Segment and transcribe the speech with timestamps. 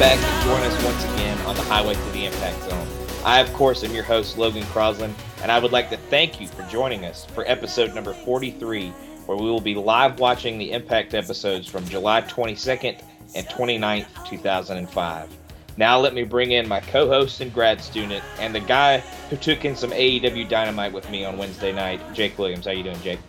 [0.00, 2.88] back and join us once again on the highway to the Impact Zone.
[3.22, 6.48] I, of course, am your host, Logan Crosland, and I would like to thank you
[6.48, 8.88] for joining us for episode number 43,
[9.26, 12.98] where we will be live watching the Impact episodes from July 22nd
[13.34, 15.28] and 29th, 2005.
[15.76, 19.66] Now let me bring in my co-host and grad student, and the guy who took
[19.66, 22.64] in some AEW Dynamite with me on Wednesday night, Jake Williams.
[22.64, 23.20] How you doing, Jake?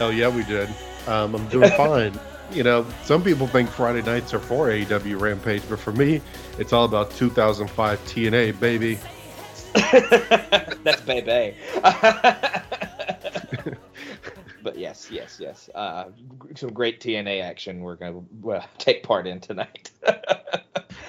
[0.00, 0.70] Oh, yeah, we did.
[1.06, 2.18] Um, I'm doing fine.
[2.52, 6.20] You know, some people think Friday nights are for AEW Rampage, but for me,
[6.58, 8.98] it's all about 2005 TNA, baby.
[10.84, 11.56] That's baby.
[14.62, 15.68] but yes, yes, yes.
[15.74, 16.06] Uh,
[16.54, 19.90] some great TNA action we're going to well, take part in tonight.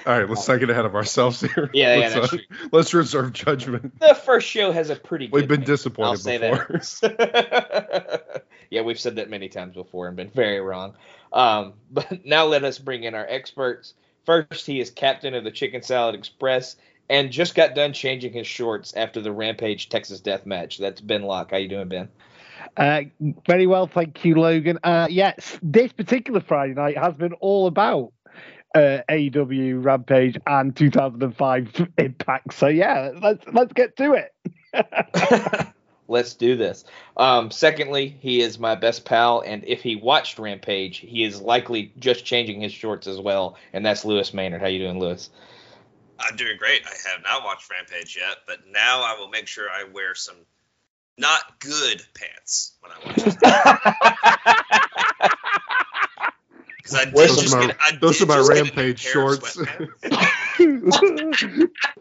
[0.06, 1.70] All right, let's not get ahead of ourselves here.
[1.72, 2.40] Yeah, let's, yeah, that's uh, true.
[2.72, 3.98] let's reserve judgment.
[4.00, 5.34] The first show has a pretty good.
[5.34, 5.66] We've been name.
[5.66, 6.80] disappointed I'll say before.
[7.18, 8.46] that.
[8.70, 10.94] yeah, we've said that many times before and been very wrong.
[11.32, 13.94] Um, but now let us bring in our experts.
[14.24, 16.76] First, he is captain of the Chicken Salad Express
[17.08, 20.78] and just got done changing his shorts after the Rampage Texas Death Match.
[20.78, 21.50] That's Ben Locke.
[21.50, 22.08] How you doing, Ben?
[22.76, 23.02] Uh,
[23.46, 24.78] very well, thank you, Logan.
[24.82, 28.12] Uh, yes, this particular Friday night has been all about
[28.74, 32.52] uh, AEW Rampage and 2005 Impact.
[32.52, 35.68] So yeah, let's let's get to it.
[36.08, 36.84] Let's do this.
[37.18, 41.92] Um, secondly, he is my best pal, and if he watched Rampage, he is likely
[41.98, 44.62] just changing his shorts as well, and that's Lewis Maynard.
[44.62, 45.28] How you doing, Lewis?
[46.18, 46.82] I'm doing great.
[46.86, 50.36] I have not watched Rampage yet, but now I will make sure I wear some
[51.18, 53.36] not good pants when I watch it.
[56.78, 58.50] Because I did Where's just some of get, my- I did those are my just
[58.50, 59.58] get a new Rampage shorts.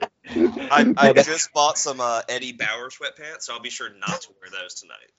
[0.28, 0.68] sweatpants.
[0.72, 3.90] I, Oh, I that- just bought some uh, Eddie Bauer sweatpants, so I'll be sure
[4.00, 5.12] not to wear those tonight.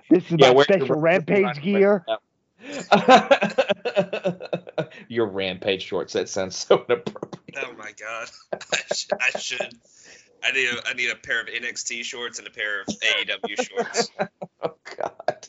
[0.10, 2.04] this is Yeah, my where's special your- Rampage gear.
[5.08, 6.12] Your Rampage shorts.
[6.14, 7.38] That sounds so inappropriate.
[7.56, 8.58] Oh my god, I,
[8.94, 9.74] sh- I should.
[10.42, 13.68] I need a I need a pair of NXT shorts and a pair of AEW
[13.68, 14.10] shorts.
[14.62, 15.48] Oh God.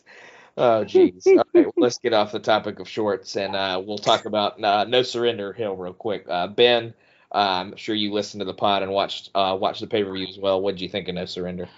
[0.58, 1.26] Oh jeez.
[1.28, 4.64] All right, well, let's get off the topic of shorts and uh, we'll talk about
[4.64, 6.26] uh, No Surrender Hill real quick.
[6.30, 6.94] Uh, ben,
[7.32, 10.28] I'm sure you listened to the pod and watched uh, watched the pay per view
[10.28, 10.62] as well.
[10.62, 11.70] What did you think of No Surrender?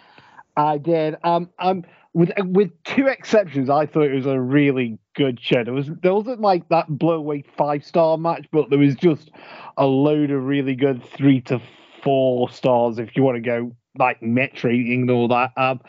[0.55, 1.15] I did.
[1.23, 5.63] Um, um, with with two exceptions, I thought it was a really good show.
[5.63, 9.31] There was there wasn't like that blowaway five star match, but there was just
[9.77, 11.61] a load of really good three to
[12.03, 15.51] four stars if you want to go like match rating and all that.
[15.57, 15.81] Um,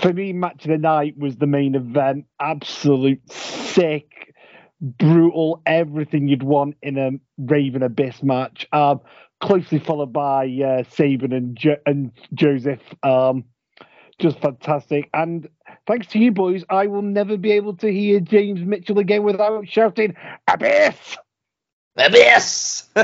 [0.00, 2.26] for me, match of the night was the main event.
[2.40, 4.34] Absolute sick,
[4.80, 8.66] brutal, everything you'd want in a Raven Abyss match.
[8.72, 9.00] Um,
[9.40, 12.82] closely followed by uh, Sabin and jo- and Joseph.
[13.02, 13.44] Um,
[14.18, 15.10] just fantastic.
[15.12, 15.48] And
[15.86, 19.68] thanks to you boys, I will never be able to hear James Mitchell again without
[19.68, 20.14] shouting
[20.48, 21.16] Abyss.
[21.96, 22.88] Abyss.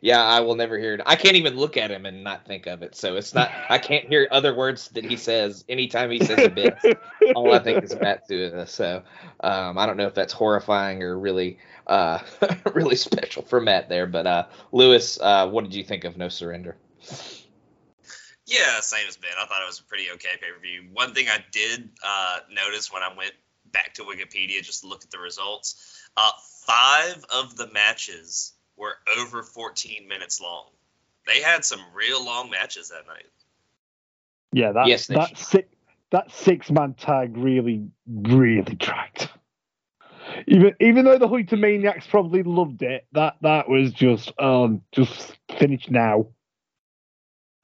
[0.00, 1.00] yeah, I will never hear it.
[1.04, 2.94] I can't even look at him and not think of it.
[2.94, 3.50] So it's not.
[3.68, 6.84] I can't hear other words that he says anytime he says abyss.
[7.34, 8.64] All I think is Matsu.
[8.66, 9.02] So
[9.40, 12.20] um, I don't know if that's horrifying or really, uh,
[12.74, 14.06] really special for Matt there.
[14.06, 16.76] But uh, Lewis, uh, what did you think of No Surrender?
[18.46, 19.30] Yeah, same as Ben.
[19.40, 20.88] I thought it was a pretty okay pay per view.
[20.92, 23.32] One thing I did uh, notice when I went
[23.72, 26.30] back to Wikipedia just to look at the results, uh,
[26.66, 30.66] five of the matches were over 14 minutes long.
[31.26, 33.26] They had some real long matches that night.
[34.52, 35.68] Yeah, that Yes, that six
[36.10, 39.28] that six man tag really really dragged.
[40.46, 45.88] Even even though the Maniacs probably loved it, that that was just um just finish
[45.88, 46.26] now.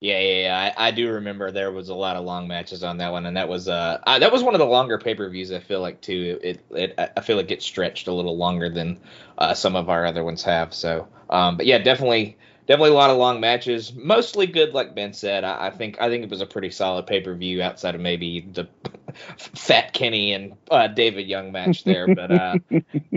[0.01, 0.73] Yeah, yeah, yeah.
[0.77, 3.37] I, I do remember there was a lot of long matches on that one, and
[3.39, 5.51] that was uh I, that was one of the longer pay per views.
[5.53, 6.39] I feel like too.
[6.43, 9.01] It, it I feel like it gets stretched a little longer than
[9.39, 10.75] uh, some of our other ones have.
[10.75, 13.95] So, um, but yeah, definitely, definitely a lot of long matches.
[13.95, 15.45] Mostly good, like Ben said.
[15.45, 18.01] I, I think I think it was a pretty solid pay per view outside of
[18.03, 18.69] maybe the
[19.39, 22.07] Fat Kenny and uh, David Young match there.
[22.07, 22.59] But uh,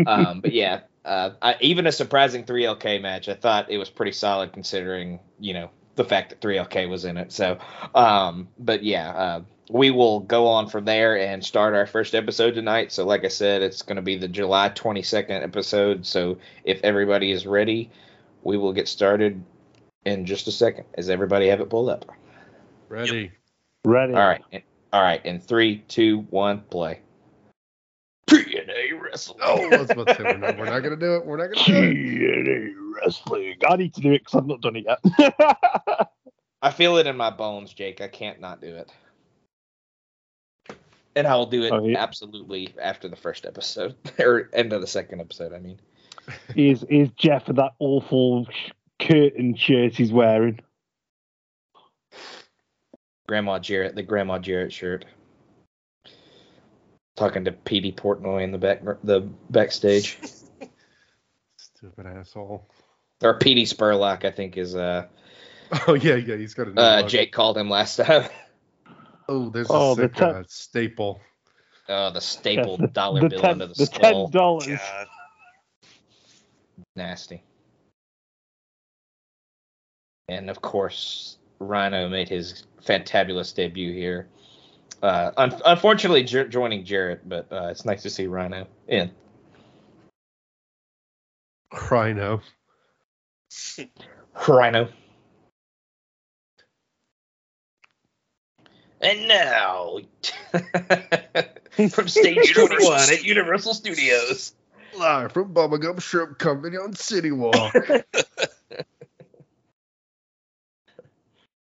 [0.05, 3.27] um, but yeah, uh, I, even a surprising 3LK match.
[3.27, 7.17] I thought it was pretty solid considering you know the fact that 3LK was in
[7.17, 7.31] it.
[7.33, 7.59] So,
[7.93, 12.55] um, but yeah, uh, we will go on from there and start our first episode
[12.55, 12.93] tonight.
[12.93, 16.05] So, like I said, it's going to be the July 22nd episode.
[16.05, 17.91] So, if everybody is ready,
[18.43, 19.43] we will get started
[20.05, 20.85] in just a second.
[20.95, 22.05] Does everybody have it pulled up?
[22.87, 23.33] Ready.
[23.83, 24.13] Ready.
[24.13, 24.63] All right.
[24.93, 25.23] All right.
[25.25, 27.01] In three, two, one, play.
[29.27, 29.39] TNA Wrestling.
[29.41, 31.25] Oh, I was about to say we're not, not gonna do it.
[31.25, 32.45] We're not gonna do it.
[32.45, 32.73] TNA
[33.03, 33.55] wrestling.
[33.67, 36.09] I need to do it because I've not done it yet.
[36.61, 38.01] I feel it in my bones, Jake.
[38.01, 38.91] I can't not do it.
[41.15, 41.97] and I'll do it Oh, yeah.
[42.01, 45.53] absolutely after the first episode or end of the second episode.
[45.53, 45.79] I mean,
[46.55, 48.47] Is is Jeff with that awful
[48.99, 50.59] curtain shirt he's wearing?
[53.27, 55.05] Grandma Jarrett, the Grandma Jarrett shirt.
[57.19, 59.19] Talking to Petey Portnoy in the back, the
[59.49, 60.17] backstage,
[61.57, 62.65] Stupid asshole.
[63.21, 65.05] or Petey Spurlock, I think is uh,
[65.87, 67.09] Oh yeah, yeah, he's got a new uh look.
[67.09, 68.29] Jake called him last time.
[69.31, 71.21] Oh, there's Oh, a the sick ten- uh, staple.
[71.87, 74.23] Oh, the staple the, dollar the bill ten, under the, the skull.
[74.29, 74.79] ten dollars.
[76.95, 77.43] Nasty.
[80.29, 84.27] And of course, Rhino made his fantabulous debut here.
[85.01, 89.11] Uh, un- unfortunately, jo- joining Jarrett, but uh, it's nice to see Rhino in.
[91.89, 92.41] Rhino.
[94.47, 94.89] Rhino.
[99.01, 99.99] And now,
[101.89, 104.53] from stage 21 at Universal Studios.
[104.97, 107.73] Live from Bubba Gump Shrimp Company on City Walk.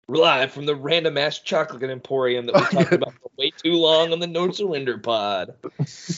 [0.07, 4.11] Live from the random ass chocolate emporium that we talked about for way too long
[4.11, 5.55] on the No Surrender pod.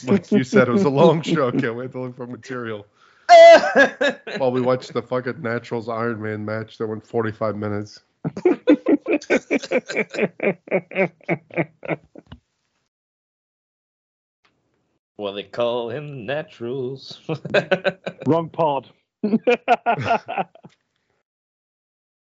[0.06, 1.52] like you said, it was a long show.
[1.52, 2.88] Can't wait to look for material.
[4.38, 8.02] While we watched the fucking Naturals Iron Man match that went 45 minutes.
[15.18, 17.20] well, they call him Naturals.
[18.26, 18.90] Wrong pod.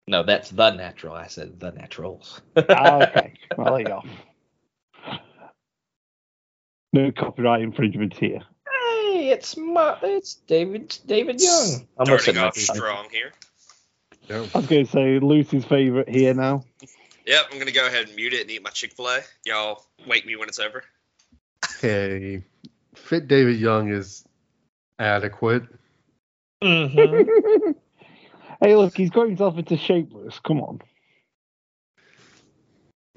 [0.09, 1.15] No, that's the Natural.
[1.15, 2.41] I said the Naturals.
[2.69, 3.35] Ah, okay.
[3.57, 4.03] Well, there you go.
[6.95, 8.41] No copyright infringement here.
[8.41, 11.87] Hey, it's my, it's David David Young.
[11.99, 13.33] I'm Starting listening off to strong here.
[14.29, 14.47] Yeah.
[14.55, 16.65] I was going to say Lucy's favorite here now.
[17.27, 19.21] Yep, I'm gonna go ahead and mute it and eat my Chick Fil A.
[19.45, 20.83] Y'all wake me when it's over.
[21.81, 22.45] Hey,
[22.95, 24.25] Fit David Young is
[24.99, 25.63] adequate.
[26.63, 27.73] Mm-hmm.
[28.63, 30.39] hey, look, he's got himself into shapeless.
[30.41, 30.81] Come on.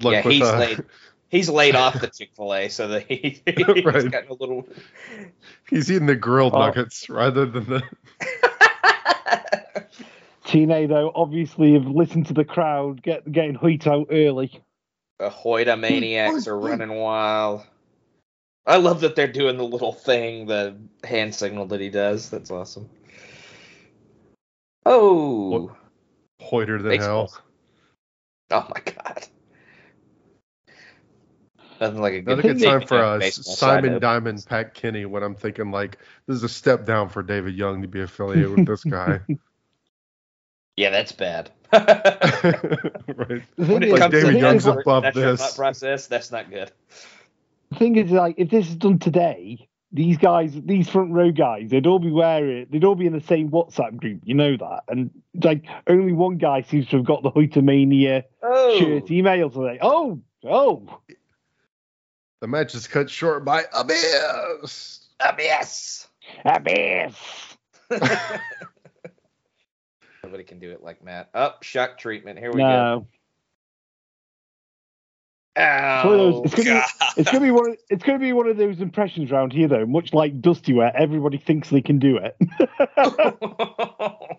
[0.00, 0.84] Look, yeah, he's uh, laid
[1.30, 4.10] he's laid off the Chick Fil A, so that he, he's Right.
[4.10, 4.68] gotten a little.
[5.70, 6.58] he's eating the grilled Oh.
[6.58, 7.82] nuggets rather than the.
[10.44, 14.62] TNA, though, obviously have listened to the crowd, get getting Hoyt out early.
[15.18, 17.62] The Hoida maniacs are running wild.
[18.66, 22.30] I love that they're doing the little thing, the hand signal that he does.
[22.30, 22.88] That's awesome.
[24.88, 25.72] Oh,
[26.40, 27.32] Hoiter than Baseball.
[28.50, 28.64] hell.
[28.64, 29.26] oh my god!
[31.80, 34.00] Nothing like a good, Another good time for Young uh, Simon.
[34.00, 35.04] Diamond, Pat Kenny.
[35.04, 35.98] When I'm thinking like
[36.28, 39.20] this is a step down for David Young to be affiliated with this guy.
[40.76, 41.50] Yeah, that's bad.
[41.72, 41.82] right.
[41.86, 45.56] The thing when it is, Like comes David to Young's thing that is, above this.
[45.56, 46.06] process.
[46.06, 46.70] That's not good.
[47.70, 51.70] the thing is, like, if this is done today, these guys, these front row guys,
[51.70, 54.20] they'd all be wearing, they'd all be in the same WhatsApp group.
[54.24, 55.10] You know that, and
[55.42, 59.78] like only one guy seems to have got the Hoytomania Oh, shirt email today.
[59.80, 61.00] Oh, oh,
[62.40, 65.06] The match is cut short by Abyss.
[65.20, 66.08] Abyss.
[66.44, 67.16] abyss.
[70.22, 71.30] Nobody can do it like Matt.
[71.34, 72.38] Up, shock treatment.
[72.38, 72.66] Here we go.
[72.66, 73.06] No, Ow.
[75.56, 77.70] It's one of those- it's gonna be- it's gonna be one.
[77.70, 80.94] Of, it's gonna be one of those impressions around here, though, much like Dusty, where
[80.94, 82.36] everybody thinks they can do it.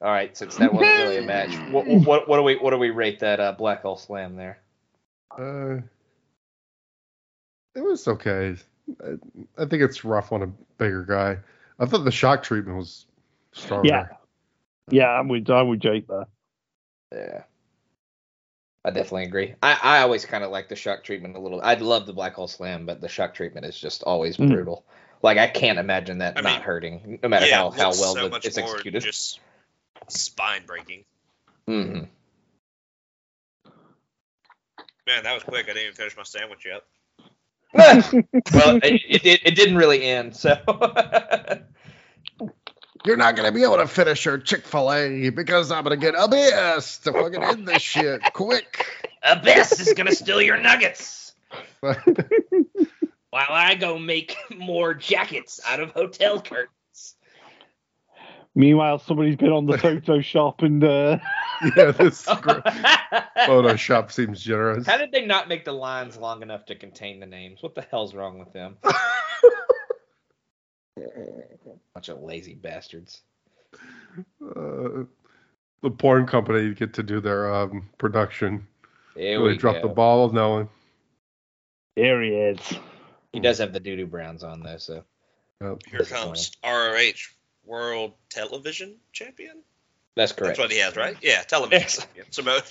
[0.00, 2.78] All right, since that wasn't really a match, what, what, what do we what do
[2.78, 4.58] we rate that uh, black hole slam there?
[5.38, 5.76] Uh,
[7.76, 8.56] it was okay.
[9.00, 9.10] I,
[9.56, 10.46] I think it's rough on a
[10.78, 11.38] bigger guy.
[11.78, 13.06] I thought the shock treatment was
[13.52, 13.88] stronger.
[13.88, 14.08] Yeah.
[14.90, 16.26] yeah, I'm with I'm with Jake there.
[17.12, 17.42] Yeah,
[18.84, 19.54] I definitely agree.
[19.62, 21.60] I, I always kind of like the shock treatment a little.
[21.62, 24.48] I love the black hole slam, but the shock treatment is just always Mm.
[24.48, 24.84] brutal.
[25.22, 28.14] Like I can't imagine that I not mean, hurting, no matter yeah, how, how well
[28.14, 29.02] so the- much it's more executed.
[29.02, 29.38] Just
[30.08, 31.04] spine breaking.
[31.68, 32.04] Mm-hmm.
[35.06, 35.64] Man, that was quick.
[35.64, 36.82] I didn't even finish my sandwich yet.
[37.74, 40.56] well, it, it, it, it didn't really end, so.
[43.04, 46.14] You're not gonna be able to finish your Chick Fil A because I'm gonna get
[46.16, 48.86] Abyss to fucking end this shit quick.
[49.24, 51.34] Abyss is gonna steal your nuggets
[51.80, 51.96] while
[53.32, 57.16] I go make more jackets out of hotel curtains.
[58.54, 61.18] Meanwhile, somebody's been on the Photoshop and uh,
[61.76, 62.60] yeah, this gr-
[63.46, 64.86] Photoshop seems generous.
[64.86, 67.62] How did they not make the lines long enough to contain the names?
[67.62, 68.76] What the hell's wrong with them?
[71.94, 73.22] Bunch of lazy bastards.
[74.44, 75.04] Uh,
[75.82, 78.66] the porn company get to do their um, production.
[79.14, 79.88] Here Really we dropped go.
[79.88, 80.68] the ball of knowing.
[81.96, 82.58] Here he is.
[83.32, 85.04] He does have the doo doo browns on though, so
[85.62, 85.78] Yep.
[85.90, 87.12] Here comes ROH
[87.64, 89.58] World Television Champion.
[90.16, 90.56] that's correct.
[90.56, 91.16] That's what he has, right?
[91.22, 92.26] Yeah, television Yes.
[92.30, 92.62] Samoa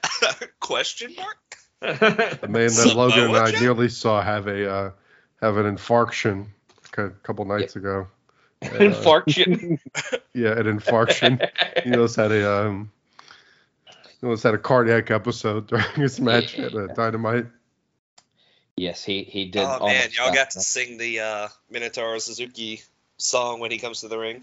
[0.60, 1.56] Question mark?
[1.80, 4.90] The man that Samoa Logan and I nearly saw have a uh,
[5.40, 6.46] have an infarction
[6.98, 8.06] a couple nights ago.
[8.62, 9.78] Infarction.
[10.34, 11.46] Yeah, an infarction.
[11.84, 12.90] he almost had a um,
[14.20, 17.46] he almost had a cardiac episode during his match at uh, Dynamite.
[18.76, 19.62] yes, he he did.
[19.62, 20.34] oh man, y'all die.
[20.34, 22.80] got to sing the uh, Minoru Suzuki
[23.18, 24.42] song when he comes to the ring.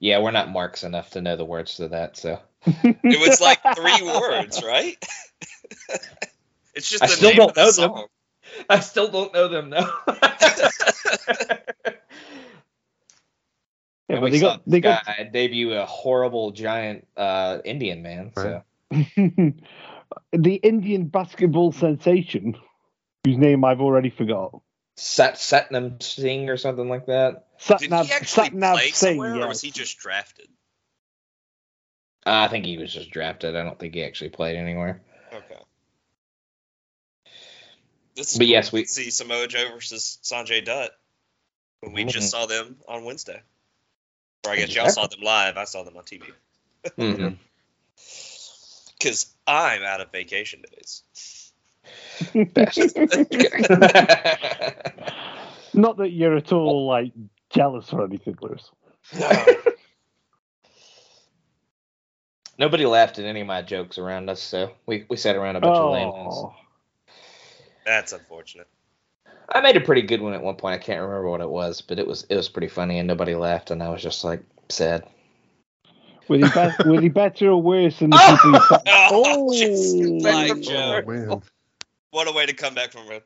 [0.00, 3.60] Yeah, we're not marks enough to know the words to that, so It was like
[3.76, 4.96] three words, right?
[6.74, 8.06] it's just I the still name don't of the know them.
[8.56, 8.66] Song.
[8.70, 9.90] I still don't know them though.
[14.08, 18.02] Yeah, but we they saw got they got guy debut a horrible giant uh, Indian
[18.02, 18.32] man.
[18.36, 18.62] So
[20.32, 22.56] the Indian basketball sensation,
[23.24, 24.60] whose name I've already forgot.
[24.96, 27.46] Sat Satnam Singh or something like that.
[27.78, 30.48] Did he actually Satnav play Singh, somewhere, or was he just drafted?
[32.26, 33.56] Uh, I think he was just drafted.
[33.56, 35.02] I don't think he actually played anywhere.
[35.32, 35.60] Okay.
[38.16, 40.92] This is But cool yes, we- see Samoa Joe versus Sanjay Dutt.
[41.80, 42.30] When we just Mhm.
[42.30, 43.40] saw them on Wednesday.
[44.46, 45.56] Or I guess y'all saw them live.
[45.56, 46.24] I saw them on TV.
[48.98, 51.02] Because I'm out of vacation days.
[55.74, 57.12] Not that you're at all like
[57.50, 58.70] jealous or anything, Lewis.
[62.56, 65.60] Nobody laughed at any of my jokes around us, so we, we sat around a
[65.60, 66.34] bunch of lame ones.
[66.36, 66.54] Oh,
[67.84, 68.68] That's unfortunate.
[69.48, 70.74] I made a pretty good one at one point.
[70.74, 73.34] I can't remember what it was, but it was it was pretty funny, and nobody
[73.34, 75.04] laughed, and I was just like sad.
[76.28, 78.36] were he, be- were he better or worse than the Oh!
[78.36, 79.52] people who sat- Oh, Oh!
[79.52, 81.42] just like Oh Joe.
[82.10, 83.20] What a way to come back from a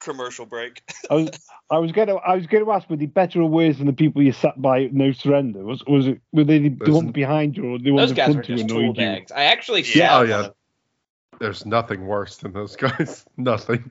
[0.00, 0.82] commercial break.
[1.10, 1.30] I was,
[1.70, 3.86] I was going to, I was going to ask, were they better or worse than
[3.86, 5.62] the people you sat by No Surrender?
[5.64, 6.94] Was, was it, were they the, the Listen.
[6.94, 8.94] ones behind you or the ones Those in guys were front of you just annoying
[8.94, 9.10] tool you?
[9.10, 9.32] bags.
[9.32, 10.08] I actually Yeah.
[10.08, 10.48] sat Oh, on yeah.
[11.34, 13.24] A- there's nothing worse than those guys.
[13.36, 13.90] nothing.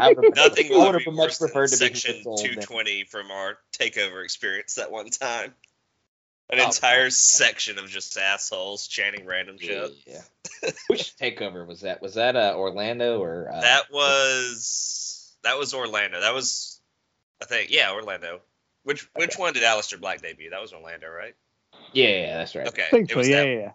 [0.00, 2.46] I would- Nothing I would would be have much preferred to be section consoled than-
[2.54, 5.54] 220 from our takeover experience that one time.
[6.48, 7.12] An Oh, entire God.
[7.12, 9.92] section of just assholes chanting random shit.
[10.06, 10.70] Yeah.
[10.86, 12.00] Which takeover was that?
[12.00, 16.20] Was that uh, Orlando or uh, That was that was Orlando.
[16.20, 16.80] That was
[17.42, 18.42] I think yeah Orlando.
[18.84, 19.42] Which which Okay.
[19.42, 20.50] one did Aleister Black debut?
[20.50, 21.34] That was Orlando, right?
[21.92, 22.68] Yeah, yeah, that's right.
[22.68, 23.48] Okay, I think it so, was yeah, that.
[23.48, 23.70] yeah,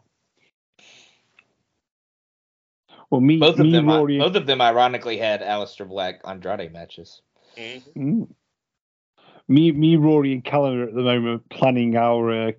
[2.89, 2.95] yeah.
[3.11, 6.71] Well, me, Both of me, them, Rory, both of them, ironically, had Aleister Black Andrade
[6.71, 7.21] matches.
[7.57, 7.81] Mhm.
[7.97, 8.27] Mm.
[9.49, 12.51] me, me, Rory, and Callum are at the moment planning our uh,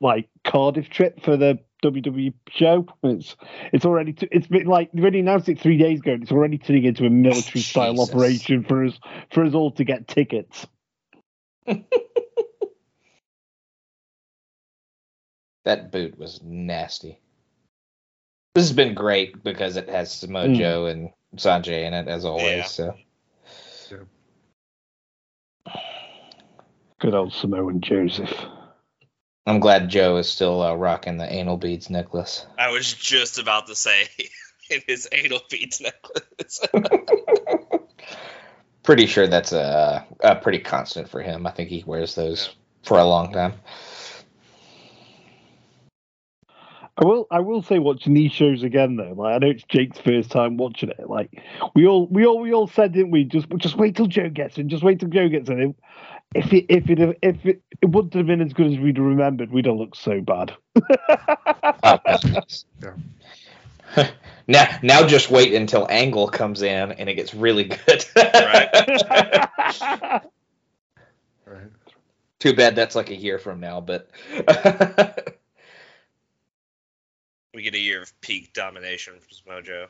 [0.00, 2.86] like Cardiff trip for the WWE show.
[3.02, 3.36] It's
[3.74, 6.12] it's already t- it's been like they already announced it three days ago.
[6.12, 8.08] and It's already turning into a military style Jesus.
[8.08, 8.98] operation for us
[9.32, 10.66] for us all to get tickets.
[15.64, 17.20] That boot was nasty.
[18.54, 20.56] This has been great because it has Samoa Mm.
[20.56, 22.44] Joe and Sanjay in it as always.
[22.46, 22.64] Yeah.
[22.66, 22.94] So
[27.00, 28.30] Good old Samoan Joseph.
[29.46, 32.44] I'm glad Joe is still uh, rocking the anal beads necklace.
[32.58, 34.06] I was just about to say
[34.70, 36.60] in his anal beads necklace.
[38.82, 41.46] Pretty sure that's a, a pretty constant for him.
[41.46, 42.50] I think he wears those
[42.82, 43.54] for a long time.
[47.00, 49.14] I will I will say watching these shows again though.
[49.16, 51.08] Like I know it's Jake's first time watching it.
[51.08, 51.42] Like
[51.74, 53.24] we all we all we all said didn't we?
[53.24, 54.68] Just just wait till Joe gets in.
[54.68, 55.74] Just wait till Joe gets in.
[56.34, 59.50] If it if it if it, it wouldn't have been as good as we'd remembered,
[59.50, 60.54] we'd have looked so bad.
[61.82, 61.98] Oh,
[64.46, 68.04] now, now just wait until Angle comes in and it gets really good.
[68.16, 70.22] Right.
[71.46, 71.66] Right.
[72.38, 74.08] Too bad that's like a year from now, but
[77.60, 79.88] we get a year of peak domination from Mojo.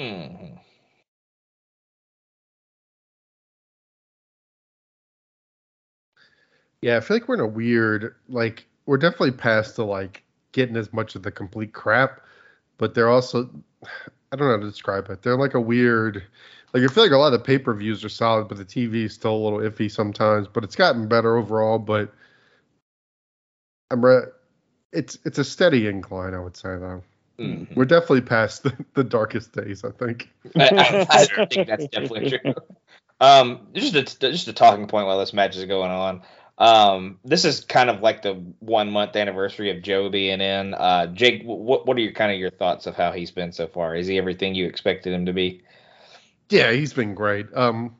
[0.00, 0.58] Mhm.
[6.82, 10.76] Yeah, I feel like we're in a weird like we're definitely past the like getting
[10.76, 12.20] as much of the complete crap,
[12.76, 13.48] but they're also
[14.32, 15.22] I don't know how to describe it.
[15.22, 16.24] They're like a weird
[16.72, 18.64] like I feel like a lot of the pay per views are solid, but the
[18.64, 20.48] TV is still a little iffy sometimes.
[20.48, 21.78] But it's gotten better overall.
[21.78, 22.12] But
[23.92, 24.26] I'm re-
[24.94, 27.02] it's it's a steady incline, I would say though.
[27.38, 27.74] Mhm.
[27.74, 30.30] We're definitely past the, the darkest days, I think.
[30.56, 32.54] I, I, I think that's definitely true.
[33.20, 36.22] Um, just a just a talking point while this match is going on.
[36.56, 40.74] Um, this is kind of like the one month anniversary of Joe being in.
[40.74, 43.66] Uh, Jake, what what are your kind of your thoughts of how he's been so
[43.66, 43.96] far?
[43.96, 45.62] Is he everything you expected him to be?
[46.50, 47.46] Yeah, he's been great.
[47.54, 47.96] Um,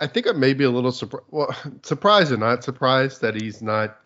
[0.00, 1.26] I think I may be a little surprised.
[1.30, 3.98] Well, surprised and not surprised that he's not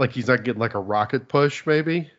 [0.00, 2.10] like he's not getting like a rocket push, maybe.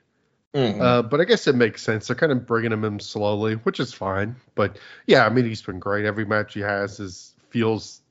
[0.55, 0.81] Mhm.
[0.81, 2.07] Uh, but I guess it makes sense.
[2.07, 4.35] They're kind of bringing him in slowly, which is fine.
[4.55, 6.05] But yeah, I mean, he's been great.
[6.05, 8.01] Every match he has is feels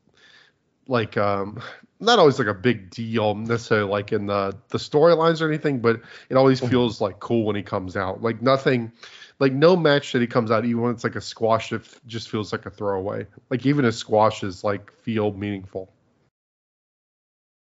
[0.89, 1.63] like um,
[2.01, 6.01] not always like a big deal necessarily like in the the storylines or anything, but
[6.29, 6.71] it always Mhm.
[6.71, 8.23] feels like cool when he comes out.
[8.23, 8.91] Like nothing,
[9.39, 12.01] like no match that he comes out, even when it's like a squash, it f-
[12.07, 13.27] just feels like a throwaway.
[13.51, 15.93] Like even his squashes like feel meaningful.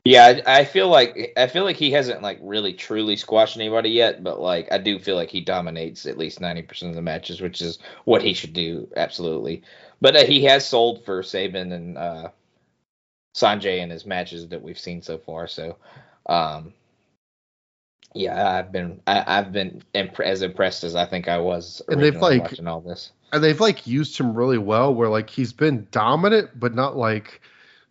[0.08, 3.90] Yeah, I, I feel like I feel like he hasn't like really truly squashed anybody
[3.90, 7.02] yet, but like I do feel like he dominates at least ninety percent of the
[7.02, 9.64] matches, which is what he should do, absolutely.
[10.00, 12.30] But uh, he has sold for Sabin and uh,
[13.36, 15.48] Sanjay in his matches that we've seen so far.
[15.48, 15.76] So,
[16.28, 16.74] um,
[18.14, 22.02] yeah, I've been I, I've been imp- as impressed as I think I was And
[22.02, 23.12] they've, like- watching all this.
[23.34, 27.42] and they've like used him really well where like he's been dominant but not like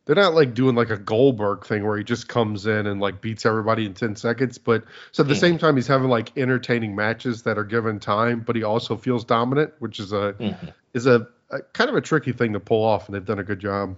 [0.06, 3.20] they're not like doing like a Goldberg thing where he just comes in and like
[3.20, 5.40] beats everybody in 10 seconds but so at the Mhm.
[5.40, 9.24] same time he's having like entertaining matches that are given time but he also feels
[9.24, 10.72] dominant which is a Mhm.
[10.94, 13.44] is a, a kind of a tricky thing to pull off and they've done a
[13.44, 13.96] good job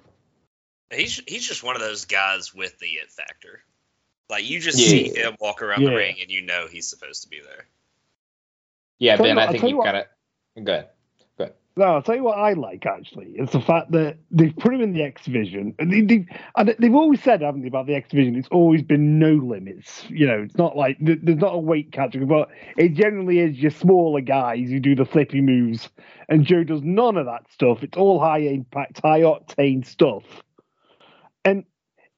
[0.90, 3.62] He's he's just one of those guys with the it factor.
[4.30, 4.88] Like you just Yeah.
[4.88, 5.90] see him walk around Yeah.
[5.90, 7.66] the ring and you know he's supposed to be there.
[8.98, 10.86] Yeah, Ben, I think tell you you what- kind of good.
[11.78, 13.34] No, I'll tell you what I like actually.
[13.36, 16.74] It's the fact that they've put him in the X Division, and they, they've and
[16.76, 18.34] they've always said, haven't they, about the X Division?
[18.34, 20.04] It's always been no limits.
[20.10, 23.70] You know, it's not like there's not a weight category, but it generally is your
[23.70, 25.88] smaller guys who do the flippy moves,
[26.28, 27.84] and Joe does none of that stuff.
[27.84, 30.24] It's all high impact, high octane stuff,
[31.44, 31.62] and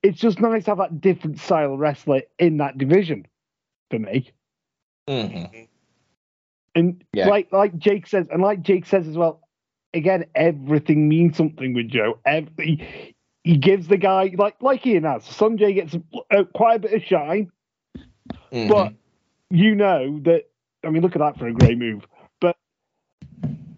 [0.03, 3.27] it's just nice to have that different style wrestler in that division
[3.90, 4.33] for me.
[5.07, 5.44] hmm
[6.75, 7.29] And Yeah.
[7.29, 9.42] like like Jake says, and like Jake says as well,
[9.94, 12.18] again, everything means something with Joe.
[12.24, 12.85] Every
[13.44, 15.22] he gives the guy like like Ian has.
[15.24, 15.96] Sanjay gets
[16.31, 17.50] uh, quite a bit of shine,
[18.53, 18.66] Mm-hmm.
[18.66, 18.92] but
[19.50, 20.44] you know that.
[20.85, 22.07] I mean, look at that for a great move.
[22.40, 22.57] But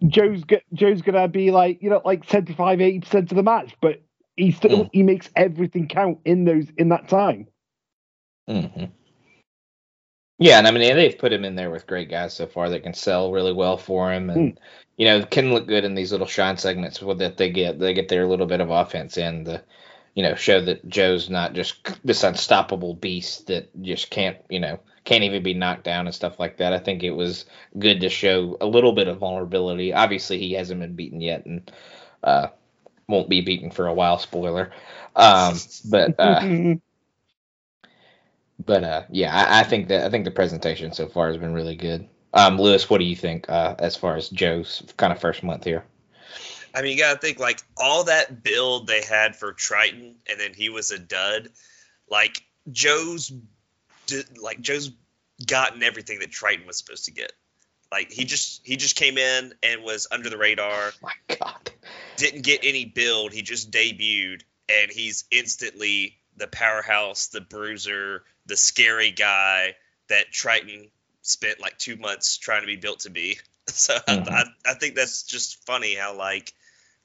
[0.07, 3.75] Joe's go- Joe's gonna be like you know like 75 80 percent of the match,
[3.81, 4.03] but
[4.37, 4.91] he still Mm.
[4.93, 7.49] he makes everything count in those in that time.
[8.49, 9.02] hmm
[10.43, 12.83] Yeah, and I mean they've put him in there with great guys so far that
[12.83, 14.59] can sell really well for him, and
[14.97, 17.79] you know can look good in these little shine segments that they get.
[17.79, 19.63] They get their little bit of offense in the,
[20.17, 24.81] you know, show that Joe's not just this unstoppable beast that just can't, you know,
[25.05, 26.73] can't even be knocked down and stuff like that.
[26.73, 27.45] I think it was
[27.79, 29.93] good to show a little bit of vulnerability.
[29.93, 31.71] Obviously, he hasn't been beaten yet, and
[32.25, 32.49] uh,
[33.09, 34.19] won't be beaten for a while.
[34.19, 34.73] Spoiler.
[35.15, 36.75] Um, but uh,
[38.65, 41.53] but uh, yeah, I, I think that I think the presentation so far has been
[41.53, 42.09] really good.
[42.35, 45.65] Um, Lewis, what do you think uh, as far as Joe's kind of first month
[45.65, 45.85] here?
[46.75, 50.55] I mean, you gotta think like all that build they had for Triton, and then
[50.55, 51.49] he was a dud.
[52.09, 53.33] Like Joe's,
[54.41, 54.91] like Joe's
[55.47, 57.33] gotten everything that Triton was supposed to get.
[57.91, 61.71] Like he just he just came in and was under the radar, My God.
[62.17, 63.33] didn't get any build.
[63.33, 69.77] He just debuted, and he's instantly the powerhouse, the bruiser, the scary guy
[70.09, 70.91] that Triton
[71.23, 73.39] spent like two months trying to be built to be.
[73.69, 74.29] So Mhm.
[74.29, 76.53] I, I think that's just funny how like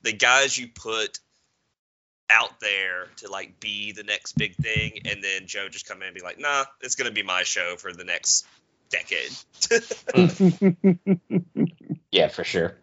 [0.01, 1.19] the guys you put
[2.31, 6.07] out there to like be the next big thing, and then Joe just come in
[6.07, 8.47] and be like, nah, it's gonna be my show for the next
[8.89, 9.29] decade.
[12.11, 12.75] Yeah, for sure.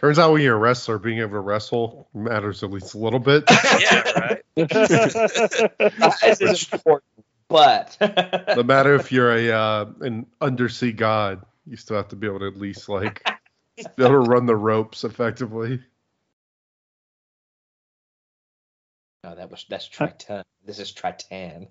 [0.00, 3.18] Turns out when you're a wrestler being able to wrestle matters at least a little
[3.18, 3.44] bit
[3.80, 4.42] yeah, right.
[4.56, 7.04] this is important,
[7.48, 7.96] but
[8.56, 12.40] no matter if you're a uh, an undersea god you still have to be able
[12.40, 13.22] to at least like
[13.76, 15.80] be able to run the ropes effectively
[19.22, 20.42] no, that was that's Triton.
[20.64, 21.68] This is Tritan.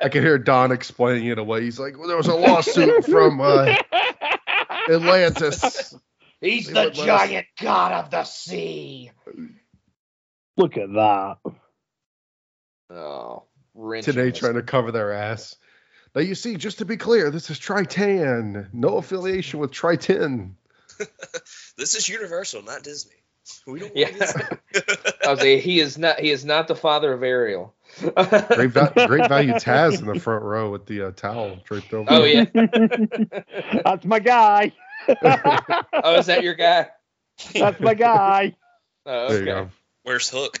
[0.00, 1.62] I can hear Don explaining it away.
[1.62, 3.74] He's like, well, there was a lawsuit from uh,
[4.88, 5.94] Atlantis.
[6.40, 9.10] He's They the would us- giant god of the sea.
[10.56, 11.36] Look at that.
[12.90, 13.44] Oh,
[14.02, 15.56] Today trying to cover their ass.
[16.14, 18.68] Now you see, just to be clear, this is Tritan.
[18.72, 20.56] No affiliation with Triton.
[21.78, 23.19] this is Universal, not Disney.
[23.66, 24.48] We don't want Yeah.
[25.26, 26.20] I was like, he is not.
[26.20, 27.74] He is not the father of Ariel.
[28.00, 32.06] Great, va- great value Taz in the front row with the uh, towel draped over.
[32.08, 32.48] Oh him.
[32.54, 33.24] yeah.
[33.84, 34.72] That's my guy.
[35.08, 36.88] Oh, is that your guy?
[37.54, 38.54] That's my guy.
[39.06, 39.70] Oh, there you go.
[40.04, 40.60] Where's Hook?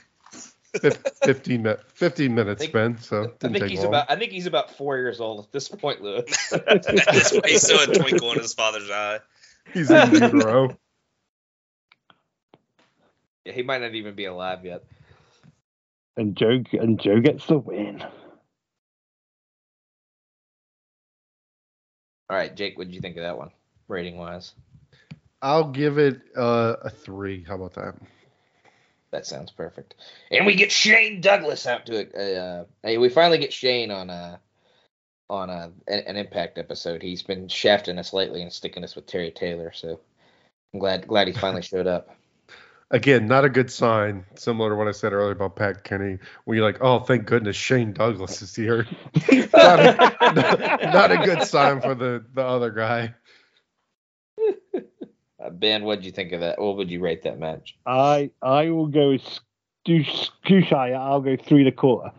[1.22, 1.84] Fifteen minutes.
[1.94, 2.98] Fifteen minutes, think- Ben.
[2.98, 3.88] So I didn't think take he's long.
[3.88, 6.50] about I think he's about four years old at this point, Lewis.
[6.50, 9.18] That's why he's still a twinkle in his father's eye.
[9.72, 10.76] He's in utero.
[13.44, 14.84] Yeah, he might not even be alive yet.
[16.16, 18.02] And Joe and Joe gets the win.
[22.28, 23.50] All right, Jake, what did you think of that one,
[23.88, 24.52] rating wise?
[25.42, 27.42] I'll give it uh, a three.
[27.42, 27.94] How about that?
[29.10, 29.94] That sounds perfect.
[30.30, 32.14] And we get Shane Douglas out to it.
[32.14, 34.38] Uh, hey, we finally get Shane on a
[35.28, 37.02] on a an, an Impact episode.
[37.02, 39.72] He's been shafting us lately and sticking us with Terry Taylor.
[39.72, 39.98] So
[40.72, 42.10] I'm glad glad he finally showed up.
[42.92, 44.24] Again, not a good sign.
[44.34, 47.54] Similar to what I said earlier about Pat Kenny, where you're like, "Oh, thank goodness
[47.54, 48.84] Shane Douglas is here."
[49.52, 53.14] not, a, not, not a good sign for the the other guy.
[55.42, 56.60] Uh, ben, what did you think of that?
[56.60, 57.76] What would you rate that match?
[57.86, 59.16] I I will go
[59.86, 60.96] Scushire.
[60.96, 62.12] I'll go three and a quarter.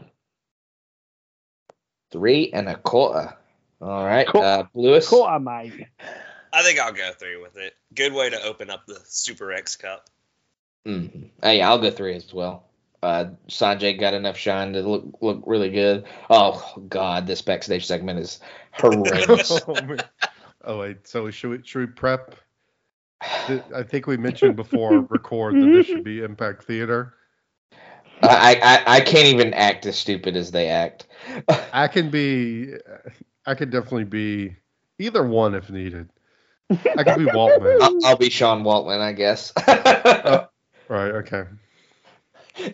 [2.12, 3.36] Three and a quarter.
[3.82, 5.08] All right, Qu- uh, Lewis.
[5.08, 5.88] Quarter, mate.
[6.54, 7.74] I think I'll go three with it.
[7.94, 10.10] Good way to open up the Super X Cup.
[10.86, 11.30] Mm.
[11.42, 12.66] Hey, I'll go three as well.
[13.04, 16.06] Uh, Sanjay got enough shine to look look really good.
[16.30, 18.40] Oh God, this backstage segment is
[18.74, 19.52] horrendous.
[19.68, 19.98] oh.
[20.64, 21.08] Oh, wait.
[21.08, 22.36] So should we should we prep?
[23.22, 27.14] I think we mentioned before record that this should be Impact Theater.
[28.24, 31.08] I, I I can't even act as stupid as they act.
[31.74, 32.74] I can be.
[33.46, 34.56] I could definitely be
[35.00, 36.10] either one if needed.
[36.70, 37.78] I could be Waltman.
[37.82, 39.52] I'll, I'll be Sean Waltman, I guess.
[40.92, 41.12] Right.
[41.12, 41.46] Okay.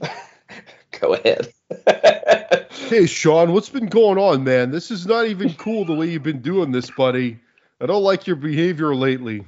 [0.99, 1.53] Go ahead.
[2.89, 4.71] Hey, Sean, what's been going on, man?
[4.71, 7.37] This is not even cool the way you've been doing this, buddy.
[7.81, 9.45] I don't like your behavior lately.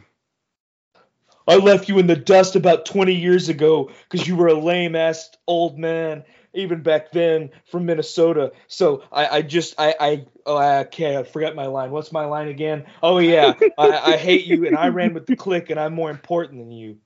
[1.48, 4.94] I left you in the dust about 20 years ago because you were a lame
[4.94, 8.52] ass old man, even back then from Minnesota.
[8.68, 11.92] So I, I just, I, I, oh, okay, I forgot my line.
[11.92, 12.88] What's my line again?
[13.02, 16.12] Oh, yeah, I, I hate you and I ran with the Kliq and I'm more
[16.12, 16.98] important than you.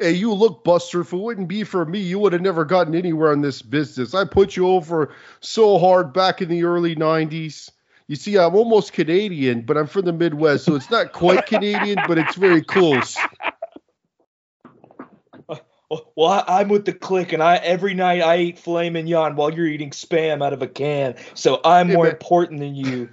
[0.00, 1.02] Hey, you look, Buster.
[1.02, 4.14] If it wouldn't be for me, you would have never gotten anywhere in this business.
[4.14, 7.70] I put you over so hard back in the early 90s.
[8.06, 11.98] You see, I'm almost Canadian, but I'm from the Midwest, so it's not quite Canadian,
[12.08, 13.16] but it's very close.
[16.16, 19.52] Well, I, I'm with the Kliq, and I every night I eat filet mignon while
[19.52, 21.16] you're eating spam out of a can.
[21.34, 22.14] So I'm Hey, more man.
[22.14, 23.10] important than you.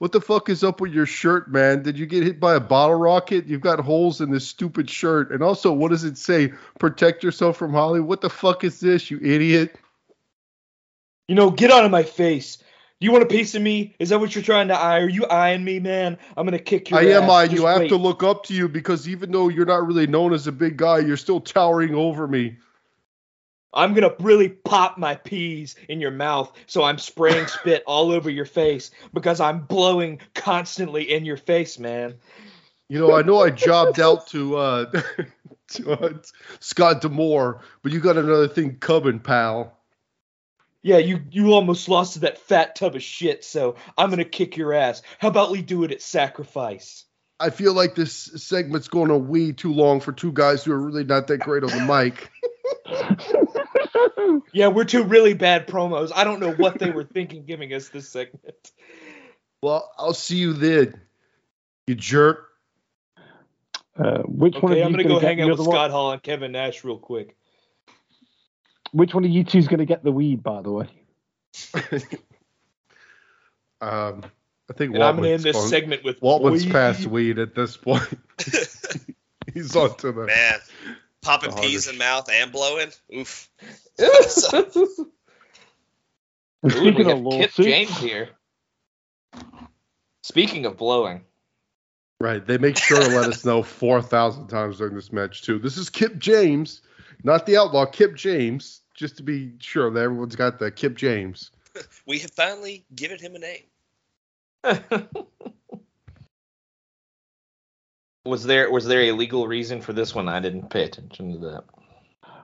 [0.00, 1.82] What the fuck is up with your shirt, man?
[1.82, 3.46] Did you get hit by a bottle rocket?
[3.46, 5.30] You've got holes in this stupid shirt.
[5.30, 6.54] And also, what does it say?
[6.78, 8.00] Protect yourself from Holly?
[8.00, 9.76] What the fuck is this, you idiot?
[11.28, 12.56] You know, get out of my face.
[12.56, 12.64] Do
[13.00, 13.94] you want a piece of me?
[13.98, 15.00] Is that what you're trying to eye?
[15.00, 16.16] Are you eyeing me, man?
[16.34, 17.30] I'm gonna kick your I am ass.
[17.30, 17.46] I.
[17.48, 20.32] Just You have to look up to you because even though you're not really known
[20.32, 22.56] as a big guy, you're still towering over me.
[23.72, 28.30] I'm gonna really pop my peas in your mouth, so I'm spraying spit all over
[28.30, 32.14] your face because I'm blowing constantly in your face, man.
[32.88, 35.02] You know, I know I jobbed out to uh,
[35.68, 36.12] to uh,
[36.58, 39.76] Scott D'Amore, but you got another thing coming, pal.
[40.82, 44.56] Yeah, you you almost lost to that fat tub of shit, so I'm gonna kick
[44.56, 45.02] your ass.
[45.18, 47.04] How about we do it at sacrifice?
[47.38, 50.80] I feel like this segment's going on way too long for two guys who are
[50.80, 52.30] really not that great on the mic.
[54.52, 56.10] Yeah, we're two really bad promos.
[56.14, 58.72] I don't know what they were thinking giving us this segment.
[59.62, 61.00] Well, I'll see you then,
[61.86, 62.46] you jerk.
[63.98, 65.76] Uh, which one of Okay, you I'm gonna gonna go hang out with other one?
[65.76, 67.36] Scott Hall and Kevin Nash real quick.
[68.92, 70.88] Which one of you two's gonna get the weed, by the way?
[73.82, 74.22] Um,
[74.68, 76.72] I think And I'm gonna end this on- segment with Waltman's weed.
[76.72, 78.06] past weed at this point.
[79.54, 80.26] He's on to the.
[80.26, 80.58] Man,
[81.22, 82.90] popping peas in mouth and blowing.
[83.14, 83.48] Oof.
[83.98, 84.08] And
[86.66, 88.28] Ooh, speaking of Kip lawsuits, James here.
[90.22, 91.24] Speaking of blowing,
[92.20, 92.46] Right.
[92.46, 95.58] They make sure to let us know 4,000 times during this match, too.
[95.58, 96.82] This is Kip James,
[97.24, 101.50] not the outlaw, Kip James, just to be sure that everyone's got the Kip James.
[102.04, 103.62] We have finally given him a name.
[108.24, 110.28] was there was there a legal reason for this one?
[110.28, 111.64] I didn't pay attention to that.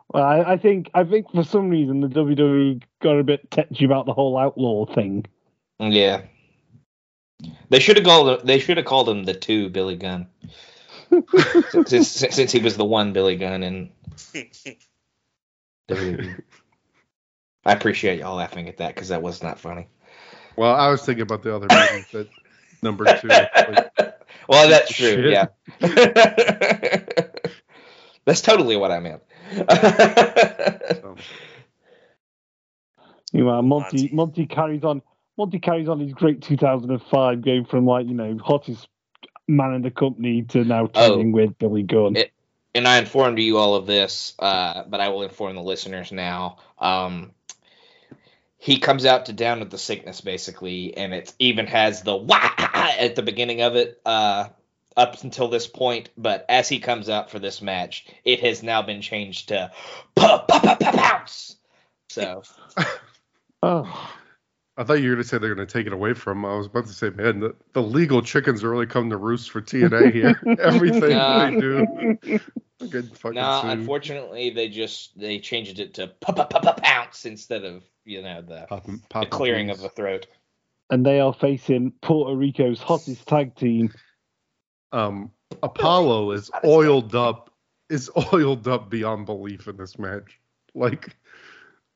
[0.08, 3.84] well, I, I think I think for some reason the WWE got a bit touchy
[3.84, 5.26] about the whole outlaw thing.
[5.78, 6.22] Yeah,
[7.68, 8.46] they should have called him.
[8.46, 10.28] They should have called him the two Billy Gunn,
[11.86, 13.90] since, since, since he was the one Billy Gunn and.
[17.66, 19.88] I appreciate y'all laughing at that because that was not funny.
[20.56, 22.28] Well, I was thinking about the other movies that
[22.82, 23.28] number two.
[23.28, 23.92] Like,
[24.48, 25.30] well, that's true.
[25.30, 25.30] Shit.
[25.32, 25.46] Yeah,
[28.24, 29.22] that's totally what I meant.
[33.32, 34.14] you Meanwhile, Monty Monty.
[34.14, 35.02] Monty carries on.
[35.38, 38.88] Monty carries on his great 2005, going from like you know hottest
[39.48, 41.22] man in the company to now Oh.
[41.22, 42.16] with Billy Gunn.
[42.16, 42.32] It-
[42.74, 46.58] and I informed you all of this, uh, but I will inform the listeners now.
[46.78, 47.32] Um,
[48.58, 52.50] he comes out to down with the sickness basically, and it even has the wah
[52.74, 54.48] at the beginning of it uh,
[54.96, 56.08] up until this point.
[56.16, 59.70] But as he comes out for this match, it has now been changed to
[60.16, 61.56] pounce.
[62.08, 62.42] So
[63.62, 64.10] oh,
[64.76, 66.44] I thought you were going to say they're going to take it away from him.
[66.46, 69.50] I was about to say, man, the, the legal chickens are really come to roost
[69.50, 70.40] for TNA here.
[70.60, 71.50] Everything Nah.
[71.50, 72.40] they do.
[72.78, 73.70] Good fucking no, sued.
[73.70, 78.20] unfortunately, they just they changed it to pa pa pa pa pounce instead of you
[78.22, 80.26] know the, Pop 'em- the clearing of the throat.
[80.90, 83.92] and they are facing Puerto Rico's hottest tag team.
[84.92, 85.30] um,
[85.62, 87.50] Apollo is oiled up,
[87.88, 90.38] is oiled up beyond belief in this match.
[90.74, 91.16] Like,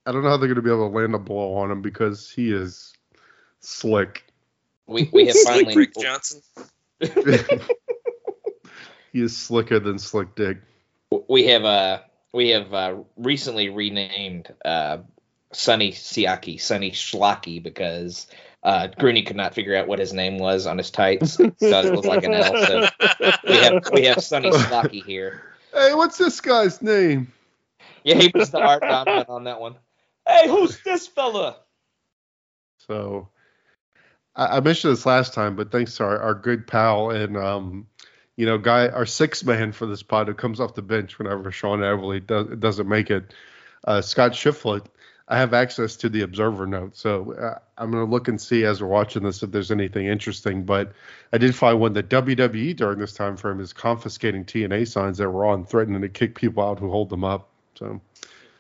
[0.07, 1.83] I don't know how they're going to be able to land a blow on him
[1.83, 2.95] because he is
[3.61, 4.25] slick.
[4.87, 6.41] We we have Slick finally Rick Johnson.
[9.13, 10.59] he is slicker than Slick Dick.
[11.29, 12.01] We have uh
[12.33, 14.99] we have uh recently renamed uh
[15.53, 18.27] Sonny Siaki Sonny Schlocky because
[18.63, 21.33] uh Grooney could not figure out what his name was on his tights.
[21.35, 22.67] so it looked like an L.
[22.67, 22.89] So
[23.47, 25.43] we have we have Sonny Schlocky here.
[25.73, 27.33] Hey, what's this guy's name?
[28.05, 29.77] Yeah, he was the art dominant on that one.
[30.27, 31.57] Hey, who's this fella?
[32.79, 33.29] So
[34.35, 37.87] I, I mentioned this last time, but thanks to our, our good pal and um,
[38.41, 41.53] you know, guy, our sixth man for this pod who comes off the bench whenever
[41.53, 43.35] Sean Everly does, doesn't make it,
[43.85, 44.87] uh, Scott Shiflett.
[45.29, 48.81] I have access to the Observer note, so uh, I'm gonna look and see as
[48.81, 50.65] we're watching this if there's anything interesting.
[50.65, 50.95] But
[51.35, 55.29] I did find one that WWE during this time frame is confiscating TNA signs that
[55.29, 57.51] were on, threatening to kick people out who hold them up.
[57.75, 58.01] So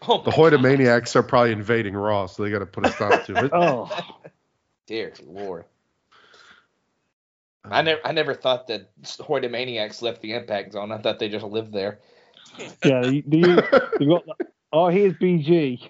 [0.06, 0.62] Oh, the my Hoyt God.
[0.62, 3.50] Maniacs are probably invading Raw, so they got to put a stop to it.
[3.54, 3.90] Oh,
[4.86, 5.64] Dear Lord.
[7.64, 10.92] I um, never I never thought that Hoytomaniacs left the impact zone.
[10.92, 12.00] I thought they just lived there.
[12.84, 13.04] yeah.
[13.04, 13.62] You, do you,
[13.98, 14.24] you got?
[14.72, 15.88] Oh, here's BG.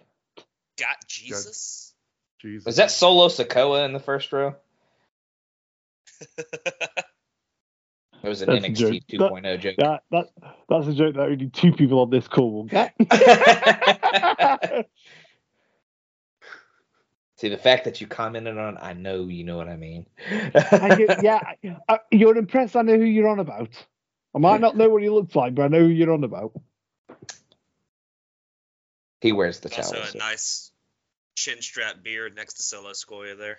[0.78, 1.94] Got Jesus.
[2.40, 2.64] Jesus.
[2.66, 4.54] Was that Solo Sikoa in the first row?
[8.22, 9.32] It was an That's a NXT joke.
[9.32, 9.76] 2.0 joke.
[9.78, 10.28] That that
[10.68, 12.94] that's a joke that only two people on this call will get.
[17.40, 20.04] See, the fact that you commented on, I know you know what I mean.
[20.28, 21.40] I get- yeah,
[21.88, 22.76] uh, you're impressed.
[22.76, 23.70] I know who you're on about.
[24.34, 26.52] I might not know what he looks like, but I know who you're on about.
[29.22, 30.14] He wears the Also chalice.
[30.14, 30.70] a nice
[31.34, 33.58] chin strap beard next to Solo Sikoa there.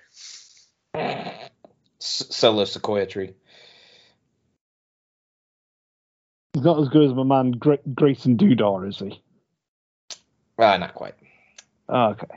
[0.94, 3.34] S- Solo Sequoia tree.
[6.54, 9.24] He's not as good as my man Gra- Grayson Dudar, is he?
[10.60, 11.16] Uh, not quite.
[11.90, 12.28] Oh, okay.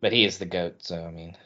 [0.00, 1.36] But he is the goat, so I mean.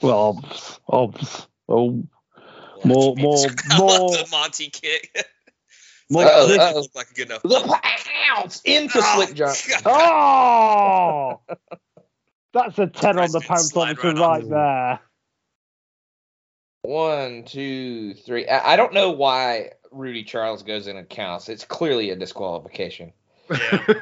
[0.00, 1.46] Well, obvs, obvs.
[1.68, 2.02] Oh,
[2.38, 3.46] oh More- more-
[3.78, 5.10] more- the Monty kick.
[6.10, 6.80] More- like, Uh-oh, oh, that uh-oh.
[6.80, 7.42] look like a good enough.
[7.42, 7.80] The
[8.28, 9.54] pounce into Oh, Slick John.
[9.84, 11.40] God.
[11.48, 11.54] Oh,
[12.52, 15.00] that's a ten on the President pound slide right right there.
[16.82, 18.46] One, two, three.
[18.48, 21.48] I, I don't know why Rudy Charles goes in and counts.
[21.48, 23.12] It's clearly a disqualification.
[23.50, 23.94] Yeah.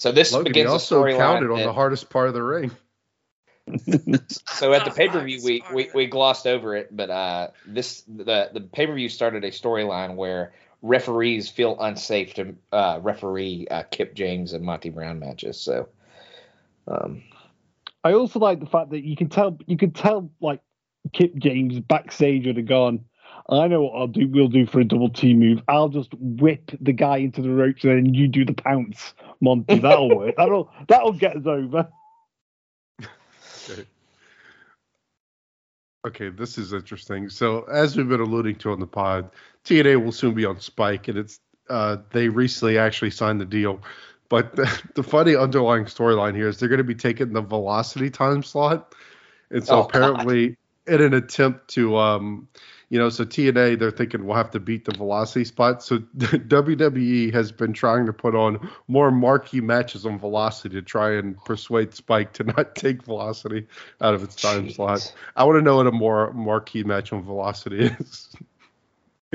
[0.00, 1.18] So this Logan, he begins a also storyline.
[1.18, 2.70] counted on that- the hardest part of the ring.
[4.46, 7.48] so at the pay per view fuck, we, we we glossed over it, but uh
[7.66, 12.98] this the the pay per view started a storyline where referees feel unsafe to uh
[13.02, 15.60] referee uh, Kip James and Monty Brown matches.
[15.60, 15.86] So
[16.88, 17.22] um
[18.02, 20.62] I also like the fact that you can tell you can tell like
[21.12, 23.04] Kip James backstage would have gone.
[23.50, 24.28] I know what I'll do.
[24.28, 25.62] We'll do for a double T move.
[25.68, 29.80] I'll just whip the guy into the ropes, and then you do the pounce, Monty.
[29.80, 30.36] That'll work.
[30.36, 31.88] That'll that'll get us over.
[33.00, 33.84] Okay.
[36.06, 37.28] Okay, this is interesting.
[37.28, 39.30] So, as we've been alluding to on the pod,
[39.66, 43.82] TNA will soon be on Spike, and it's uh, they recently actually signed the deal.
[44.30, 48.08] But the, the funny underlying storyline here is they're going to be taking the Velocity
[48.08, 48.94] time slot,
[49.50, 49.90] and so Oh, God.
[49.90, 52.48] apparently, in an attempt to, um,
[52.90, 55.82] you know, so TNA they're thinking we'll have to beat the Velocity spot.
[55.82, 61.16] So WWE has been trying to put on more marquee matches on Velocity to try
[61.16, 63.66] and persuade Spike to not take Velocity
[64.00, 64.74] out of its time jeez.
[64.74, 65.14] slot.
[65.36, 68.28] I want to know what a more marquee match on Velocity is.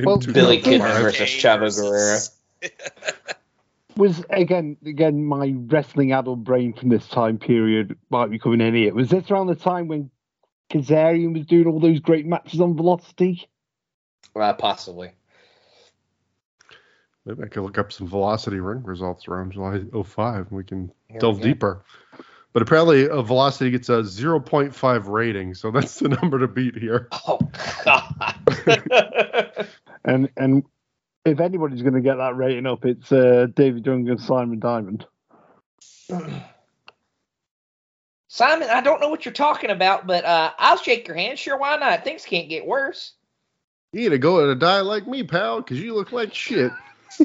[0.04, 2.20] Well, Billy Kidman versus Chavo Guerrero.
[3.96, 8.76] Was again again my wrestling adult brain from this time period might be coming in
[8.76, 8.94] here.
[8.94, 10.12] Was this around the time when
[10.70, 13.48] Kazarian was doing all those great matches on Velocity?
[14.36, 15.12] uh, possibly.
[17.26, 20.92] Maybe I could look up some Velocity ring results around July 05 and we can
[21.08, 21.84] Here delve we deeper.
[22.54, 27.10] But apparently, a velocity gets a 0.5 rating, so that's the number to beat here.
[27.28, 27.40] Oh
[27.84, 29.68] God.
[30.06, 30.64] And and
[31.26, 35.06] if anybody's going to get that rating up, it's uh, David Young and Simon Diamond.
[38.36, 41.40] Simon, I don't know what you're talking about, but uh, I'll shake your hand.
[41.40, 42.04] Sure, why not?
[42.04, 43.14] Things can't get worse.
[43.94, 46.70] You need to go on a diet like me, pal, because you look like shit.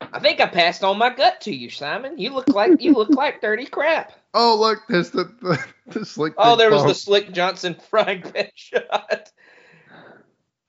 [0.00, 2.18] I think I passed on my gut to you, Simon.
[2.18, 4.10] You look like you look like dirty crap.
[4.34, 6.34] Oh, look, there's the, the, the slick.
[6.36, 6.94] Oh, big there was the.
[6.94, 9.30] Slick Johnson frying pan shot.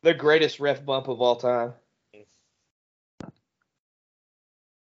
[0.03, 1.73] The greatest ref bump of all time.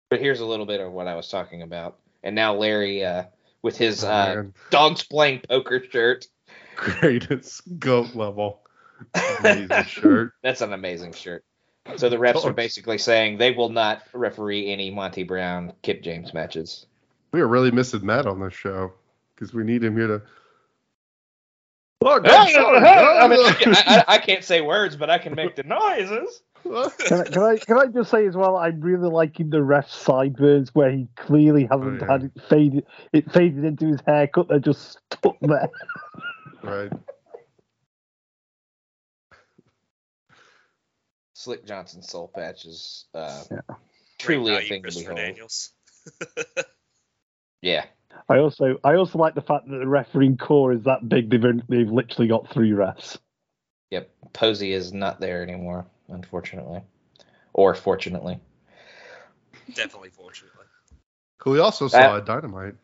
[0.10, 1.98] But here's a little bit of what I was talking about.
[2.24, 3.24] And now Larry, uh,
[3.62, 4.54] with his Oh, uh, man.
[4.70, 6.28] dogs playing poker shirt.
[6.76, 8.62] greatest goat level.
[9.40, 10.34] Amazing shirt.
[10.44, 11.44] That's an amazing shirt.
[11.98, 16.34] So the refs are basically saying they will not referee any Monty Brown Kip James
[16.34, 16.86] matches.
[17.32, 18.94] We are really missing Matt on this show
[19.36, 20.22] because we need him here to.
[22.04, 23.40] Look, I, mean,
[23.76, 26.42] I, I, I can't say words, but I can make the noises.
[26.64, 28.56] Can I, can I can I just say as well?
[28.58, 32.12] I'm really liking the ref's sideburns where he clearly hasn't Oh, yeah.
[32.12, 32.86] had it faded.
[33.14, 34.48] It faded into his haircut.
[34.50, 35.70] They're just stuck there.
[36.64, 36.92] right.
[41.34, 43.76] Slick Johnson soul patch is uh, Yeah.
[44.20, 45.28] truly a Value, thing to Christopher behold.
[45.28, 45.72] Daniels.
[47.64, 47.86] Yeah.
[48.28, 51.30] I also I also like the fact that the refereeing core is that big.
[51.30, 53.20] They've they've literally got three refs.
[53.92, 54.10] Yep.
[54.34, 56.82] Posey is not there anymore, unfortunately.
[57.54, 58.40] Or fortunately.
[59.74, 60.66] Definitely, fortunately.
[61.46, 62.76] We also saw a dynamite.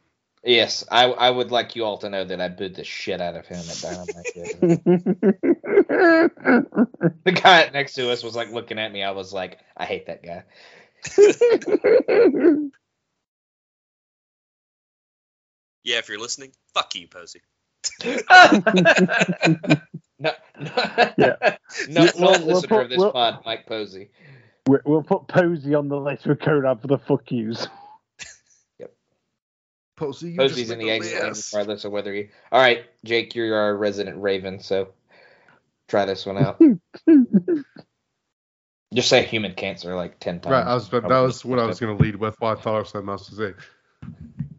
[0.44, 3.36] Yes, I I would like you all to know that I booed the shit out
[3.36, 4.34] of him at Dynamite.
[7.24, 9.04] the guy next to us was like looking at me.
[9.04, 10.44] I was like, I hate that guy.
[15.88, 17.40] Yeah, if you're listening, fuck you, Posey.
[20.20, 20.70] no, no,
[21.18, 21.36] Yeah.
[21.90, 24.10] no, We'll- no we'll listener put- of this we'll- pod, Mike Posey.
[24.68, 27.68] We- we'll put Posey on the list with Conrad for the fuck yous.
[28.80, 28.94] Yep.
[29.96, 31.54] Posey, you Posey's just in the make a exit lane mess.
[31.54, 32.30] regardless of whether he.
[32.52, 34.90] All right, Jake, you're our resident Raven, so
[35.88, 36.60] try this one out.
[38.94, 40.52] Just say human cancer like ten times.
[40.52, 40.90] Right, I was.
[40.90, 42.36] That was what I was going to lead with.
[42.40, 43.54] What I thought of something else to say.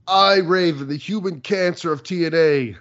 [0.07, 2.77] I, Raven, the human cancer of TNA.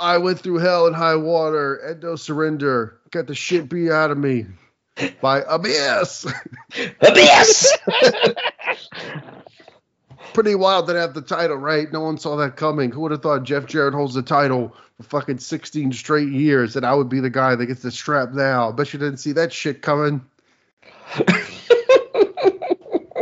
[0.00, 2.98] I went through hell and high water and no surrender.
[3.10, 4.46] Got the shit beat out of me
[5.20, 6.26] by Abyss.
[7.00, 7.78] Abyss.
[10.34, 11.90] Pretty wild that I have the title, right?
[11.90, 12.90] No one saw that coming.
[12.90, 16.84] Who would have thought Jeff Jarrett holds the title for fucking 16 straight years and
[16.84, 18.72] I would be the guy that gets the strap now?
[18.72, 20.20] Bet you didn't see that shit coming.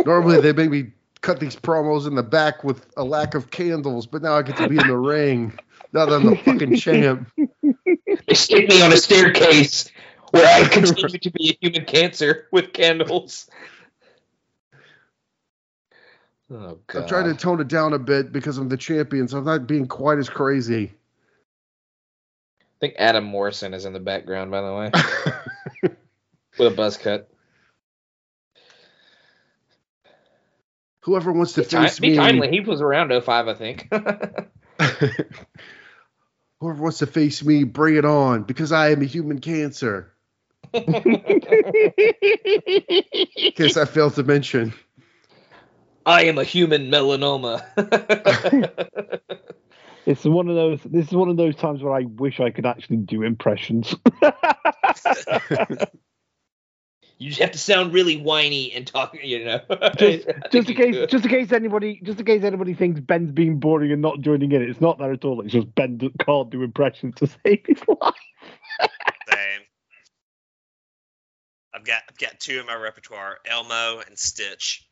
[0.04, 4.06] Normally they make me cut these promos in the back with a lack of candles,
[4.06, 5.58] but now I get to be in the ring.
[5.94, 7.30] Now that I'm the fucking champ.
[8.26, 9.90] They stick me on a staircase
[10.30, 13.50] where I continue to be a human cancer with candles.
[16.50, 17.02] Oh god.
[17.02, 19.66] I'm trying to tone it down a bit because I'm the champion, so I'm not
[19.66, 20.94] being quite as crazy.
[22.60, 24.90] I think Adam Morrison is in the background, by the way,
[26.58, 27.28] with a buzz cut.
[31.00, 32.50] Whoever wants to Be, face be me, timely.
[32.50, 33.92] He was around 05, I think.
[36.64, 40.14] whoever wants to face me, bring it on because I am a human cancer.
[40.72, 40.86] In
[43.54, 44.72] case I failed to mention.
[46.06, 47.62] I am a human melanoma.
[50.06, 50.80] It's one of those.
[50.84, 53.94] This is one of those times where I wish I could actually do impressions.
[57.18, 59.60] you just have to sound really whiny and talk, you know.
[59.96, 61.10] just, just in case, could.
[61.10, 64.52] just in case anybody, just in case anybody thinks Ben's being boring and not joining
[64.52, 65.40] in, it's not that at all.
[65.40, 68.14] It's just Ben can't do impressions to save his life.
[69.28, 69.60] Same.
[71.74, 74.86] I've got I've got two in my repertoire: Elmo and Stitch.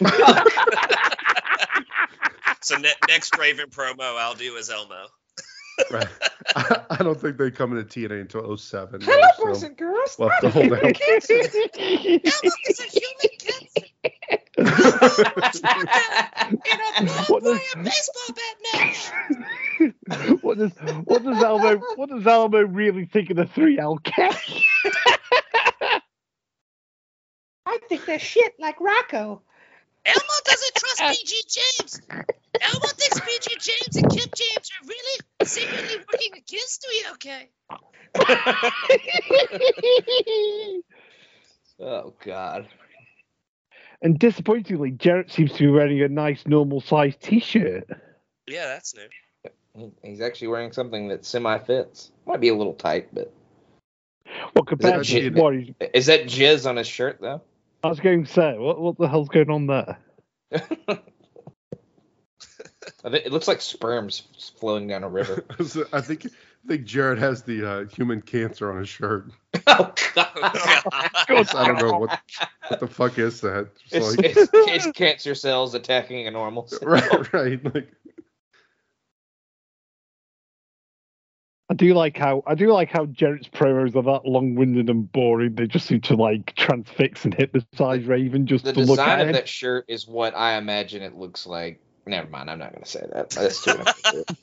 [2.66, 5.06] So ne- next Raven promo I'll do is Elmo.
[5.90, 6.08] Right.
[6.54, 9.00] I, I don't think they come into TNA until 07.
[9.02, 10.16] Hello, so boys and girls.
[10.18, 10.82] we'll have to hold out.
[10.82, 13.86] Elmo is a human cancer
[16.98, 19.12] in a What does- a baseball bat match.
[20.42, 20.72] what does
[21.04, 24.12] what does Elmo what does Elmo really think of the three LK?
[27.66, 29.42] I think they're shit like Rocco.
[30.06, 32.00] Elmo doesn't trust BG James.
[32.60, 37.02] Elmo thinks BG James and Kip James are really secretly working against me.
[37.12, 37.50] Okay.
[41.78, 42.68] Oh God.
[44.00, 47.86] and disappointingly, Jarrett seems to be wearing a nice normal sized T-shirt.
[48.46, 49.92] Yeah, that's new.
[50.02, 52.12] He's actually wearing something that semi fits.
[52.26, 53.30] Might be a little tight, but
[54.54, 57.42] Well, compared Is to that- what he's, is that jizz on his shirt though?
[57.86, 59.98] I was going to say, what what the hell's going on there?
[60.52, 60.58] I
[63.10, 64.22] think- It looks like sperms
[64.58, 65.44] flowing down a river.
[65.92, 69.30] I think I think Jarrett has the uh, human cancer on his shirt.
[69.68, 70.28] oh god!
[70.44, 72.20] I don't know what
[72.68, 73.68] what the fuck is that.
[73.88, 74.50] Just It's, like, it's,
[74.86, 76.80] it's cancer cells attacking a normal cell.
[76.82, 77.74] right, right.
[77.74, 77.88] Like
[81.68, 85.56] I do like how I do like how Jarrett's promos are that long-winded and boring.
[85.56, 89.02] They just seem to like transfix and hypnotize Raven just The to look at The
[89.02, 89.32] design at of him.
[89.34, 91.80] that shirt is what I imagine it looks like.
[92.06, 92.48] Never mind.
[92.50, 93.30] I'm not going to say that.
[93.30, 94.28] That's too inappropriate.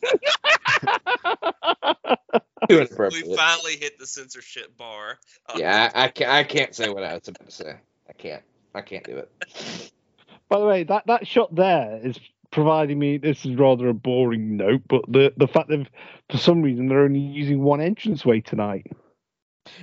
[2.69, 3.37] too we inappropriate.
[3.37, 5.19] finally hit the censorship bar.
[5.47, 6.31] Uh, Yeah, I, I can't.
[6.31, 7.75] I can't say what I was about to say.
[8.09, 8.43] I can't.
[8.75, 9.31] I can't do it.
[10.49, 12.19] By the way, that, that shot there is
[12.53, 15.87] providing me this is rather a boring note, but the the fact that
[16.29, 18.87] for some reason they're only using one entranceway tonight.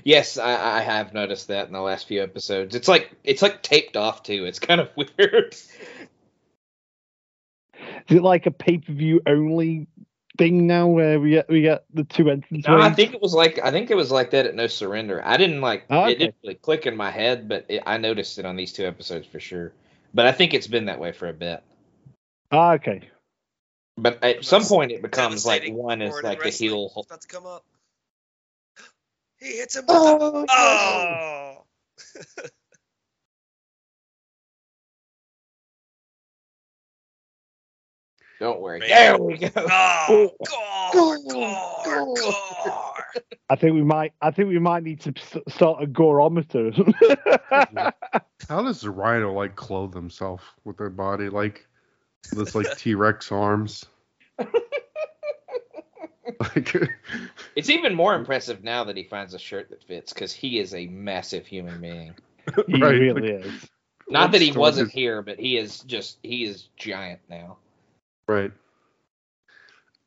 [0.04, 2.74] Yes, I, I have noticed that in the last few episodes.
[2.74, 4.44] It's like it's like taped off too.
[4.44, 5.54] It's kind of weird.
[8.08, 9.88] Is it like a pay per view only
[10.38, 12.68] thing now where we get we get the two entrances?
[12.68, 15.20] No, I think it was like I think it was like that at No Surrender.
[15.24, 18.38] I didn't like Oh, it didn't really click in my head, but it, I noticed
[18.38, 19.72] it on these two episodes for sure.
[20.14, 21.62] But I think it's been that way for a bit.
[22.50, 23.08] Ah, okay.
[23.96, 26.90] But at some point, it becomes like one is like the heel.
[26.96, 27.64] About to come up.
[29.38, 30.46] He hits him with the.
[30.50, 31.64] Oh!
[38.40, 38.80] Don't worry.
[38.80, 38.88] Man.
[38.88, 39.50] There we go.
[39.54, 40.30] Oh!
[40.92, 40.92] Gore!
[40.92, 41.74] Gore, Gore!
[41.84, 42.14] gore.
[42.16, 43.04] Gore!
[43.50, 44.12] I think we might.
[44.22, 46.72] I think we might need to s- start a goreometer.
[48.48, 51.28] how does the rhino like clothe himself with their body?
[51.28, 51.66] Like
[52.32, 53.84] this like T Rex arms.
[54.38, 54.52] like
[57.56, 60.74] It's even more impressive now that he finds a shirt that fits because he is
[60.74, 62.14] a massive human being.
[62.66, 63.68] he Right, really like- is.
[64.08, 67.58] Not that he wasn't is- here, but he is just he is giant now.
[68.26, 68.50] Right.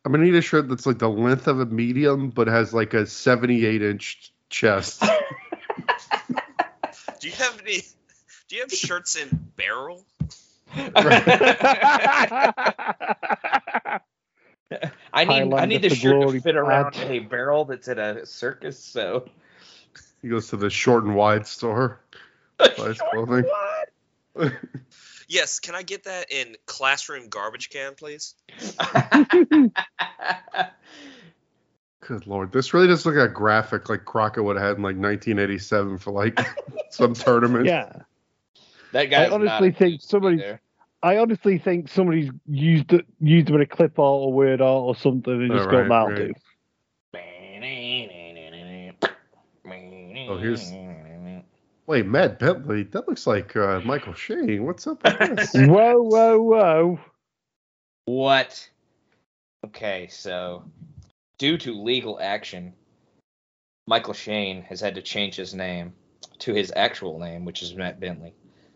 [0.05, 2.93] I'm gonna need a shirt that's like the length of a medium, but has like
[2.93, 5.01] a 78 inch chest.
[7.22, 7.80] Do you have any?
[8.49, 10.03] Do you have shirts in barrel?
[15.13, 17.11] I need I need of the the shirt to fit around pad.
[17.11, 18.80] a barrel that's at a circus.
[18.80, 19.30] So
[20.21, 21.99] he goes to the short and wide store.
[22.57, 23.45] Buys clothing.
[25.30, 25.59] Yes.
[25.59, 28.36] Can I get that in classroom garbage can, please?
[32.07, 34.84] Good lord, this really does look like a graphic like Crockett would have had in
[34.84, 36.38] like 1987 for like
[36.89, 37.65] some tournament.
[37.65, 37.93] yeah.
[38.94, 39.26] That guy.
[39.26, 40.39] I honestly think somebody's.
[40.39, 40.62] there.
[41.04, 44.84] I honestly think somebody's used it, used a bit of clip art or word art
[44.84, 46.18] or something and just Oh, got right, that'll right.
[46.28, 46.34] do.
[50.30, 50.72] Oh, here's-
[51.86, 54.66] Wait, Matt Bentley, that looks like uh, Michael Shane.
[54.66, 55.52] What's up with this?
[55.54, 57.00] whoa, whoa, whoa!
[58.06, 58.70] What?
[59.66, 60.64] Okay, so
[61.38, 62.74] due to legal action,
[63.86, 65.94] Michael Shane has had to change his name
[66.39, 68.34] to his actual name, which is Matt Bentley.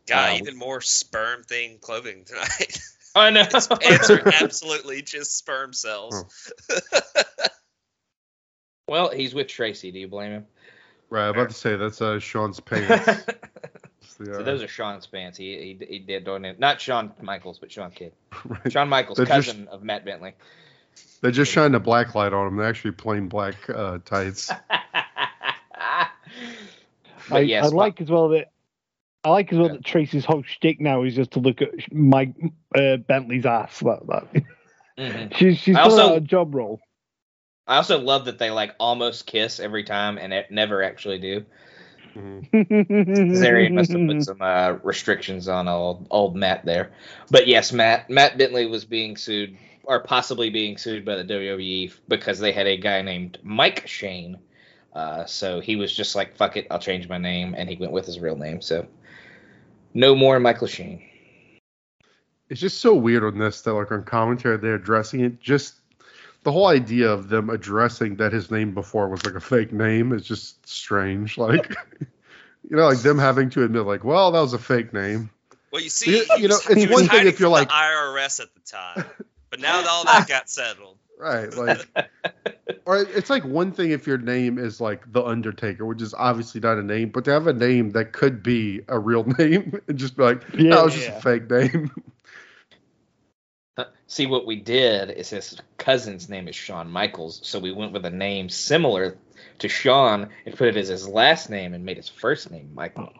[0.07, 0.35] Got Wow.
[0.37, 2.79] even more sperm thing clothing tonight.
[3.15, 3.43] I know.
[3.51, 6.51] His pants are absolutely just sperm cells.
[8.87, 9.91] well, he's with Tracy.
[9.91, 10.45] Do you blame him?
[11.09, 13.05] right, I'm about to say that's uh, Sean's pants.
[14.07, 15.37] so the, uh, those are Sean's pants.
[15.37, 16.59] He he, he did donate.
[16.59, 18.13] Not Shawn Michaels, but Sean Kidd.
[18.45, 18.71] right.
[18.71, 20.33] Shawn Michaels, They're just- cousin of Matt Bentley.
[21.21, 22.57] They just shined a black light on them.
[22.57, 24.47] They're actually plain black uh, tights.
[24.47, 24.61] but
[27.31, 28.51] I, yes, I like as well that
[29.27, 29.73] I like as well Yeah.
[29.73, 32.33] that Tracy's whole shtick now is just to look at Mike
[32.73, 33.77] uh, Bentley's ass.
[33.81, 34.43] That, that.
[34.97, 35.33] Mhm.
[35.35, 36.79] she's she's also- a job role.
[37.67, 41.45] I also love that they like almost kiss every time and it never actually do.
[42.15, 42.49] Mhm.
[43.37, 46.93] Zarian must have put some uh, restrictions on old old Matt there.
[47.29, 51.93] But yes, Matt Matt Bentley was being sued or possibly being sued by the WWE
[52.07, 54.39] because they had a guy named Mike Shane.
[54.93, 57.91] Uh, so he was just like, "Fuck it, I'll change my name," and he went
[57.91, 58.61] with his real name.
[58.61, 58.87] So
[59.97, 61.01] no more Michael Shane.
[62.49, 65.41] It's just so weird on this that like on commentary they're addressing it.
[65.41, 65.73] Just
[66.43, 70.13] the whole idea of them addressing that his name before was like a fake name
[70.13, 71.37] is just strange.
[71.47, 71.75] Like
[72.69, 75.29] you know, like them having to admit like, well, that was a fake name.
[75.71, 78.59] Well, you see, You- you know, it's one thing if you're like- IRS at the
[78.61, 79.05] time,
[79.49, 80.97] but now that all that got settled.
[81.17, 81.53] Right.
[81.57, 82.09] Like
[82.85, 86.61] or it's like one thing if your name is like the Undertaker, which is obviously
[86.61, 89.97] not a name, but to have a name that could be a real name and
[89.97, 91.91] just be like, oh, Yeah, that was just a fake name.
[93.77, 97.93] Uh, see, what we did is his cousin's name is Shawn Michaels, so we went
[97.93, 99.17] with a name similar
[99.59, 103.11] to Shawn and put it as his last name and made his first name Michael.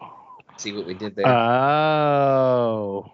[0.56, 1.28] See what we did there?
[1.28, 3.12] Oh.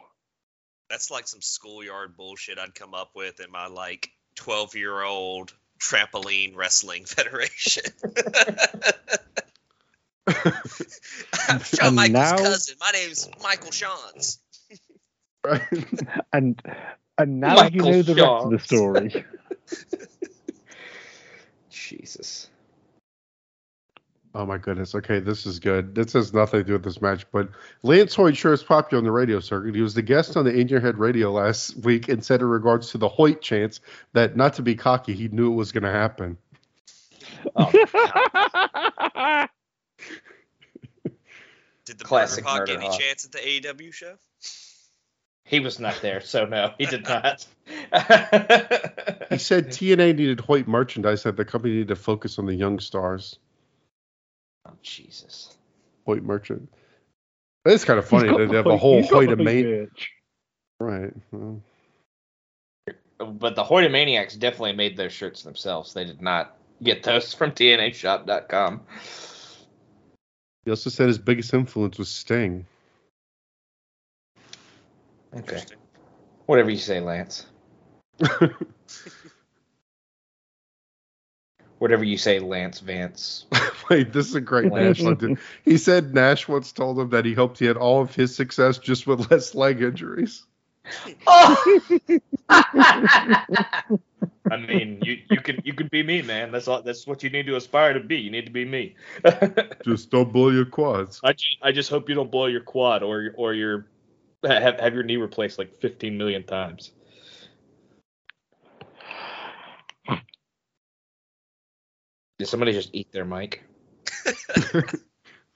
[0.88, 5.52] That's like some schoolyard bullshit I'd come up with in my like 12 year old
[5.78, 7.84] trampoline wrestling federation.
[11.48, 12.76] I'm Shawn Michaels' now- cousin.
[12.80, 14.38] My name's Michael Shawns.
[16.32, 16.60] And
[17.18, 19.24] and now Michael you know the rest of the story.
[21.70, 22.48] Jesus.
[24.36, 24.96] Oh my goodness.
[24.96, 25.94] Okay, this is good.
[25.94, 27.48] This has nothing to do with this match, but
[27.84, 29.76] Lance Hoyt sure is popular on the radio circuit.
[29.76, 32.48] He was the guest on the In Your Head radio last week and said in
[32.48, 33.80] regards to the Hoyt chance
[34.12, 36.36] that not to be cocky, he knew it was going to happen.
[37.54, 37.70] Oh,
[41.84, 42.98] Did the Classic Murder Hawk get any Hawk.
[42.98, 44.14] chance at the AEW show?
[45.44, 47.46] he was not there, so no, he did not.
[49.30, 52.80] He said TNA needed Hoyt merchandise, that the company needed to focus on the young
[52.80, 53.38] stars.
[54.68, 55.56] Oh, Jesus.
[56.06, 56.68] Hoyt merchant.
[57.64, 59.88] It's kind of funny that they have a whole he's Hoyt Hoyt main.
[60.80, 61.12] Right.
[61.32, 61.62] well,
[63.18, 65.94] But the Hoytomaniacs definitely made those shirts themselves.
[65.94, 68.82] They did not get those from TNAshop.com.
[70.64, 72.66] He also said his biggest influence was Sting.
[75.36, 75.62] Okay.
[76.46, 77.46] Whatever you say, Lance.
[81.78, 83.46] Whatever you say, Lance Vance.
[83.90, 85.00] Wait, this is a great Lance.
[85.00, 85.38] Nash one.
[85.64, 88.78] He said Nash once told him that he hoped he had all of his success
[88.78, 90.44] just with less leg injuries.
[91.26, 91.90] Oh!
[94.50, 96.52] I mean, you, you can you can be me, man.
[96.52, 96.82] That's all.
[96.82, 98.18] That's what you need to aspire to be.
[98.18, 98.94] You need to be me.
[99.84, 101.20] Just don't blow your quads.
[101.24, 103.86] I just, I just hope you don't blow your quad or or your
[104.44, 106.92] have have your knee replaced like 15 million times.
[112.38, 113.64] Did somebody just eat their mic?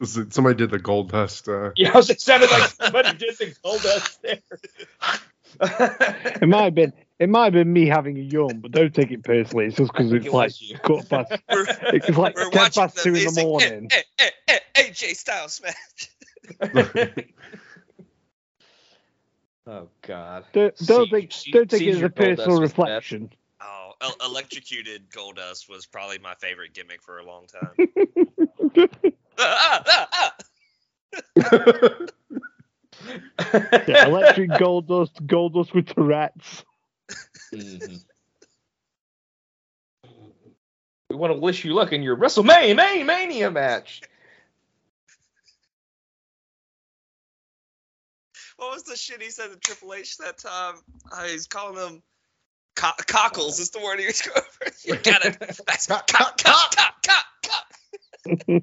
[0.05, 1.49] Somebody did the Goldust.
[1.49, 4.39] Uh, Yeah, it sounded like somebody did the Goldust there.
[6.41, 9.11] It might have been it might have been me having a yawn, but don't take
[9.11, 9.65] it personally.
[9.67, 10.79] It's just because it's it like was you.
[10.79, 13.89] quarter past it's like we're ten past two in the morning.
[13.91, 16.11] Eh, eh, eh, a- A- A- A- AJ Styles match.
[19.67, 20.45] oh God.
[20.53, 22.61] Don't, don't See- think see- don't take sees it as a gold personal dust is
[22.71, 23.31] reflection.
[24.01, 27.89] El- electrocuted Goldust was probably my favorite gimmick for a long time.
[29.41, 30.35] Ah, ah, ah,
[31.43, 31.97] ah.
[33.87, 36.65] Yeah, electric gold dust, Goldust with Tourette's.
[37.53, 38.05] Mhm.
[41.11, 44.03] we want to wish you luck in your WrestleMania Mania, Mania match.
[48.57, 50.75] What was the shit he said to Triple H that time?
[51.11, 52.03] Uh, he's calling them
[52.79, 53.61] co- cockles.
[53.61, 54.69] Is the word he was going for?
[54.85, 55.39] You got it.
[55.67, 56.77] That's cock, cock, cock,
[57.07, 57.67] cock, cock.
[58.39, 58.55] uh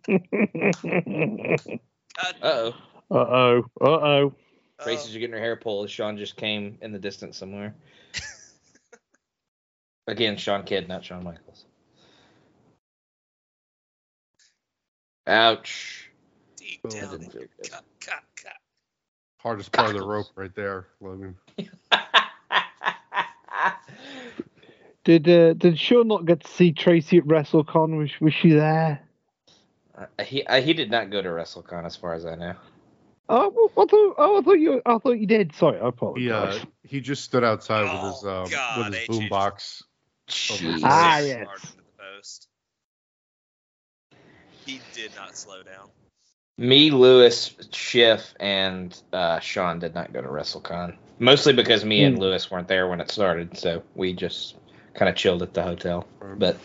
[2.17, 2.73] God, Uh-oh.
[3.11, 4.33] oh, uh oh.
[4.81, 5.89] Tracy's getting her hair pulled.
[5.89, 7.75] Sean just came in the distance somewhere.
[10.07, 11.65] Again, Sean Kidd, not Shawn Michaels.
[15.27, 16.11] Ouch.
[16.57, 17.71] deep Oh, That down in didn't feel your good.
[17.71, 18.53] cock, cock, cock.
[19.39, 21.35] hardest part of the rope right there, Logan.
[25.05, 27.97] Did uh, did Sean not get to see Tracy at WrestleCon?
[27.97, 28.99] Was was she there?
[29.97, 32.55] Uh, he uh, he did not go to WrestleCon, as far as I know.
[33.29, 35.53] Oh, well, I thought oh, I thought you I thought you did.
[35.55, 36.65] Sorry, I He uh, apologize.
[36.83, 39.83] he just stood outside with Oh, his um, God, with his AJ boombox.
[40.27, 40.81] Jeez.
[40.83, 41.47] Ah, yes.
[41.77, 42.47] the post.
[44.65, 45.89] He did not slow down.
[46.57, 50.95] Me, Lewis, Schiff, and uh, Sean did not go to WrestleCon.
[51.19, 52.21] Mostly because me and Hmm.
[52.21, 54.55] Lewis weren't there when it started, so we just
[54.95, 56.07] kind of chilled at the hotel.
[56.37, 56.57] But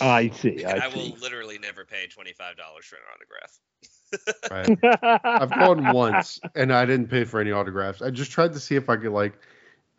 [0.00, 0.62] I see.
[0.64, 3.58] And I, I will literally never pay twenty five dollars for an autograph.
[4.50, 5.20] Right.
[5.24, 8.02] I've gone once and I didn't pay for any autographs.
[8.02, 9.34] I just tried to see if I could like,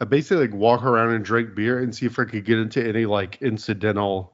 [0.01, 2.85] I basically like walk around and drink beer and see if I could get into
[2.85, 4.33] any like incidental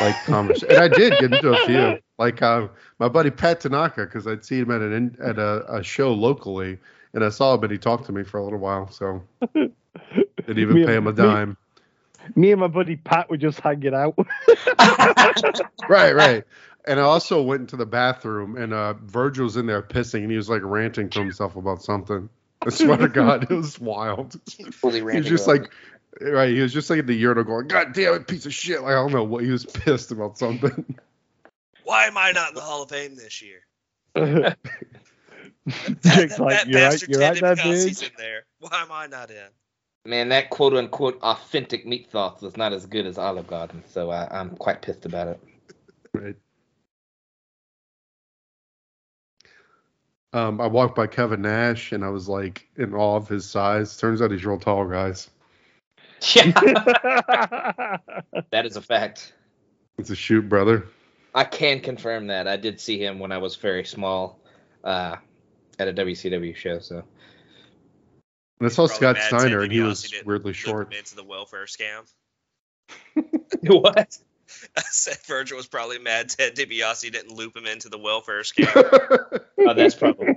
[0.00, 0.76] like conversation.
[0.76, 1.98] and I did get into a few.
[2.18, 2.68] Like uh,
[3.00, 6.12] my buddy Pat Tanaka, because I'd seen him at an in, at a, a show
[6.12, 6.78] locally,
[7.12, 8.88] and I saw him and he talked to me for a little while.
[8.88, 9.20] So
[9.54, 9.74] didn't
[10.46, 11.56] even Me- pay him a me- dime.
[12.34, 14.16] Me and my buddy Pat were just hanging out.
[15.88, 16.44] right, right.
[16.86, 20.30] And I also went into the bathroom, and uh, Virgil was in there pissing, and
[20.30, 22.28] he was like ranting to himself about something.
[22.66, 24.36] I swear to God, it was wild.
[24.72, 25.72] fully He was just about like,
[26.20, 28.82] Right, he was just like at the urinal going, God damn it, piece of shit.
[28.82, 30.96] Like I don't know what he was pissed about something.
[31.82, 33.60] Why am I not in the Hall of Fame this year?
[36.02, 38.44] Jake's like, you're right, bastard you're right Ted there, DiBiase's in there.
[38.60, 39.48] Why am I not in?
[40.06, 44.10] Man, that quote unquote authentic meat sauce was not as good as Olive Garden, so
[44.10, 45.40] I, I'm quite pissed about it.
[46.12, 46.36] Right.
[50.34, 53.96] Um, I walked by Kevin Nash and I was like in awe of his size.
[53.96, 55.30] Turns out he's real tall, guys.
[56.34, 56.50] Yeah,
[58.50, 59.32] that is a fact.
[59.96, 60.88] It's a shoot, brother.
[61.34, 62.48] I can confirm that.
[62.48, 64.40] I did see him when I was very small
[64.82, 65.16] uh,
[65.78, 66.78] at a WCW show.
[66.80, 67.04] So
[68.60, 70.94] And I saw Scott Steiner and he was weirdly short.
[70.94, 72.10] into the welfare scam.
[73.62, 74.18] what?
[74.76, 79.40] I said Virgil was probably mad Ted DiBiase didn't loop him into the welfare scam.
[79.58, 80.36] Oh, that's probably.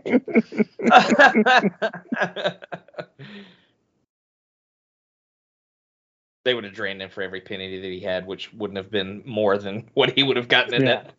[6.45, 9.21] they would have drained him for every penny that he had, which wouldn't have been
[9.25, 11.03] more than what he would have gotten in Yeah.
[11.03, 11.13] that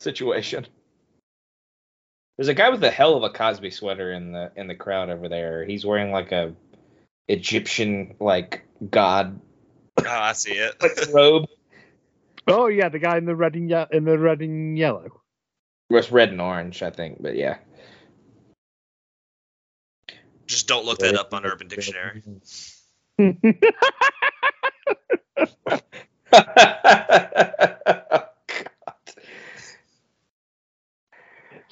[0.00, 0.66] situation.
[2.36, 5.10] There's a guy with a hell of a Cosby sweater in the in the crowd
[5.10, 5.64] over there.
[5.64, 6.54] He's wearing like a
[7.28, 9.40] Egyptian like god
[9.98, 10.74] oh, I see it.
[10.82, 11.46] Like robe.
[12.48, 15.20] oh yeah, the guy in the red and ye- in the red and yellow.
[15.90, 17.58] It's red and orange, I think, but yeah.
[20.46, 22.22] Just don't look that up on Urban Dictionary.
[26.32, 26.44] God.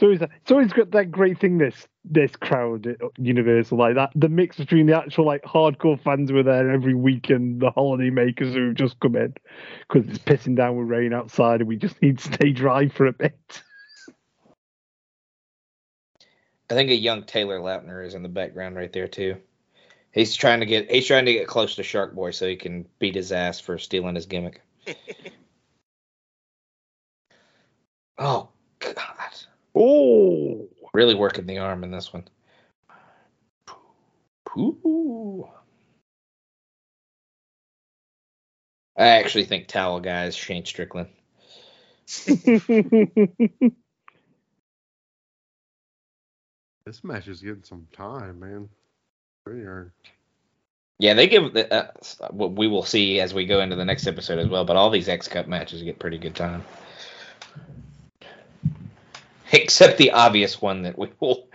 [0.02, 1.58] So it's, it's always got that great thing.
[1.58, 4.10] This this crowd at Universal like that.
[4.16, 7.70] The mix between the actual like hardcore fans who are there every week and the
[7.70, 9.32] holiday makers who just come in
[9.88, 13.06] because it's pissing down with rain outside and we just need to stay dry for
[13.06, 13.62] a bit.
[16.68, 19.36] I think a young Taylor Lautner is in the background right there too.
[20.10, 22.88] He's trying to get he's trying to get close to Shark Boy so he can
[22.98, 24.62] beat his ass for stealing his gimmick.
[28.18, 28.51] oh God.
[29.74, 32.28] Oh, Really working the arm in this one.
[34.56, 35.48] Ooh.
[38.98, 41.08] I actually think towel guy is Shane Strickland.
[46.84, 48.68] This match is getting some time, man.
[49.46, 49.92] They are.
[50.98, 51.90] Yeah, they give the, uh,
[52.30, 54.64] what we will see as we go into the next episode as well.
[54.64, 56.64] But all these X Cup matches get pretty good time,
[59.60, 61.48] except the obvious one that we will.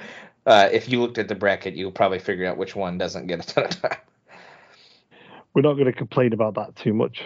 [0.46, 3.44] Uh, if you looked at the bracket, you'll probably figure out which one doesn't get
[3.44, 3.98] a ton of time.
[5.54, 7.24] we're not going to complain about that too much.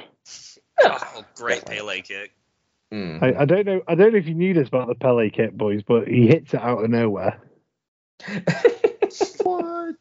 [0.84, 2.34] Oh, great Pele kick.
[2.92, 3.22] Mm.
[3.22, 3.82] I, I don't know.
[3.88, 6.54] I don't know if you knew this about the Pele kit, boys, but he hits
[6.54, 7.40] it out of nowhere.
[9.44, 9.96] What?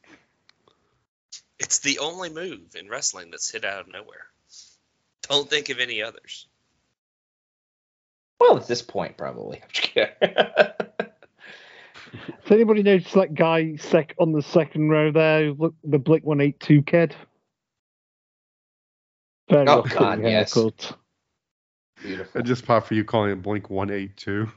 [1.58, 4.26] It's the only move in wrestling that's hit out of nowhere.
[5.22, 6.46] Don't think of any others.
[8.40, 9.58] Well, at this point, probably.
[9.62, 10.14] I'm just kidding.
[12.42, 15.52] Does anybody notice that guy sec on the second row there?
[15.52, 17.14] Look, the Blink One Eight Two kid.
[19.48, 20.54] Very Oh, off-putting God, yes.
[20.54, 20.96] haircut.
[22.02, 22.40] Beautiful.
[22.40, 24.48] It just popped for you calling it Blink 182.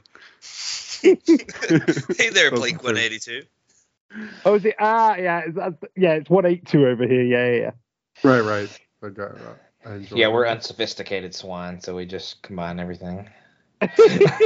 [1.02, 3.42] hey there, Blink 182.
[4.44, 4.76] Oh, is it?
[4.78, 6.12] Ah, yeah, it's- that's, yeah.
[6.14, 7.22] It's One Eight Two over here.
[7.22, 7.70] Yeah, yeah.
[8.22, 8.80] Right, right.
[9.02, 9.38] I got it.
[9.84, 10.32] I Yeah, it.
[10.32, 13.28] we're unsophisticated swine, so we just combine everything.
[13.98, 14.38] Yeah.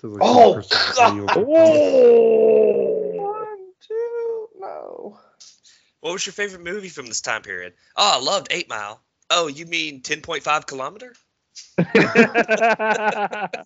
[0.00, 1.32] Sounds like Oh, God.
[1.36, 3.12] oh.
[3.16, 5.18] One, two, no.
[6.00, 7.74] What was your favorite movie from this time period?
[7.96, 9.00] Oh, I loved Eight Mile.
[9.30, 11.14] Oh, you mean 10.5 kilometer?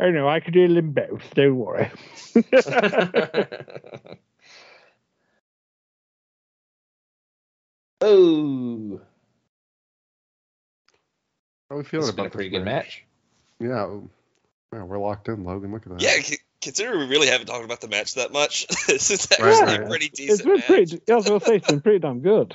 [0.00, 1.34] I no, I could do them both.
[1.34, 1.90] Don't worry.
[8.00, 9.00] oh,
[11.68, 13.04] How are we this feeling has been about a pretty this good match.
[13.60, 14.08] Yeah, oh,
[14.72, 15.72] yeah, we're locked in, Logan.
[15.72, 16.02] Look at that.
[16.02, 19.78] Yeah, considering we really haven't talked about the match that much, this is actually Right,
[19.78, 19.88] a right.
[19.90, 20.66] pretty It's decent been match.
[20.66, 21.00] pretty.
[21.10, 22.54] I was gonna say it's been pretty damn good.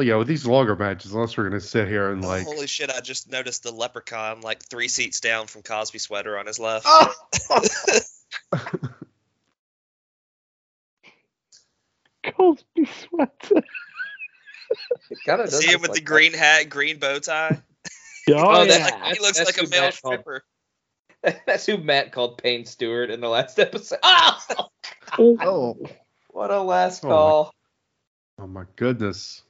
[0.00, 2.88] Well, yeah, with these longer matches, unless we're gonna sit here and like, Holy shit!
[2.88, 6.86] I just noticed the leprechaun like three seats down from Cosby sweater on his left.
[6.88, 7.12] Oh,
[12.24, 13.62] Cosby sweater.
[15.26, 17.60] kind of See him with the green hat, green bow tie.
[18.30, 18.78] Oh, Oh, yeah.
[18.78, 20.44] that- he looks that's like a who male Matt called- stripper.
[21.46, 23.98] That's who Matt called Payne Stewart in the last episode.
[24.02, 24.42] Ah!
[25.18, 25.76] Oh, oh,
[26.30, 27.54] what a last Oh, my- call.
[28.38, 29.42] oh my goodness.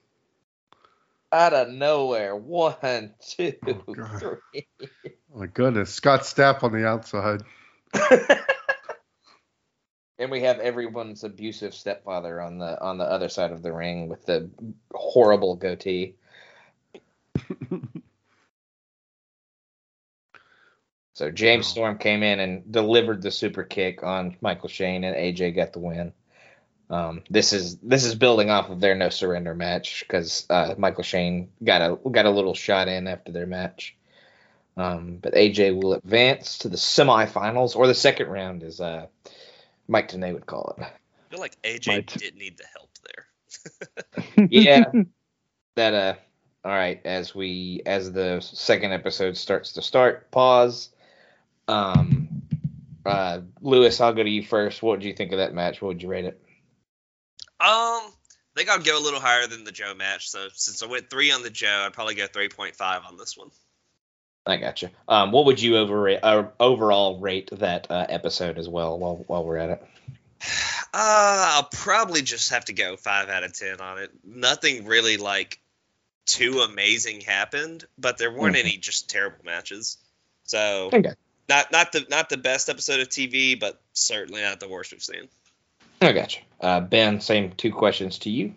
[1.33, 2.37] Out of nowhere.
[2.37, 3.85] One, two, Oh,
[4.19, 4.69] three.
[5.35, 7.43] Oh my goodness, Scott Stapp on the outside.
[10.19, 14.09] and we have everyone's abusive stepfather on the on the other side of the ring
[14.09, 14.51] with the
[14.95, 16.17] horrible goatee.
[21.15, 21.69] So James Wow.
[21.69, 25.81] Storm came in and delivered the super kick on Michael Shane, and AJ got the
[25.81, 26.13] win.
[26.91, 31.05] Um, this is this is building off of their no surrender match because uh, Michael
[31.05, 33.97] Shane got a got a little shot in after their match.
[34.77, 39.07] Um, but AJ will advance to the semifinals or the second round, as uh,
[39.89, 40.83] Mike Tenay would call it.
[40.85, 40.91] I
[41.31, 42.17] feel like AJ Right.
[42.19, 44.49] did need the help there.
[44.51, 44.91] Yeah.
[45.77, 46.15] that uh
[46.65, 50.91] all right as we as the second episode starts to start pause
[51.69, 52.29] um
[53.07, 55.89] uh lewis i'll go to you first what did you think of that match what
[55.89, 56.41] would you rate it
[57.61, 58.13] Um, I
[58.57, 60.29] think I'll go a little higher than the Joe match.
[60.31, 63.51] So since I went three on the Joe, I'd probably go 3.5 on this one.
[64.47, 68.67] i got you um what would you overrate uh, overall rate that uh, episode as
[68.69, 69.83] well while while we're at it
[70.93, 74.11] Uh, I'll probably just have to go five out of ten on it.
[74.25, 75.61] Nothing really like
[76.27, 78.61] too amazing happened, but there weren't Mhm.
[78.61, 79.99] any just terrible matches.
[80.43, 81.13] So Okay.
[81.49, 85.01] not not the not the best episode of TV, but certainly not the worst we've
[85.03, 85.29] seen.
[86.01, 88.53] i got you uh ben same two questions to you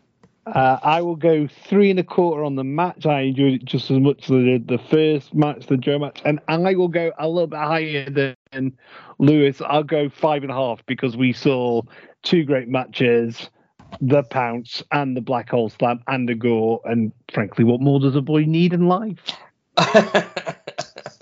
[0.45, 3.05] Uh, I will go three and a quarter on the match.
[3.05, 6.41] I enjoyed it just as much as the, the first match, the Joe match, and
[6.47, 8.77] I will go a little bit higher than
[9.19, 9.61] Lewis.
[9.61, 11.81] I'll go five and a half because we saw
[12.23, 13.49] two great matches,
[14.01, 16.81] the Pounce and the Black Hole Slam and the Gore.
[16.83, 19.31] And frankly, what more does a boy need in life?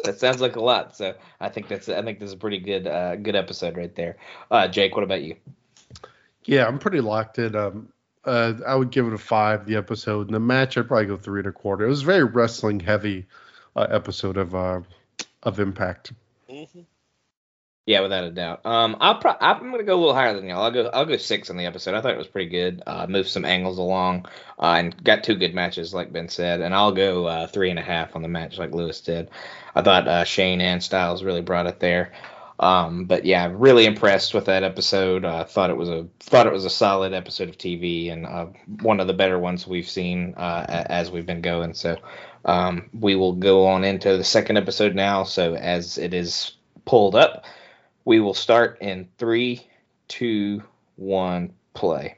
[0.04, 2.60] that sounds like a lot so i think that's i think this is a pretty
[2.60, 4.18] good uh good episode right there
[4.50, 5.36] uh jake what about you
[6.46, 7.56] Yeah, I'm pretty locked in.
[7.56, 7.90] Um,
[8.26, 9.66] uh, I would give it a five.
[9.66, 11.86] The episode and the match, I'd probably go three and a quarter.
[11.86, 13.26] It was a very wrestling heavy
[13.76, 14.82] uh, episode of uh,
[15.44, 16.14] of Impact.
[16.50, 16.82] hmm
[17.88, 18.66] Yeah, without a doubt.
[18.66, 20.64] Um, I'll pro- I'm gonna go a little higher than y'all.
[20.64, 21.96] I'll go I'll go six on the episode.
[21.96, 22.84] I thought it was pretty good.
[22.86, 24.28] Uh, moved some angles along,
[24.60, 26.62] uh, and got two good matches, like Ben said.
[26.62, 29.30] And I'll go uh, three and a half on the match, like Lewis did.
[29.76, 32.12] I thought uh, Shane and Styles really brought it there.
[32.62, 35.26] Um, but yeah, really impressed with that episode.
[35.26, 38.46] Uh, thought it was a thought it was a solid episode of TV and uh,
[38.82, 41.74] one of the better ones we've seen uh, a- as we've been going.
[41.74, 41.98] So
[42.46, 45.24] um, we will go on into the second episode now.
[45.24, 46.52] So as it is
[46.86, 47.46] pulled up.
[48.06, 49.68] We will start in three,
[50.08, 50.64] two,
[50.96, 52.18] one, play.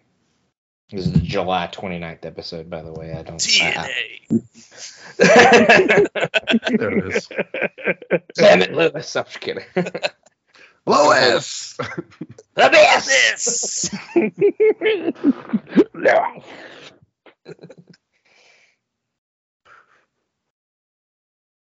[0.89, 3.11] This is the July 29th episode, by the way.
[3.13, 3.45] I don't.
[3.61, 3.89] I-
[4.29, 4.39] I-
[6.77, 7.27] There it is.
[8.35, 9.15] Damn it, Lewis.
[9.15, 9.63] I'm just kidding.
[10.86, 11.77] Lois.
[12.57, 13.89] Abyss.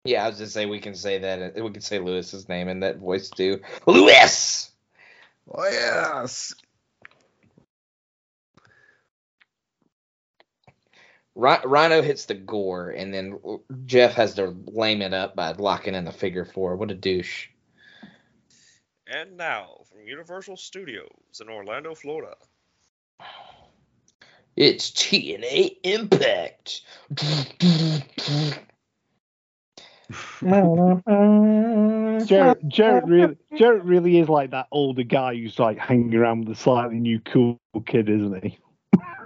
[0.06, 1.58] yeah, I was just say we can say that.
[1.58, 3.62] Uh, we can say Lewis's name in that voice too.
[3.86, 4.72] Lewis.
[5.52, 6.54] oh yes.
[11.36, 13.40] Rhino hits the gore, and then
[13.86, 16.76] Jeff has to lame it up by locking in the figure four.
[16.76, 17.48] What a douche.
[19.12, 22.36] And now from Universal Studios in Orlando, Florida.
[24.56, 26.82] It's TNA Impact.
[32.26, 36.58] Jarrett, Jarrett really, Jarrett really is like that older guy who's like hanging around with
[36.58, 38.60] a slightly new cool kid, isn't he?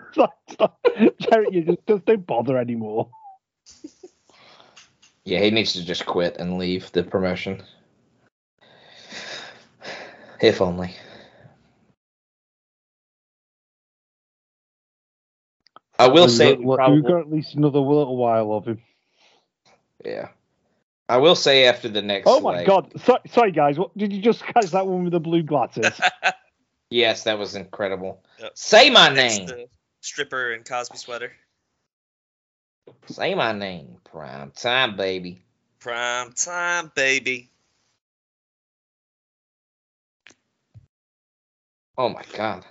[0.10, 0.72] It's like- it's like,
[1.20, 3.10] Jarrett, you just, just don't bother anymore.
[5.26, 7.64] Yeah, he needs to just quit and leave the promotion.
[10.44, 10.94] If only.
[15.98, 18.66] I will We've say, got, what- probably- we've got at least another little while of
[18.68, 18.82] him.
[20.04, 20.30] yeah.
[21.10, 22.28] I will say after the next.
[22.28, 22.92] Oh my like- god!
[23.04, 23.78] So, sorry, guys.
[23.78, 25.86] What did you just catch that one with the blue glasses?
[26.90, 28.24] Yes, that was incredible.
[28.40, 28.52] Yep.
[28.54, 29.48] Say my That's name.
[29.48, 29.68] the
[30.02, 31.32] stripper and Cosby sweater.
[33.08, 33.98] Say my name.
[34.04, 35.42] Prime time, baby.
[35.80, 37.50] Prime time, baby.
[41.98, 42.66] Oh my god.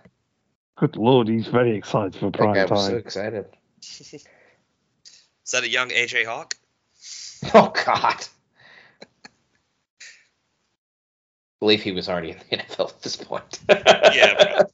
[0.78, 2.96] Good lord, he's very excited for That prime guy was so time.
[2.98, 3.46] excited.
[3.84, 6.54] Is that a young AJ Hawk?
[7.54, 8.24] Oh god.
[11.60, 13.58] believe he was already in the NFL at this point.
[13.68, 14.64] Yeah,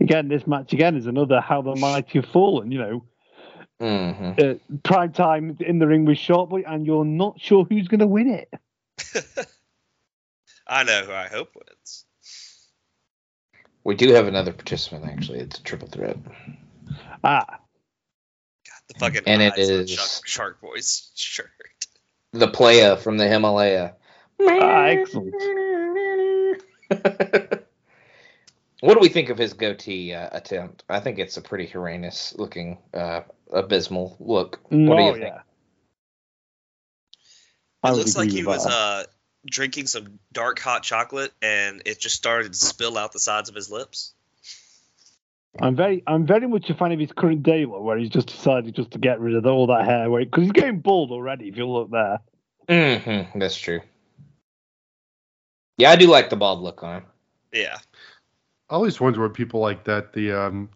[0.00, 2.70] Again, this match again is another how the mighty have fallen.
[2.72, 3.04] You know,
[3.80, 7.88] hmm uh, prime time in the ring with Shark Boy, and you're not sure who's
[7.88, 8.48] going to win it.
[10.66, 12.04] I know who I hope wins.
[13.84, 15.40] We do have another participant actually.
[15.40, 16.16] It's a triple threat.
[17.22, 17.60] Ah, Got
[18.88, 21.50] The fucking And it eyes on is- Shark, Shark Boy's shirt.
[21.52, 21.86] And it eyes on is- Shark, Shark Boy's shirt.
[22.32, 23.94] The playa from the Himalaya.
[24.40, 25.34] ah excellent.
[28.80, 30.82] what do we think of his goatee uh, attempt?
[30.88, 33.20] I think it's a pretty horrendous looking, uh,
[33.52, 34.60] abysmal look.
[34.64, 35.24] What do oh you think?
[35.26, 35.40] yeah.
[37.90, 39.04] It looks like he was uh
[39.46, 43.54] drinking some dark hot chocolate and it just started to spill out the sides of
[43.54, 44.14] his lips.
[45.60, 48.26] I'm very, I'm very much a fan of his current day look, where he's just
[48.26, 51.48] decided just to get rid of all that hair, because he's getting bald already.
[51.48, 52.20] If you look there,
[52.68, 53.80] hmm that's true.
[55.76, 57.04] Yeah, I do like the bald look on him.
[57.52, 57.78] Yeah.
[58.68, 60.70] I always wonder what people like that the um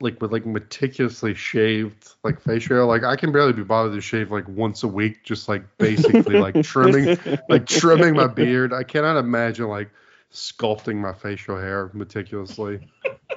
[0.00, 2.84] like with like meticulously shaved like facial hair.
[2.84, 6.38] Like I can barely be bothered to shave like once a week, just like basically
[6.38, 7.18] like trimming
[7.48, 8.72] like trimming my beard.
[8.72, 9.90] I cannot imagine like
[10.32, 12.80] sculpting my facial hair meticulously.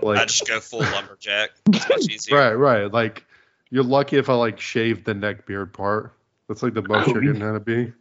[0.02, 1.52] like I just go full lumberjack.
[1.68, 2.38] It's much easier.
[2.38, 2.92] right, right.
[2.92, 3.26] Like
[3.70, 6.14] you're lucky if I like shave the neck beard part.
[6.48, 7.94] That's like the most you're getting out of me.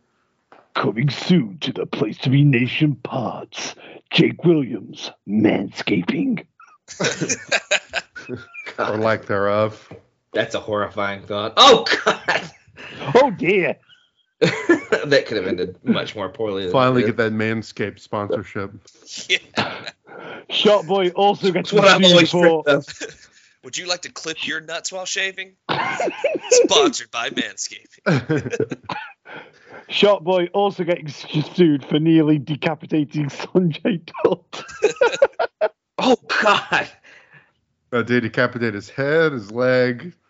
[0.74, 3.74] Coming soon to the place to be nation pods.
[4.10, 6.46] Jake Williams, manscaping.
[8.78, 9.92] Or lack thereof.
[10.32, 11.54] That's a horrifying thought.
[11.56, 12.50] Oh God,
[13.14, 13.76] Oh dear.
[14.40, 16.64] that could have ended much more poorly.
[16.64, 18.72] than Finally get that Manscaped sponsorship.
[19.28, 19.90] yeah.
[20.48, 22.62] Shark Boy also gets what I've sued always for.
[22.62, 22.86] dreamt of.
[23.64, 25.56] Would you like to clip your nuts while shaving?
[26.50, 28.78] Sponsored by Manscaping.
[29.88, 34.64] Shark Boy also getting sued for nearly decapitating Sanjay Dutt.
[35.98, 36.88] Oh God.
[37.92, 40.14] Uh, did decapitate his head, his leg.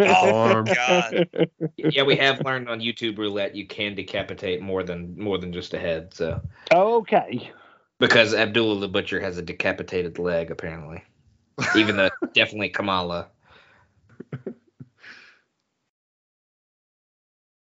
[0.00, 0.64] Oh Arm.
[0.64, 1.28] god.
[1.76, 5.74] Yeah, we have learned on YouTube roulette you can decapitate more than more than just
[5.74, 6.12] a head.
[6.12, 6.40] So
[6.72, 7.52] okay.
[8.00, 11.04] because Abdullah the Butcher has a decapitated leg apparently,
[11.76, 13.28] even though definitely Kamala.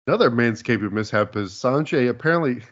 [0.06, 2.08] Another manscaping mishap is Sanjay.
[2.08, 2.62] Apparently,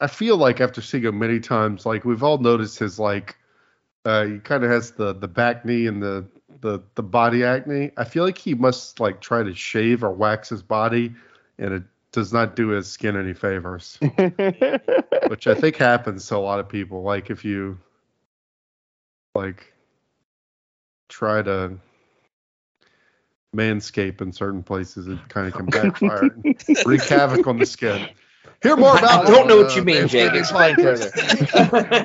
[0.00, 3.36] I feel like after seeing him many times, like we've all noticed his like,
[4.04, 6.26] uh, he kind of has the the back knee and the
[6.60, 7.90] the the body acne.
[7.96, 11.14] I feel like he must like try to shave or wax his body,
[11.58, 11.82] and it
[12.12, 13.98] does not do his skin any favors,
[15.28, 17.02] which I think happens to a lot of people.
[17.02, 17.78] Like if you
[19.34, 19.72] like
[21.08, 21.78] try to
[23.54, 26.30] manscape in certain places, it kind of can backfire,
[26.86, 28.08] wreak havoc on the skin.
[28.62, 30.30] Hear more about I don't know it on, what you mean, Jake.
[30.30, 31.10] Manscaping Explain further.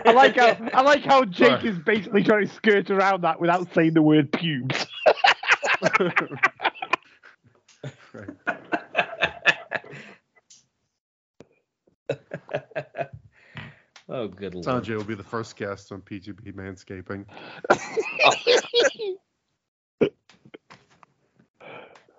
[0.05, 1.66] I like how I like how Jake Right.
[1.66, 4.88] is basically trying to skirt around that without saying the word pubes.
[14.10, 14.66] oh, good lord.
[14.66, 17.26] Sanjay will be the first guest on PTB Manscaping.
[17.70, 19.18] Oh.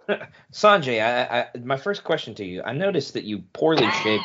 [0.52, 2.62] Sanjay, I, I, my first question to you.
[2.62, 4.24] I noticed that you poorly shaved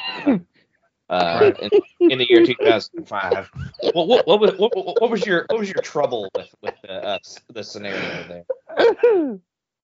[1.09, 1.69] uh, in,
[2.11, 3.51] in the year 2005.
[3.93, 6.93] What, what, what, was, what, what was your what was your trouble with with the,
[6.93, 7.17] uh,
[7.53, 9.39] the scenario there?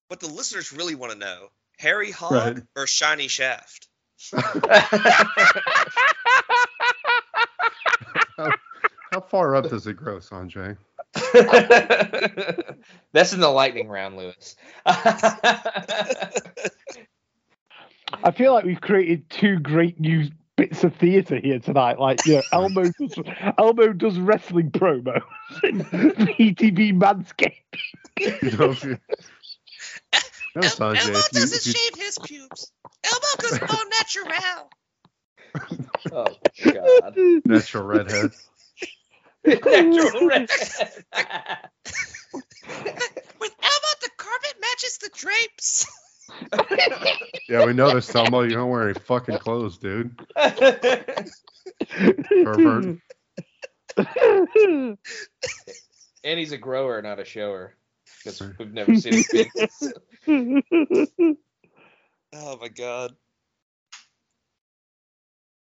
[0.07, 2.63] What the listeners really want to know: Harry hog Right.
[2.75, 3.87] or shiny shaft?
[9.11, 10.77] How far up does it grow, Sanjay?
[13.13, 14.55] That's in the lightning round, Lewis.
[14.85, 16.29] I
[18.35, 21.99] feel like we've created two great new bits of theatre here tonight.
[21.99, 23.15] Like, you know, Elmo does
[23.57, 25.23] Elmo does wrestling promos
[25.63, 27.53] and VTV Manscaped.
[28.43, 28.97] You know, if you,
[30.55, 32.71] no, El- Sanjay, Elmo you, doesn't you, shave his pubes.
[33.03, 34.27] Elmo goes all natural.
[36.11, 36.25] oh
[36.71, 37.17] God.
[37.45, 38.31] natural redhead.
[39.45, 40.49] Natural red.
[42.31, 45.87] With Elmo, the carpet matches the drapes.
[47.49, 48.41] Yeah, we know noticed, Elmo.
[48.43, 50.15] You don't wear any fucking clothes, dude.
[52.37, 52.99] Pervert.
[56.23, 57.75] and he's a grower, not a shower,
[58.23, 59.23] because we've never seen
[60.27, 60.67] him.
[62.33, 63.15] Oh my god.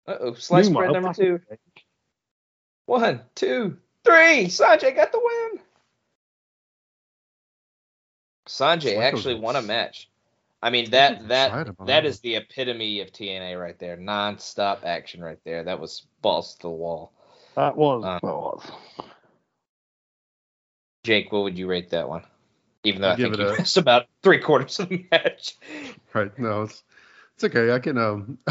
[0.07, 1.41] Uh oh, slice Meanwhile, spread number two.
[2.91, 4.47] One, two, three.
[4.47, 5.63] Sanjay got the win.
[8.49, 10.11] Sanjay Like actually won a match.
[10.61, 12.09] I mean that that about that it.
[12.09, 13.97] is the epitome of TNA right there.
[13.97, 15.63] Non-stop action right there.
[15.63, 17.13] That was balls to the wall.
[17.55, 18.65] That was that was.
[21.05, 22.25] Jake, Jake, what would you rate that one?
[22.83, 25.57] Even though I'll I think it you a- missed about three quarters of the match.
[26.13, 26.37] Right?
[26.41, 26.83] No, it's
[27.37, 27.73] it's okay.
[27.73, 28.39] I can um,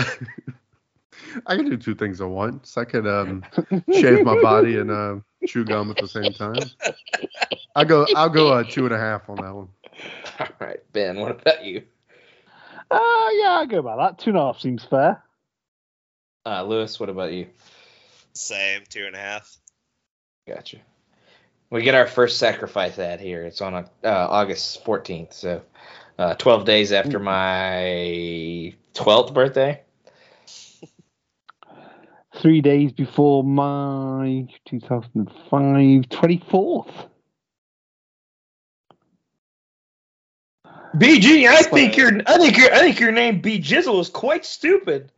[1.45, 2.78] I can do two things at once.
[2.78, 3.43] I could um,
[3.93, 5.15] shave my body and uh,
[5.47, 6.70] chew gum at the same time.
[7.76, 8.07] I'll go.
[8.15, 9.70] I'll go uh, two and a half on that one.
[10.39, 11.20] All right, Ben.
[11.20, 11.84] What about you?
[12.91, 14.20] Uh, yeah, I'll go by that.
[14.20, 15.24] Two and a half seems fair.
[16.45, 17.47] Uh, Lewis, what about you?
[18.34, 19.57] Same, two and a half.
[20.47, 20.78] Gotcha.
[21.70, 23.43] We get our first sacrifice ad here.
[23.43, 25.61] It's on uh, August 14th, so
[26.17, 29.82] uh, 12 days after my 12th birthday.
[32.42, 37.10] Three days before my 2005 24th.
[40.96, 44.46] BG, I think your I think your I think your name B Jizzle is quite
[44.46, 45.12] stupid.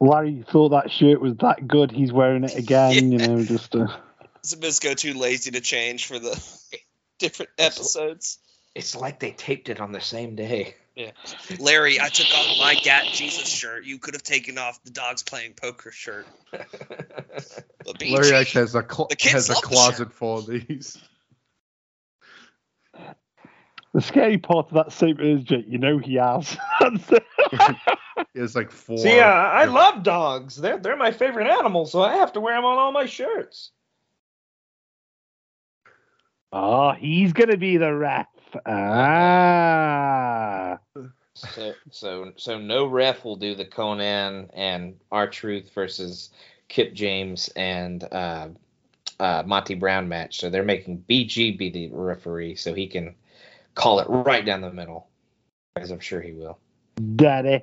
[0.00, 1.92] Larry thought that shirt was that good.
[1.92, 3.12] He's wearing it again.
[3.12, 3.86] You know, just uh,
[4.44, 6.42] Zabisco too lazy to change for the
[7.18, 8.38] different episodes.
[8.74, 10.74] It's like they taped it on the same day.
[11.58, 13.84] Larry, I took off my Gat Jesus shirt.
[13.84, 16.26] You could have taken off the dogs playing poker shirt.
[16.52, 20.46] BG, Larry actually has a cl- The kids has a love the closet full of
[20.46, 20.98] these.
[23.94, 26.56] the scary part of that statement is, Jake, you know he has.
[28.34, 28.98] it's like four.
[28.98, 30.56] See, uh, I love dogs.
[30.56, 33.70] They're they're my favorite animal, so I have to wear them on all my shirts.
[36.52, 38.26] oh, he's gonna be the ref.
[38.66, 40.78] Ah.
[41.34, 46.30] So, so, so no ref will do the Konnan and R Truth versus
[46.68, 48.48] Kip James and uh,
[49.18, 50.38] uh, Monty Brown match.
[50.38, 53.14] So they're making BG be the referee, so he can
[53.74, 55.08] call it right down the middle,
[55.76, 56.58] as I'm sure he will.
[57.16, 57.62] Daddy.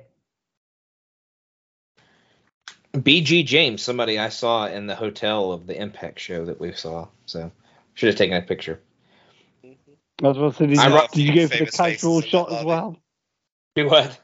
[2.92, 7.06] BG James, somebody I saw in the hotel of the Impact show that we saw.
[7.26, 7.52] So
[7.94, 8.80] should have taken a picture.
[9.64, 12.48] I was about to say, did, you, rock did you go for the casual shot
[12.48, 12.66] as lobby.
[12.66, 12.96] well?
[13.74, 14.18] Do what?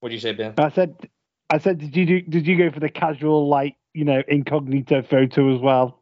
[0.00, 0.54] What'd you say, Ben?
[0.58, 0.94] I said,
[1.48, 5.02] I said, did you do, did you go for the casual like you know incognito
[5.02, 6.00] photo as well?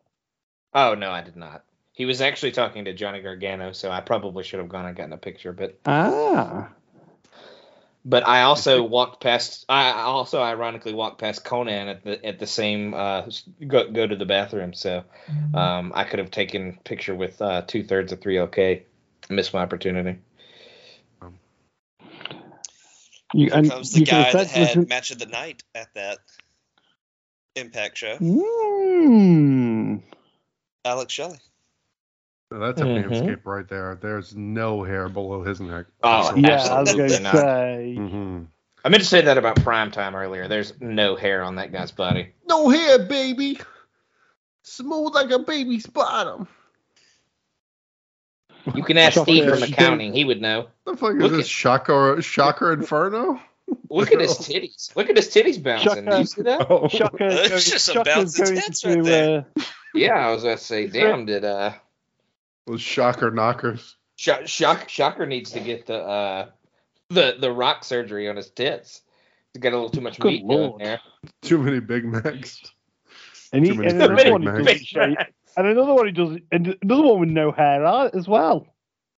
[0.73, 1.65] Oh no, I did not.
[1.93, 5.13] He was actually talking to Johnny Gargano, so I probably should have gone and gotten
[5.13, 5.53] a picture.
[5.53, 6.71] But Ah.
[8.05, 9.65] but I also walked past.
[9.69, 13.31] I I also ironically walked past Konnan at the at the same uh
[13.65, 14.75] go go to the bathroom.
[14.75, 15.05] So
[15.55, 18.83] um I could have taken picture with uh two thirds of 3LK.
[19.31, 20.19] Missed my opportunity.
[23.35, 25.93] You, Here and comes the you guy that had listen- match of the night at
[25.95, 26.19] that
[27.57, 30.03] Impact show, Mm.
[30.85, 31.39] Alex Shelley.
[32.51, 33.05] That's a Mhm.
[33.09, 33.97] manscape right there.
[34.01, 35.87] There's no hair below his neck.
[36.03, 37.35] Oh, Yeah, I was going to not.
[37.35, 37.95] say.
[37.97, 38.43] hmm
[38.85, 40.47] I meant to say that about Prime Time earlier.
[40.47, 42.33] There's no hair on that guy's body.
[42.49, 43.59] No hair, baby.
[44.63, 46.47] Smooth like a baby's bottom.
[48.75, 49.31] You can ask Shocker.
[49.31, 50.69] Steve from accounting; he would know.
[50.87, 53.41] The fuck is Look this at- Shocker Shocker Inferno?
[53.91, 54.95] Look at his titties.
[54.97, 56.05] Look at his titties bouncing.
[56.05, 56.67] Do you see that?
[56.71, 56.89] Oh.
[56.89, 59.47] Shocker, It's going- just a bouncing tits right there.
[59.57, 59.63] uh,
[59.95, 61.73] Yeah, I was gonna say, damn, did uh,
[62.67, 63.97] Those shocker knockers.
[64.17, 66.47] Sh- Shock Shocker needs to get the uh,
[67.11, 69.03] the the rock surgery on his tits.
[69.53, 70.81] He's got a little too much Good meat going lord.
[70.81, 71.01] there.
[71.43, 72.61] Too many Big Macs.
[73.53, 74.93] and, he, Too many and Big another one Macs.
[75.57, 77.85] Who doesn't shave, and another one who does, and another one with no hair
[78.15, 78.67] as well.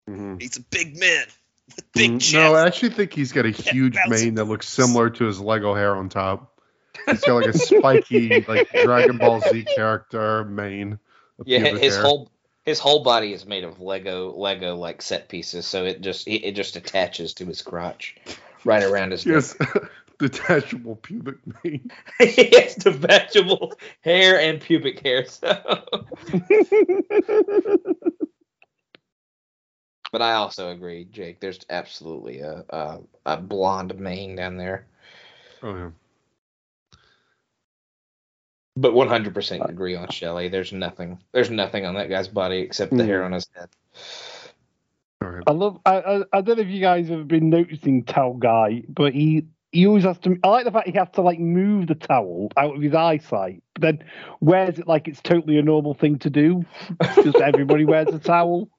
[0.09, 0.41] Mhm.
[0.41, 1.25] He's a big man
[1.75, 2.33] with big Mm, chest.
[2.33, 5.39] No, I actually think he's got a huge bouncing mane that looks similar to his
[5.39, 6.59] Lego hair on top.
[7.07, 10.99] He's got like a spiky, like Dragon Ball Z character mane.
[11.45, 12.03] Yeah, his hair.
[12.03, 12.31] whole
[12.63, 16.43] his whole body is made of Lego Lego like set pieces, so it just it,
[16.43, 18.15] it just attaches to his crotch,
[18.63, 19.23] right around his.
[19.23, 19.55] He has
[20.20, 21.91] detachable pubic mane.
[22.20, 25.26] he has the vegetable hair and pubic hair.
[25.26, 25.84] So.
[30.11, 31.41] But I also agree, Jake.
[31.41, 34.88] There's absolutely a a, a blonde mane down there.
[35.61, 35.89] Oh yeah.
[38.78, 40.47] But 100% agree on Shelley.
[40.47, 41.20] There's nothing.
[41.34, 43.09] There's nothing on that guy's body except the Hmm.
[43.09, 43.70] hair on his head.
[45.47, 45.80] I love.
[45.86, 49.45] I, I I don't know if you guys have been noticing Towel Guy, but he
[49.76, 50.38] he always has to.
[50.41, 53.61] I like the fact he has to like move the towel out of his eyesight,
[53.73, 54.03] but then
[54.39, 56.65] wears it like it's totally a normal thing to do.
[57.15, 58.69] Just everybody wears a towel.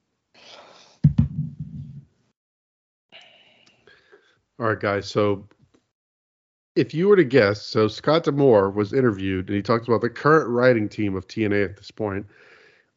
[4.58, 5.06] All right, guys.
[5.06, 5.46] So,
[6.74, 10.08] if you were to guess, so Scott D'Amore was interviewed and he talked about the
[10.08, 12.24] current writing team of TNA at this point.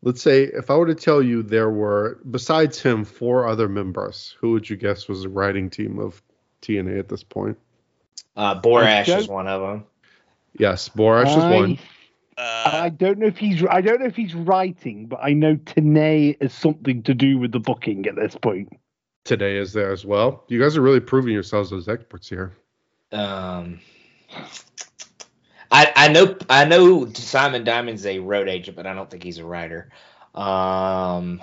[0.01, 4.37] Let's say if I were to tell you there were, besides him, four other members,
[4.39, 6.23] who would you guess was the writing team of
[6.61, 7.57] TNA at this point?
[8.35, 9.85] Uh, Borash is one of them.
[10.53, 11.77] Yes, Borash is one.
[12.37, 13.63] Uh, I don't know if he's.
[13.69, 17.51] I don't know if he's writing, but I know Tenay is something to do with
[17.51, 18.69] the booking at this point.
[19.25, 20.45] Today is there as well.
[20.47, 22.55] You guys are really proving yourselves as experts here.
[23.11, 23.81] Um,
[25.71, 29.39] I, I know I know Simon Diamond's a road agent, but I don't think he's
[29.39, 29.91] a writer.
[30.33, 31.41] Um,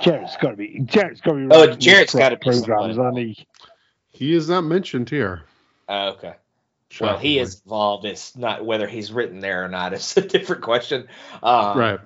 [0.00, 0.80] Jarrett's got to be.
[0.84, 1.48] Jarrett's got to be.
[1.50, 3.32] Oh, writing Jarrett's pro- gotta be programs, somebody.
[3.32, 3.46] he?
[4.10, 5.42] He is not mentioned here.
[5.88, 6.34] oh, okay.
[7.00, 8.04] Well, he is involved.
[8.04, 9.92] It's not whether he's written there or not.
[9.94, 11.06] It's a different question.
[11.42, 12.00] Um, right.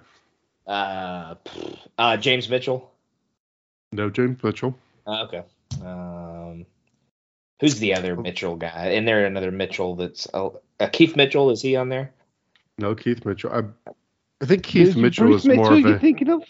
[0.67, 1.35] Uh,
[1.97, 2.91] uh, James Mitchell.
[3.93, 4.77] No James Mitchell.
[5.07, 5.43] Uh, okay.
[5.83, 6.67] Um,
[7.61, 8.93] who's the other Mitchell guy?
[8.95, 11.51] And there another Mitchell that's uh, uh, Keith Mitchell.
[11.51, 12.13] Is he on there?
[12.79, 13.53] No Keith Mitchell.
[13.53, 13.91] I,
[14.43, 16.01] I think Keith Is Mitchell Bruce is more Mitchell of you're a.
[16.01, 16.43] thinking of?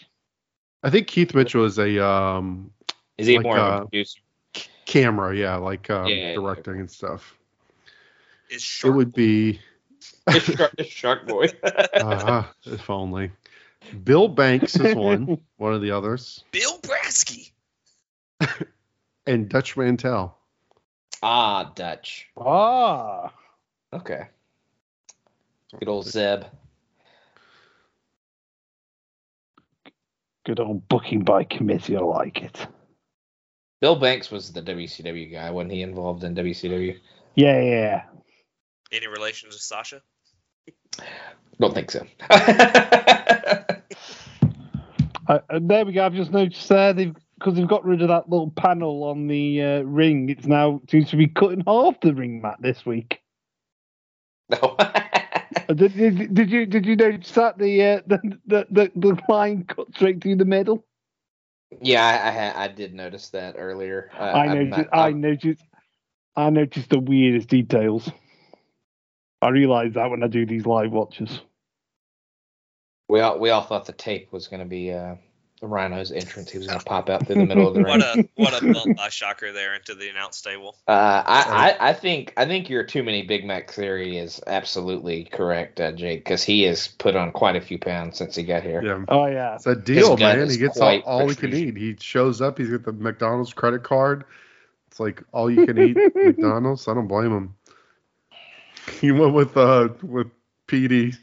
[0.85, 2.69] I think Keith Mitchell is a um
[3.17, 4.19] Is he Like, more of uh, a producer?
[4.85, 6.33] camera, yeah, like um, Yeah, yeah, yeah.
[6.35, 7.35] directing and stuff.
[8.51, 9.59] Is It Shark would be
[10.27, 11.47] It's Shark, it's Shark Boy.
[11.95, 13.31] ah, if only.
[14.03, 17.49] Bill Banks is one, one of the others, Bill Brasky?
[19.25, 20.37] and Dutch Mantell.
[21.23, 22.29] ah, Dutch.
[22.37, 23.33] Ah,
[23.91, 24.27] Okay.
[25.79, 26.43] Good old Zeb.
[30.45, 31.97] Good old booking by committee.
[31.97, 32.67] I like it.
[33.81, 35.51] Bill Banks was the WCW guy.
[35.51, 36.97] Wasn't he involved in WCW?
[37.35, 38.03] Yeah, yeah.
[38.91, 40.01] Any relation to Sasha?
[41.59, 42.05] Don't think so.
[45.27, 46.05] Uh, and there we go.
[46.05, 49.61] I've just noticed there they've because they've got rid of that little panel on the
[49.61, 50.29] uh, ring.
[50.29, 53.21] It's now seems to be cutting in half the ring mat this week.
[54.49, 54.77] No.
[55.73, 59.65] Did, did, did you did you notice that the, uh, the, the the the line
[59.65, 60.85] cut straight through the middle?
[61.81, 62.05] yeah,
[62.55, 64.11] I, I I did notice that earlier.
[64.19, 64.69] Uh, I I'm noticed.
[64.69, 65.63] not- I noticed.
[66.35, 68.09] I noticed the weirdest details.
[69.41, 71.41] I realise that when I do these live watches.
[73.09, 75.15] we all we all thought the tape was going to be uh,
[75.65, 76.51] the Rhino's entrance.
[76.51, 77.95] He was going to pop out through the middle of the ring.
[78.35, 80.75] What a what a bump by Shocker there into the announce table.
[80.87, 85.23] Uh, I, I, I think I think your too many Big Mac theory is absolutely
[85.23, 88.63] correct, uh, Jake, because he has put on quite a few pounds since he got
[88.63, 88.83] here.
[88.83, 89.05] Yeah.
[89.07, 89.55] Oh yeah.
[89.55, 90.49] It's a deal, man.
[90.49, 91.77] He gets all, all he can eat.
[91.77, 92.57] He shows up.
[92.57, 94.25] He's got the McDonald's credit card.
[94.87, 96.87] It's like all you can eat McDonald's.
[96.87, 97.55] I don't blame him.
[99.01, 100.27] He went with uh with
[100.67, 101.13] Petey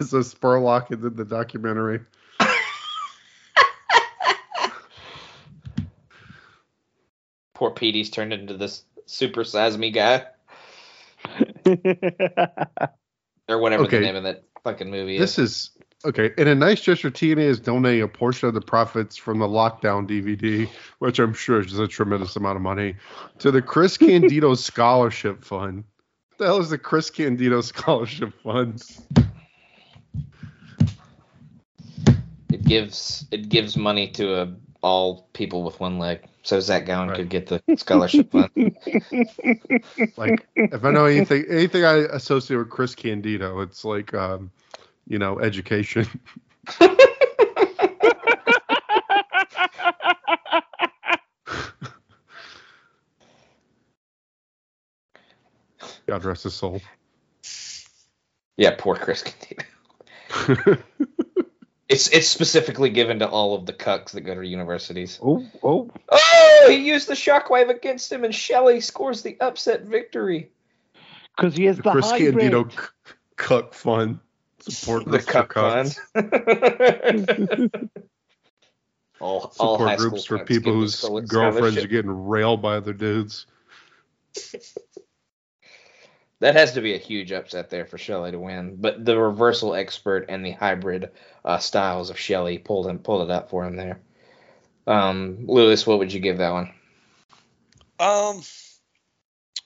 [0.00, 2.00] as a Spurlock in the, the documentary.
[7.64, 10.26] Poor Petey's turned into this super size me guy,
[13.48, 14.00] or whatever Okay.
[14.00, 15.50] the name of that fucking movie This is.
[15.50, 15.70] is
[16.04, 16.30] okay.
[16.36, 20.06] And a nice gesture, TNA is donating a portion of the profits from the lockdown
[20.06, 22.96] DVD, which I'm sure is a tremendous amount of money,
[23.38, 25.84] to the Chris Candido Scholarship Fund.
[26.32, 28.84] What the hell is the Chris Candido Scholarship Fund?
[32.52, 34.46] It gives it gives money to uh,
[34.84, 37.16] all people with one leg, so Zach Gowen Right.
[37.16, 38.50] could get the scholarship fund.
[40.16, 44.50] Like, if I know anything, anything I associate with Chris Candido, it's like, um,
[45.08, 46.06] you know, education.
[56.06, 56.80] God rest his soul.
[58.56, 59.64] Yeah, poor Chris Candido.
[61.94, 65.20] It's it's specifically given to all of the cucks that go to universities.
[65.22, 65.88] oh, oh.
[66.10, 70.50] Oh, he used the shockwave against him, and Shelley scores the upset victory.
[71.36, 72.34] Because he has the the Chris hybrid.
[72.34, 72.76] Candido c-
[73.36, 74.18] Cuck Fund.
[74.58, 75.98] Support The groups for cuck cucks.
[77.54, 77.80] fund.
[79.20, 83.46] all all high Support groups for people whose girlfriends are getting railed by other dudes.
[86.40, 88.76] That has to be a huge upset there for Shelley to win.
[88.80, 91.10] But the reversal expert and the hybrid
[91.44, 94.00] uh, styles of Shelley pulled him pulled it up for him there.
[94.86, 96.72] Um, Lewis, what would you give that one?
[97.98, 98.42] Um,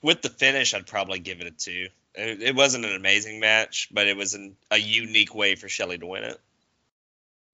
[0.03, 1.89] with the finish, I'd probably give it a two.
[2.15, 5.99] It, it wasn't an amazing match, but it was an, a unique way for Shelley
[5.99, 6.41] to win it.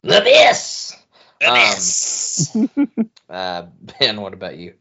[0.03, 0.97] The this.
[1.45, 2.57] Um, Yes.
[3.29, 3.67] Uh,
[3.99, 4.75] Ben, what about you?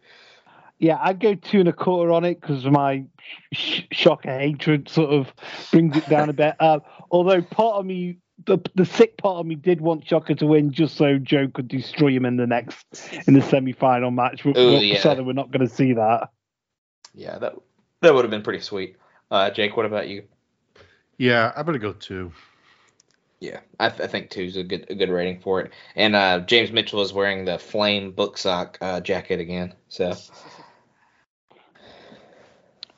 [0.77, 3.05] Yeah, I'd go two and a quarter on it because my
[3.53, 5.33] sh- shocker hatred sort of
[5.71, 6.55] brings it down a bit.
[6.59, 6.79] Uh,
[7.09, 10.71] although part of me, the the sick part of me, did want Shocker to win
[10.71, 12.85] just so Joe could destroy him in the next
[13.27, 14.43] in the semi final match.
[14.43, 14.99] But, Ooh, but yeah.
[14.99, 16.29] sadly, we're not going to see that.
[17.13, 17.55] Yeah, that
[18.01, 18.97] that would have been pretty sweet.
[19.31, 20.23] Uh, Jake, what about you?
[21.17, 22.31] Yeah, I'm gonna go two.
[23.39, 25.71] Yeah, I, th- I think two's a good a good rating for it.
[25.95, 29.73] And uh, James Mitchell is wearing the flame book sock uh, jacket again.
[29.89, 30.15] So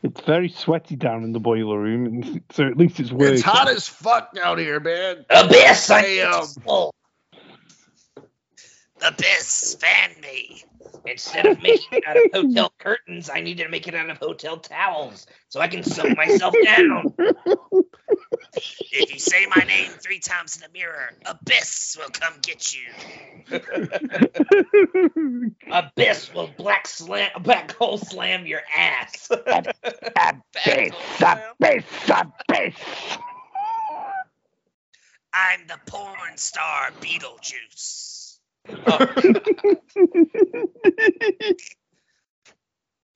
[0.05, 3.33] It's very sweaty down in the boiler room, so at least it's working.
[3.33, 5.25] It's hot as fuck out here, man.
[5.31, 5.87] abyss.
[5.87, 6.45] Damn.
[6.67, 6.91] Oh,
[8.99, 10.63] the piss fan me.
[11.07, 14.17] Instead of making it out of hotel curtains, I need to make it out of
[14.17, 17.11] hotel towels so I can soak myself down.
[18.91, 22.81] If you say my name three times in the mirror, Abyss will come get you.
[25.71, 29.29] Abyss will black slam, black hole slam your ass.
[29.31, 32.75] abyss, abyss, abyss.
[35.33, 38.37] I'm the porn star Beetlejuice.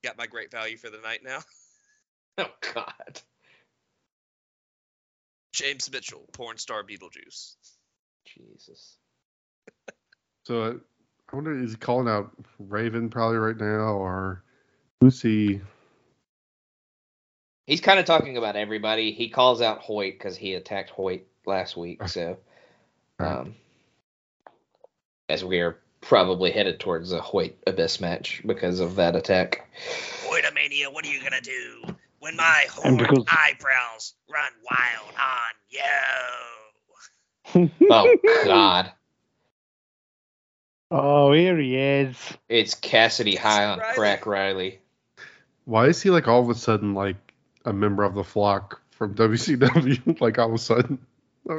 [0.03, 1.39] Got my great value for the night now.
[2.39, 3.22] oh God.
[5.60, 7.56] James Mitchell, porn star Beetlejuice.
[8.26, 8.98] Jesus.
[10.45, 10.73] So uh,
[11.31, 14.41] I wonder, is he calling out Raven probably right now, or
[14.99, 15.61] who's he?
[17.68, 19.11] He's kind of talking about everybody.
[19.11, 22.07] He calls out Hoyt because he attacked Hoyt last week.
[22.07, 22.38] So,
[23.19, 23.53] um,
[25.27, 29.69] as we are probably headed towards a Hoyt Abyss match because of that attack.
[30.23, 31.95] Hoytomania, what are you gonna do
[32.30, 35.14] when my And horned because- eyebrows run wild
[37.56, 37.69] on you?
[37.89, 38.91] Oh God.
[40.91, 42.15] oh, here he is.
[42.47, 43.95] It's Cassidy high on Riley.
[43.95, 44.80] crack Riley.
[45.65, 47.18] Why is he like all of a sudden like
[47.65, 50.19] a member of the flock from WCW?
[50.22, 50.99] like all of a sudden.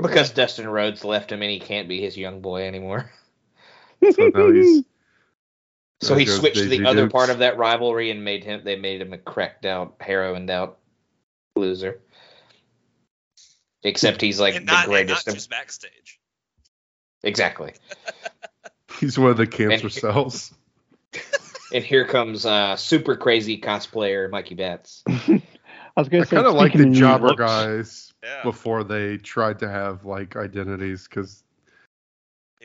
[0.02, 3.10] Because Dustin Rhodes left him and he can't be his young boy anymore.
[4.12, 4.84] So now he's.
[6.02, 7.12] So he switched to the other Dukes.
[7.12, 10.78] part of that rivalry and made him they made him a cracked out, heroined out
[11.56, 12.01] loser.
[13.82, 16.18] Except he's like and the not, and greatest not of just backstage.
[17.22, 17.74] Exactly.
[18.98, 20.55] He's one of the cancer And- cells.
[21.72, 25.05] And here comes uh super crazy cosplayer Mikey Batts.
[25.09, 25.40] I
[25.97, 28.43] was going to say, I kind of like the of jobber looks- guys Yeah.
[28.43, 31.44] before they tried to have like identities because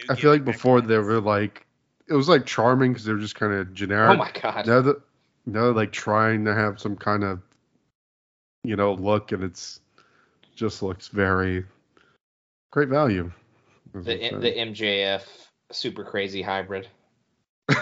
[0.09, 1.64] I feel like before they were like
[2.07, 4.11] it was like charming because they were just kind of generic.
[4.11, 4.67] Oh my god.
[4.67, 5.01] now that
[5.45, 7.41] now they're like trying to have some kind of
[8.63, 9.79] you know look and it's
[10.55, 11.65] just looks very
[12.71, 13.31] great value.
[13.93, 14.51] The what I'm the.
[14.51, 15.23] MJF
[15.71, 16.87] super crazy hybrid.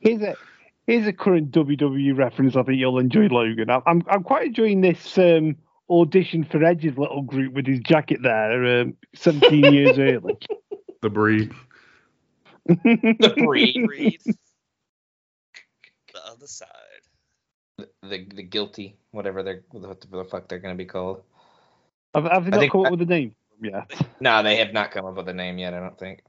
[0.00, 0.36] Here's a
[0.86, 2.56] here's a current WWE reference.
[2.56, 3.70] I think you'll enjoy, Logan.
[3.70, 5.56] I'm I'm, I'm quite enjoying this um,
[5.90, 10.38] audition for Edge's little group with his jacket there, um, 17 years early.
[11.02, 11.52] the breed.
[12.84, 13.86] The breed.
[13.86, 14.20] Breed.
[16.12, 16.68] the other side.
[17.78, 21.22] the, the the guilty, whatever they're what the fuck they're gonna be called.
[22.14, 23.84] Have, have they I not think come up with a name Yeah.
[24.20, 25.74] No, they have not come up with a name yet.
[25.74, 26.22] I don't think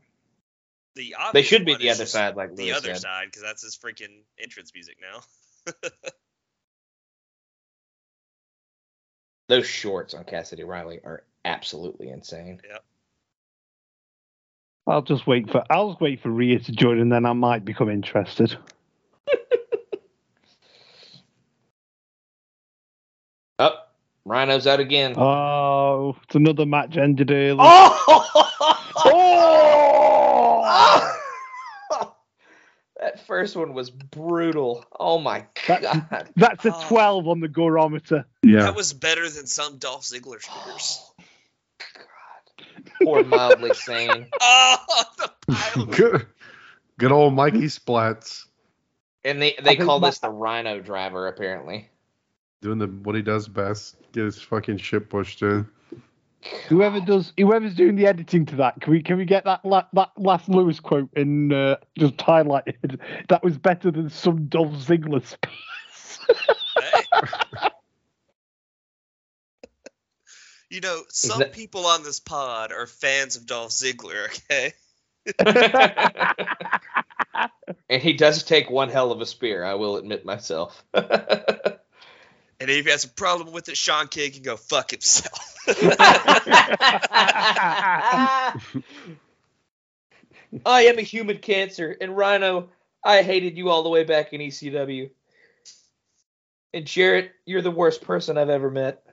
[0.96, 3.02] The they should be the other side, like The Lewis other said.
[3.02, 5.74] side, because that's his freaking entrance music now.
[9.50, 12.62] Those shorts on Cassidy Riley are absolutely insane.
[14.90, 17.64] I'll just wait for I'll just wait for Rhea to join, and then I might
[17.64, 18.56] become interested.
[23.58, 23.76] Oh,
[24.26, 25.16] Rhino's out again.
[25.18, 27.58] Oh, it's another match ended early.
[27.60, 28.26] Oh!
[31.92, 32.12] oh!
[33.02, 34.86] that first one was brutal.
[34.98, 36.30] Oh my That- god.
[36.36, 36.86] That's a Oh.
[36.88, 38.24] 12 on the Gorometer.
[38.44, 38.62] Yeah.
[38.64, 41.06] That was better than some Dolph Ziggler spears.
[42.60, 42.92] God.
[43.04, 44.28] Poor mildly sane.
[44.42, 44.78] oh,
[45.92, 46.28] good,
[46.98, 48.46] good old Mikey Splats
[49.24, 51.90] And they they think call my- this the Rhino driver apparently.
[52.62, 53.96] doing the what he does best.
[54.12, 55.68] Get his fucking shit pushed in.
[56.70, 59.84] Whoever does, whoever's doing the editing to that, can we can we get that la,
[59.94, 62.98] that last Lewis quote and uh, just highlighted?
[63.28, 65.50] That was better than some Dolph Ziggler speech.
[66.82, 67.04] Hey.
[70.70, 74.74] You know, some that- people on this pod are fans of Dolph Ziggler, okay?
[77.90, 80.84] and he does take one hell of a spear, I will admit myself.
[82.60, 85.56] And if he has a problem with it, Sean Kidd can go fuck himself.
[90.66, 92.70] I am a human cancer, and Rhino,
[93.04, 95.10] I hated you all the way back in ECW.
[96.74, 99.04] And Jarrett, you're the worst person I've ever met.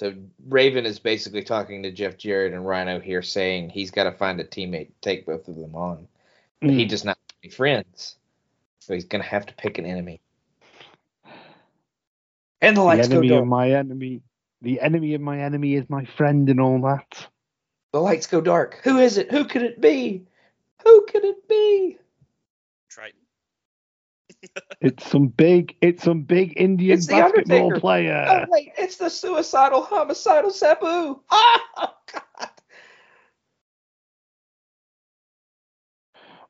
[0.00, 0.14] So
[0.48, 4.40] Raven is basically talking to Jeff Jarrett and Rhino here, saying he's got to find
[4.40, 6.08] a teammate to take both of them on.
[6.62, 6.88] But he hmm.
[6.88, 8.16] does not have any friends,
[8.78, 10.22] so he's gonna have to pick an enemy.
[12.62, 13.46] And the the lights go enemy of dark.
[13.48, 14.22] my enemy.
[14.62, 17.28] The enemy of my enemy is my friend, and all that.
[17.92, 18.80] The lights go dark.
[18.82, 19.30] Who is it?
[19.30, 20.24] Who could it be?
[20.82, 21.98] Who could it be?
[24.80, 27.76] It's some big, it's some big Indian It's the basketball Undertaker.
[27.76, 28.46] Oh player.
[28.48, 31.20] wait, it's the suicidal, homicidal Sabu.
[31.32, 32.50] Oh God!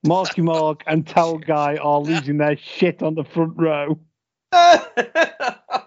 [0.02, 3.98] Marky Mark and Towel Guy are losing their shit on the front row.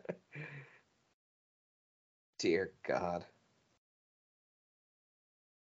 [2.38, 3.24] Dear God.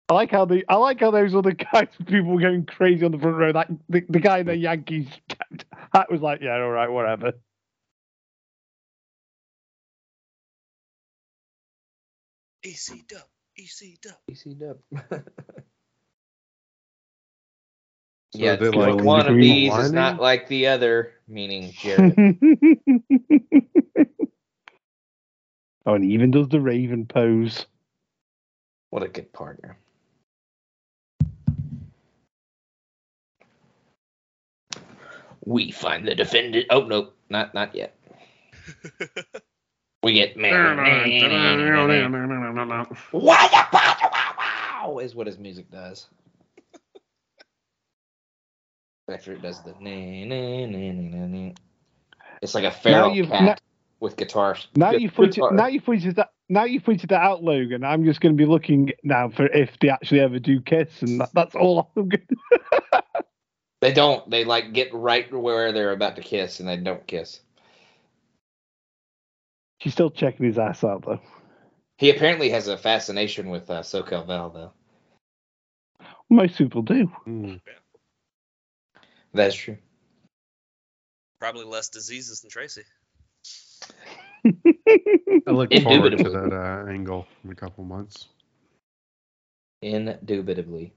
[0.09, 3.13] I like how the I like how those other guys, people were going crazy on
[3.13, 3.53] the front row.
[3.53, 5.09] That the, the guy in the Yankees
[5.93, 7.33] hat was like, yeah, all right, whatever.
[12.63, 13.23] EC dub,
[13.57, 14.15] EC dub.
[14.31, 14.79] PC dub.
[18.37, 21.73] So yeah, they like like one of green these is not like the other, meaning
[21.73, 22.15] Jarrett.
[25.87, 27.65] oh, and even does the Raven pose.
[28.91, 29.79] what a good partner.
[35.47, 36.67] We find the defendant.
[36.69, 37.97] Oh no, not not yet.
[40.03, 40.77] We get man.
[43.13, 46.09] Wow is what his music does.
[49.09, 51.53] After it does the na na na na na.
[52.43, 53.57] It's like a feral cat now-
[54.01, 54.69] with guitars.
[54.77, 57.83] Now you pointed, now you pointed that now you pointed that out, Logan.
[57.83, 61.21] I'm just going to be looking now for if they actually ever do kiss, and
[61.21, 62.27] that, that's all I'm going.
[62.29, 63.03] to...
[63.83, 64.29] They don't.
[64.31, 67.41] They like get right where they're about to kiss, and they don't kiss.
[69.81, 71.21] She's still checking his ass out though.
[71.99, 74.73] He apparently has a fascination with uh, SoCal Val, though.
[76.29, 77.11] Most people do.
[77.27, 77.61] Mm.
[79.37, 79.77] That's true.
[81.41, 82.85] Probably less diseases than Traci.
[85.47, 88.29] I look forward to that uh, angle in a couple months.
[89.83, 90.93] Indubitably.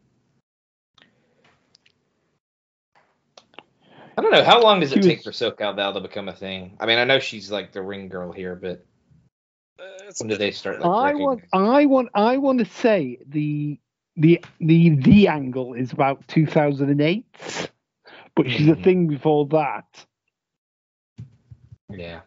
[4.18, 4.44] I don't know.
[4.44, 6.78] How long does it She take for was- SoCal Val to become a thing?
[6.80, 8.86] I mean, I know she's like the ring girl here, but
[9.80, 10.80] Uh, when do they start?
[10.80, 13.80] Like, I want, I want, I want to say the
[14.18, 17.26] the the the angle is about 2008,
[18.44, 18.84] but she's a Mhm.
[18.84, 20.06] thing before that.
[21.90, 22.22] Yeah.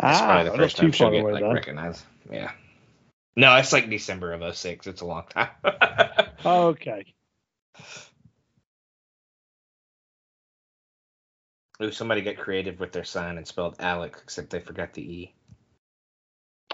[0.00, 1.52] ah, probably the first time she'll get like then.
[1.52, 2.02] recognized.
[2.30, 2.52] Yeah.
[3.36, 4.86] No, it's like December of 06.
[4.86, 5.50] It's a long time.
[6.44, 7.14] Okay.
[11.82, 15.34] Ooh, somebody got creative with their sign and spelled Alec, except they forgot the E.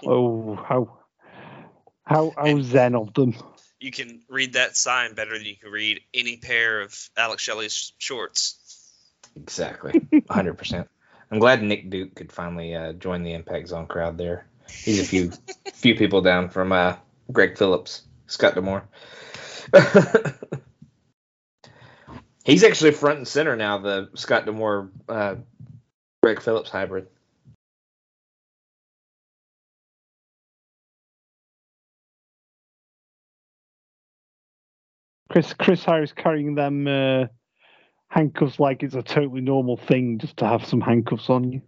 [0.05, 0.99] Oh, how
[2.03, 3.35] how how zen of them.
[3.79, 7.93] You can read that sign better than you can read any pair of Alex Shelley's
[7.97, 8.59] shorts.
[9.35, 9.93] Exactly.
[9.93, 10.87] 100%.
[11.31, 14.47] I'm glad Nick Duke could finally uh, join the Impact Zone crowd there.
[14.67, 15.31] He's a few
[15.73, 16.95] few people down from uh,
[17.31, 18.87] Greg Phillips, Scott D'Amore.
[22.45, 25.35] He's actually front and center now, the Scott D'Amore uh,
[26.23, 27.07] Greg Phillips hybrid.
[35.29, 37.27] Chris Chris Harris carrying them uh,
[38.07, 41.61] handcuffs like it's a totally normal thing just to have some handcuffs on you.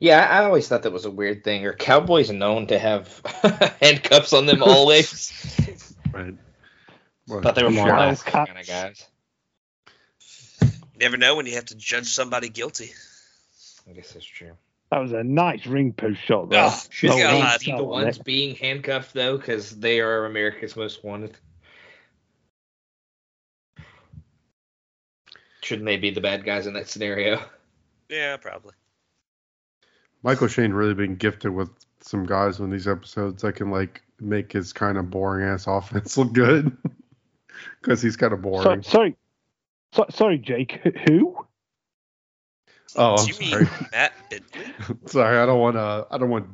[0.00, 1.64] Yeah, I I always thought that was a weird thing.
[1.66, 3.20] Are cowboys known to have
[3.80, 5.30] handcuffs on them always?
[6.12, 6.34] Right.
[7.32, 9.06] What, thought they were more Wild Alaska kind of guys.
[10.98, 12.90] Never know when you have to judge somebody guilty.
[13.88, 14.52] I guess that's true.
[14.90, 16.64] That was a nice ring post shot there.
[16.66, 17.60] Oh, Should Oh, they God.
[17.60, 21.36] be the ones being handcuffed though, because they are America's most wanted?
[25.62, 27.40] Shouldn't they be the bad guys in that scenario?
[28.08, 28.72] Yeah, probably.
[30.22, 34.52] Michael Shane really been gifted with some guys on these episodes that can like make
[34.52, 36.76] his kind of boring ass offense look good.
[37.80, 38.82] Because he's kind of boring.
[38.82, 39.16] sorry,
[39.92, 40.80] so, sorry, Jake.
[41.08, 41.36] Who?
[42.96, 43.68] Oh, I'm sorry.
[43.92, 44.74] Matt Bentley?
[45.06, 46.06] sorry, I don't want to.
[46.10, 46.46] I don't want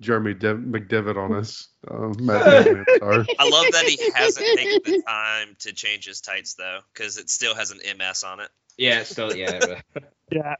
[0.00, 1.68] Jeremy Dev- McDevitt on us.
[1.88, 3.26] Uh, Matt I'm sorry.
[3.38, 7.30] I love that he hasn't taken the time to change his tights though, because it
[7.30, 8.48] still has an MS on it.
[8.76, 9.80] Yeah, it's still yeah.
[10.30, 10.54] Yeah.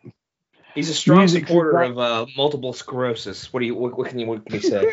[0.75, 3.53] He's a strong Music's supporter of uh, multiple sclerosis.
[3.53, 4.93] What do you what, what can you what can you say?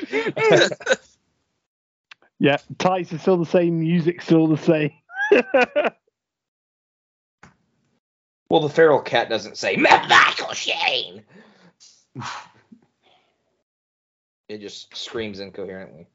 [2.39, 2.57] Yeah.
[2.77, 3.81] Tights are still the same.
[3.81, 4.91] Music's still the same.
[8.49, 11.23] well, the feral cat doesn't say Michael Shane.
[14.47, 16.07] it just screams incoherently.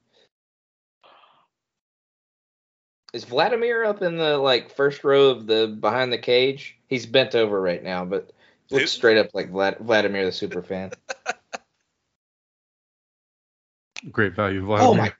[3.12, 6.76] Is Vladimir up in the like first row of the behind the cage?
[6.88, 8.32] He's bent over right now, but
[8.70, 10.90] looks straight up like Vlad- Vladimir the super fan.
[14.10, 14.88] Great value, oh Vladimir.
[14.88, 15.12] Oh my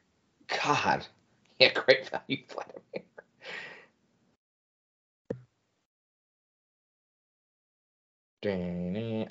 [0.62, 1.06] god.
[1.60, 2.88] Yeah, great value, Vladimir.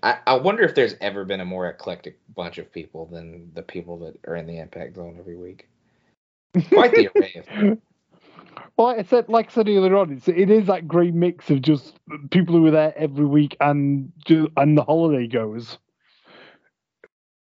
[0.03, 3.61] I, I wonder if there's ever been a more eclectic bunch of people than the
[3.61, 5.69] people that are in the impact zone every week.
[6.71, 7.43] Quite the array
[8.77, 11.61] Well, I said, like I said earlier on, it's, it is that great mix of
[11.61, 11.95] just
[12.31, 14.11] people who are there every week and
[14.57, 15.77] and the holiday goers.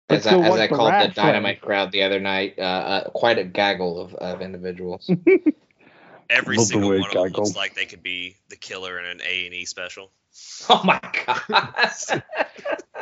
[0.07, 1.13] But as I, as I called the wrestling.
[1.13, 5.09] dynamite crowd the other night, uh, uh, quite a gaggle of, of individuals.
[6.29, 9.05] Every Love single way one of them looks like they could be the killer in
[9.05, 10.11] an A and E special.
[10.69, 11.91] oh my god!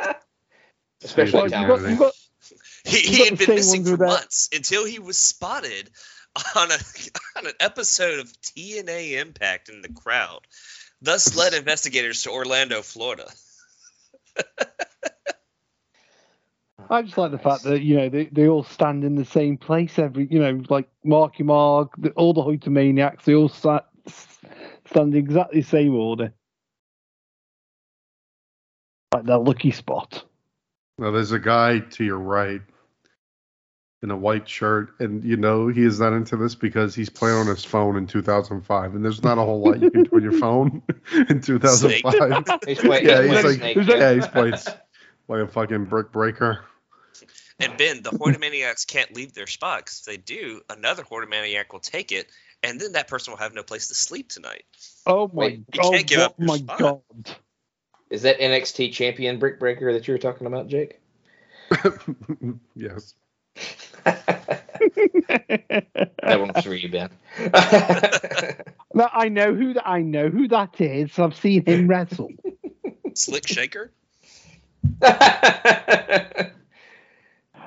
[1.02, 2.12] Especially Well, you got, you got,
[2.84, 5.90] He, he had been missing for that- months until he was spotted
[6.56, 6.78] on a
[7.36, 10.40] on an episode of TNA Impact in the crowd.
[11.02, 13.28] Thus led investigators to Orlando, Florida.
[16.90, 19.56] I just like the fact that you know they, they all stand in the same
[19.56, 25.14] place every you know like Marky Mark, the, all the Hoytomaniacs, they all sat, stand
[25.14, 26.32] in exactly the same order,
[29.12, 30.24] like their lucky spot.
[30.98, 32.62] Now there's a guy to your right
[34.02, 37.36] in a white shirt, and you know he is not into this because he's playing
[37.38, 40.22] on his phone in 2005, and there's not a whole lot you can do on
[40.22, 40.82] your phone
[41.30, 42.60] in 2005.
[42.66, 44.54] He's play- yeah, he's he's playing like, Snake, yeah, he's playing
[45.28, 46.64] like a fucking brick breaker.
[47.60, 51.80] And Ben, the Hoytomaniacs can't leave their spot 'cause if they do, another Hoytomaniac will
[51.80, 52.28] take it,
[52.62, 54.64] and then that person will have no place to sleep tonight.
[55.06, 55.92] Oh my Wait, you god!
[55.92, 56.78] can't give up oh my spot.
[56.78, 57.36] god!
[58.10, 61.00] Is that NXT champion Brick Breaker that you were talking about, Jake?
[62.74, 63.14] yes.
[66.26, 67.10] That one was for you, Ben.
[68.94, 71.18] no, I know who that I know who that is.
[71.18, 72.32] I've seen him wrestle.
[73.14, 73.92] Slick Shaker?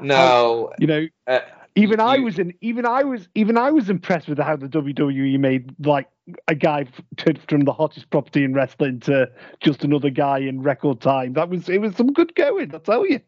[0.01, 0.71] No.
[0.79, 1.39] You know, Uh,
[1.75, 2.53] even I was in.
[2.61, 3.27] Even I was.
[3.35, 6.07] Even I was impressed with how the WWE made like
[6.47, 9.29] a guy f- turned from the hottest property in wrestling to
[9.59, 11.33] just another guy in record time.
[11.33, 12.73] That was it was some good going.
[12.73, 13.19] I tell you.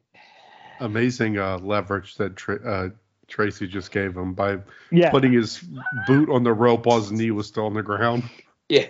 [0.80, 2.90] Amazing uh, leverage that Tra- uh,
[3.28, 4.58] Traci just gave him by
[4.92, 5.12] Yeah.
[5.12, 5.64] putting his
[6.08, 8.24] boot on the rope while his knee was still on the ground.
[8.72, 8.86] Yeah.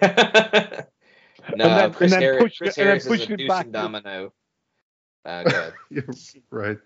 [1.55, 3.47] no, And then- Chris, and then Harris, push- Chris and then Harris is a it
[3.47, 4.33] back domino.
[5.25, 5.73] Uh, go ahead.
[5.89, 6.01] Yeah,
[6.51, 6.77] right.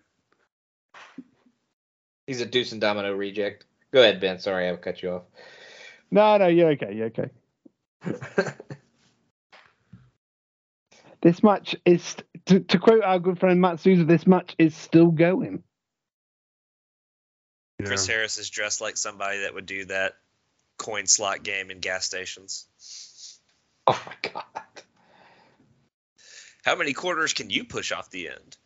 [2.28, 3.66] He's a deuce and domino reject.
[3.92, 4.40] Go ahead, Ben.
[4.40, 5.24] Sorry, I have cut you off.
[6.10, 6.94] No, no, you're okay.
[6.94, 7.30] You're okay.
[11.24, 12.18] This match is
[12.48, 14.04] to, to quote our good friend Matt Souza.
[14.04, 15.64] This match is still going.
[17.80, 17.86] Yeah.
[17.86, 20.16] Chris Harris is dressed like somebody that would do that
[20.78, 22.68] coin slot game in gas stations.
[23.88, 24.44] oh my god.
[26.66, 28.58] How many quarters can you push off the end?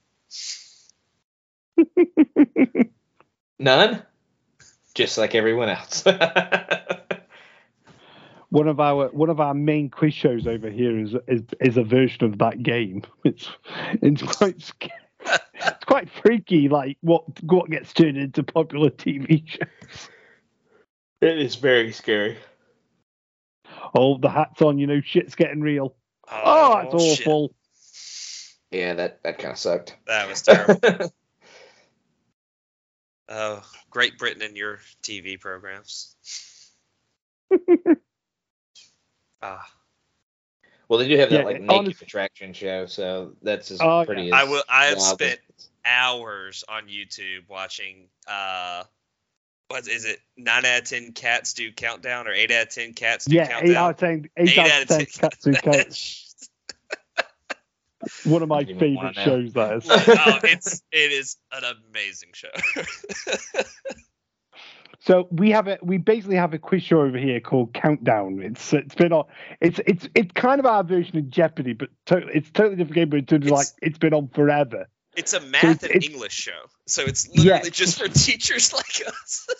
[3.59, 4.03] None.
[4.93, 6.03] Just like everyone else.
[8.49, 11.83] one of our one of our main quiz shows over here is is, is a
[11.83, 13.03] version of that game.
[13.23, 13.49] It's
[14.01, 14.87] it's quite sc-
[15.53, 20.09] it's quite freaky, like what what gets turned into popular TV shows.
[21.21, 22.37] it is very scary.
[23.93, 25.95] Oh, the hats on, you know, shit's getting real.
[26.29, 27.27] Oh, oh that's shit.
[27.27, 27.53] awful.
[28.71, 29.95] Yeah, that that kind of sucked.
[30.07, 31.11] That was terrible.
[33.29, 36.15] Oh, Great Britain and your TV programs.
[39.41, 39.65] ah,
[40.87, 44.03] well, they do have that Yeah, like naked honest- attraction show, so that's as Oh,
[44.05, 44.49] pretty I as.
[44.49, 44.63] will.
[44.69, 45.39] I have wild as- spent
[45.85, 48.07] hours on YouTube watching.
[48.27, 48.83] Uh,
[49.69, 50.19] what is it?
[50.37, 53.59] Nine out of ten cats do countdown, or eight out of ten cats do Yeah,
[53.61, 55.07] eight out of ten, eight, Eight out out of of ten 10.
[55.07, 56.23] cats who count.
[58.25, 59.53] One of my Didn't even wanna favorite shows.
[59.53, 59.89] That is.
[59.89, 62.49] oh, it's it is an amazing show.
[64.99, 68.41] So we have a we basically have a quiz show over here called Countdown.
[68.41, 69.25] It's it's been on.
[69.61, 73.09] It's it's it's kind of our version of Jeopardy, but to, it's totally different game.
[73.09, 74.87] But in terms like It's- it's been on forever.
[75.15, 77.69] it's a math it's- and it's- English show, so it's literally Yes.
[77.69, 79.47] just for teachers like us.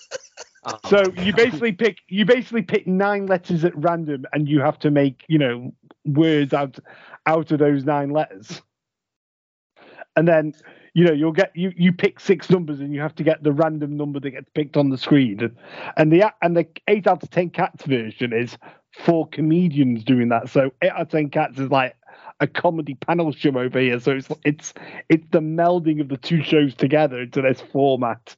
[0.70, 4.78] Oh, So you basically pick you basically pick nine letters at random, and you have
[4.80, 5.74] to make you know
[6.04, 6.78] words out
[7.28, 8.62] out of those nine letters.
[10.16, 10.54] And then
[10.96, 13.52] you know you'll get you you pick six numbers, and you have to get the
[13.52, 15.56] random number that gets picked on the screen.
[15.96, 18.58] And the and the eight out of ten cats version is
[19.06, 20.50] four comedians doing that.
[20.50, 21.96] So eight out of ten cats is like
[22.40, 24.00] a comedy panel show over here.
[24.00, 24.74] So it's it's
[25.10, 28.36] it's the melding of the two shows together into this format.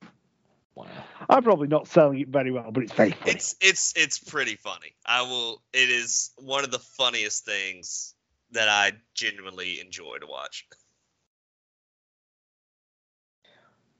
[0.76, 0.86] wow.
[1.30, 3.32] I'm probably not selling it very well, but it's very funny.
[3.32, 4.96] It's it's it's pretty funny.
[5.06, 5.62] I will.
[5.72, 8.16] It is one of the funniest things
[8.52, 10.68] that I genuinely enjoy to watch.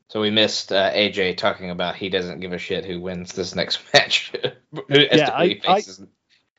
[0.10, 3.56] So we missed uh, AJ talking about he doesn't give a shit who wins this
[3.56, 4.34] next match.
[4.90, 5.86] Who- Yeah, I- he I-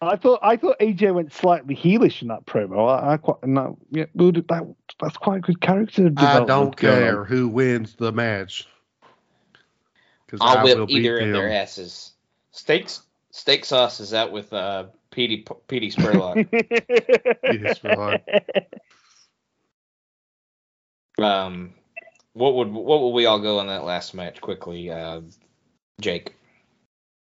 [0.02, 2.88] I thought I thought AJ went slightly heelish in that promo.
[2.88, 7.96] I, I quite no, yeah, that that's quite good character I don't care who wins
[7.96, 8.66] the match.
[10.26, 12.12] Because I'll whip will beat either of their asses.
[12.52, 12.88] Steak
[13.32, 16.46] steak sauce is out with uh Petey Petey Spurlock.
[17.60, 18.22] Yes, right.
[21.18, 21.74] um,
[22.34, 24.90] what would what would we all go on that last match quickly?
[24.90, 25.22] Uh,
[26.00, 26.34] Jake.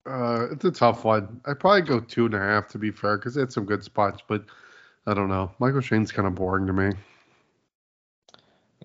[0.06, 1.42] Uh, it's a tough one.
[1.46, 3.84] I'd probably go two and a half to be fair, because it had some good
[3.84, 4.44] spots, but
[5.06, 5.52] I don't know.
[5.60, 6.92] Michael Shane's kind of boring to me.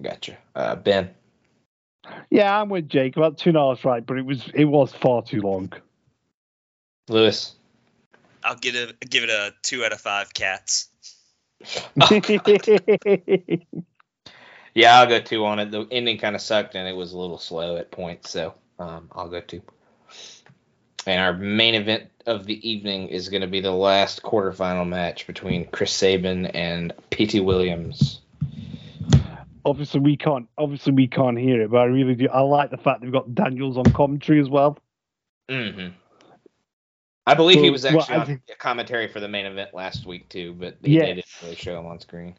[0.01, 0.37] Gotcha.
[0.55, 1.11] Uh, Ben.
[2.31, 3.17] yeah, I'm with Jake.
[3.17, 4.05] About two and a half, right?
[4.05, 5.73] But it was it was far too long.
[7.09, 7.55] Lewis.
[8.45, 10.89] I'll get a give it a two out of five cats.
[14.75, 15.71] Yeah, I'll go two on it.
[15.71, 19.11] The ending kind of sucked and it was a little slow at points, so um,
[19.13, 19.63] I'll go two.
[21.07, 25.27] And our main event of the evening is going to be the last quarterfinal match
[25.27, 28.21] between Chris Sabin and Petey Williams.
[29.65, 30.49] obviously, we can't.
[30.57, 32.29] Obviously, we can't hear it, but I really do.
[32.29, 34.79] I like the fact they've got Daniels on commentary as well.
[35.51, 35.89] hmm
[37.27, 40.29] I believe he was actually I on think- commentary for the main event last week
[40.29, 41.07] too, but they, they Yes.
[41.07, 42.37] didn't really show him on screen.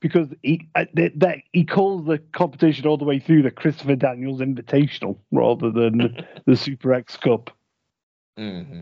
[0.00, 3.96] because he uh, that, that he calls the competition all the way through the Christopher
[3.96, 7.50] Daniels Invitational rather than the, the Super X Cup.
[8.36, 8.80] hmm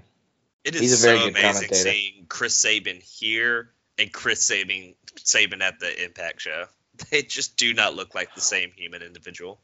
[0.65, 1.75] It is He's a very so good amazing commentator.
[1.91, 6.67] seeing Chris Sabin here and Chris Sabin Sabin at the Impact show.
[7.11, 9.61] They just do not look like the same human individual.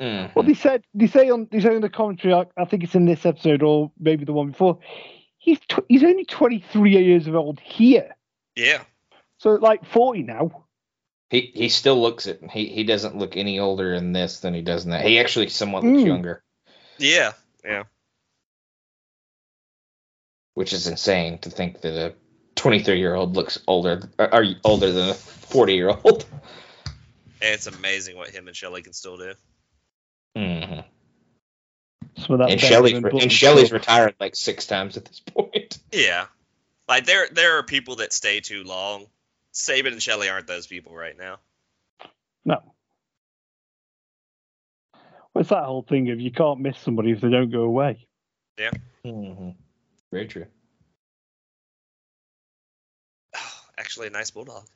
[0.00, 0.32] Mm-hmm.
[0.34, 2.32] Well, they said they say on they say on the commentary.
[2.34, 4.78] I, I think it's in this episode or maybe the one before.
[5.38, 8.14] He's tw- he's only twenty three years of old here,
[8.54, 8.82] Yeah.
[9.38, 10.66] so like forty now.
[11.30, 12.40] He he still looks it.
[12.50, 15.04] He he doesn't look any older in this than he does in that.
[15.04, 16.06] He actually somewhat looks Mm.
[16.06, 16.44] younger,
[16.98, 17.32] Yeah.
[17.64, 17.84] Yeah.
[20.54, 22.14] which is insane to think that a
[22.56, 26.24] 23 year old looks older are or older than a 40 year old.
[27.40, 29.34] And it's amazing what him and Shelley can still do.
[30.38, 30.80] Hmm
[32.16, 35.78] So that And better Shelley's re- and Shelley's retired like six times at this point.
[35.92, 36.26] Yeah.
[36.86, 39.06] Like there there are people that stay too long.
[39.52, 41.38] Sabin and Shelley aren't those people right now.
[42.44, 42.62] no.
[45.32, 48.06] What's that whole thing of you can't miss somebody if they don't go away?
[48.58, 48.70] Yeah.
[49.04, 49.50] hmm
[50.12, 50.46] Very true.
[53.78, 54.66] Actually a nice bulldog.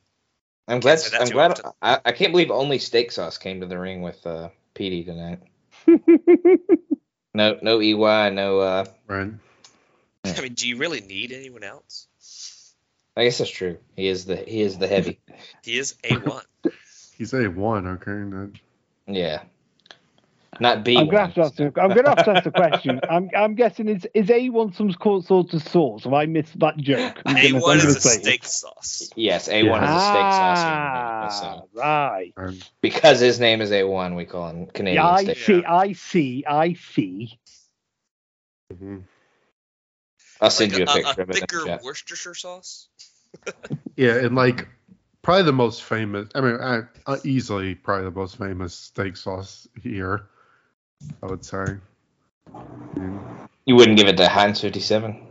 [0.68, 1.00] I'm glad.
[1.20, 1.60] I'm glad.
[1.80, 5.40] I, I can't believe only Steak Sauce came to the ring with uh, Petey tonight.
[7.34, 8.60] No, no EY, no.
[8.60, 9.32] Uh, Right.
[10.24, 10.34] Yeah.
[10.36, 12.06] I mean, do you really need anyone else?
[13.16, 13.78] I guess that's true.
[13.96, 15.18] He is the he is the heavy.
[15.64, 16.44] He is a one.
[17.16, 18.10] He's a one, okay.
[18.12, 18.50] Not-
[19.06, 19.42] yeah.
[20.60, 20.96] Not B.
[20.98, 21.54] I'm gonna have to ask.
[21.56, 23.00] The, I'm gonna have to ask the question.
[23.08, 26.04] I'm I'm guessing is is A one some sort sort of sauce?
[26.04, 27.22] Have I missed that joke?
[27.26, 29.10] A one is a steak sauce.
[29.16, 31.40] Yes, A one is a steak Ah, sauce.
[31.40, 32.32] So right.
[32.36, 32.70] right.
[32.80, 35.36] because his name is A one, we call him Canadian Yeah, I steak.
[35.38, 35.64] see.
[35.64, 36.44] I see.
[36.46, 37.38] I see.
[38.72, 39.02] Mhm.
[40.40, 41.34] I'll send Like you a a, picture a of it.
[41.34, 41.82] thicker chat.
[41.84, 42.88] Worcestershire sauce.
[43.96, 44.68] Yeah, and like
[45.22, 46.28] probably the most famous.
[46.34, 50.28] I mean, I, uh, easily probably the most famous steak sauce here.
[51.22, 51.64] I would say.
[52.96, 53.20] And
[53.64, 55.26] You wouldn't give it to Heinz 57?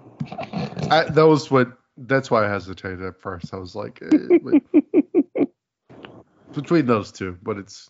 [0.89, 1.77] I, that was what.
[1.98, 3.53] That's why I hesitated at first.
[3.53, 4.60] I was like, eh,
[6.53, 7.89] between those two, but it's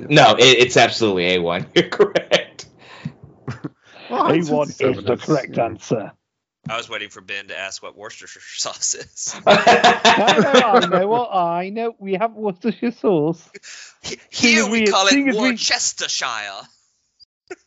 [0.00, 1.66] No, it, it's absolutely A1.
[1.74, 2.66] You're correct.
[4.10, 5.64] well, a one is the correct yeah.
[5.64, 6.12] answer.
[6.70, 9.34] I was waiting for Ben to ask what Worcestershire sauce is.
[9.46, 11.94] I know, I know what I know.
[11.98, 13.50] We have Worcestershire sauce.
[14.30, 16.62] Here we we- call it as we- Worcestershire.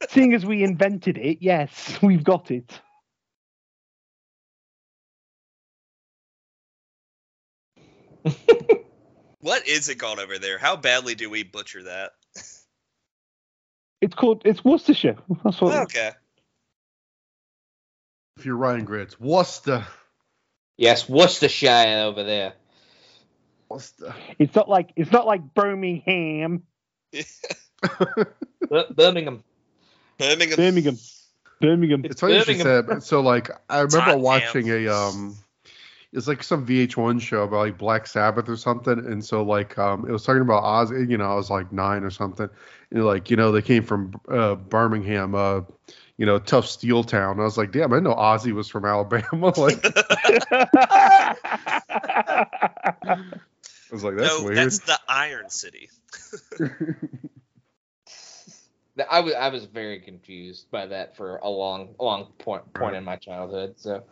[0.09, 2.79] Seeing as we invented it, yes, we've got it.
[9.41, 10.57] What is it called over there?
[10.57, 12.13] How badly do we butcher that?
[13.99, 15.17] It's called it's Worcestershire.
[15.43, 15.75] That's what.
[15.83, 16.11] Okay.
[18.37, 19.85] If you're Ryan Grits, Worcester.
[20.77, 22.53] yes, Worcestershire over there.
[23.69, 24.13] Worcester.
[24.39, 26.63] It's not like it's not like Birmingham,
[28.69, 29.43] Birmingham.
[30.17, 30.55] Birmingham.
[30.57, 30.97] Birmingham,
[31.61, 32.05] Birmingham.
[32.05, 32.85] It's funny you should say Birmingham.
[32.87, 32.93] that.
[32.95, 34.21] but- So like I remember Tottenham.
[34.21, 35.35] watching a um
[36.11, 40.07] it's like some VH1 show about like Black Sabbath or something, and so like um
[40.07, 40.89] it was talking about Oz.
[40.91, 42.49] You know, I was like nine or something,
[42.91, 45.61] and like you know they came from uh, Birmingham, uh,
[46.23, 47.41] you know, tough steel town.
[47.41, 49.47] I was like, damn, I know Ozzy was from Alabama.
[49.57, 51.35] like I
[53.91, 54.55] was like, that's no, weird.
[54.55, 55.89] that's the Iron City.
[59.11, 63.03] I was I was very confused by that for a long long point point in
[63.03, 63.73] my childhood.
[63.75, 64.05] So,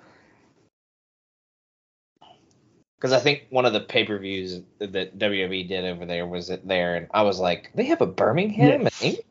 [2.98, 6.50] because I think one of the pay per views that WWE did over there was
[6.50, 8.82] it there, and I was like, they have a Birmingham.
[8.82, 9.02] Yes.
[9.02, 9.24] in England?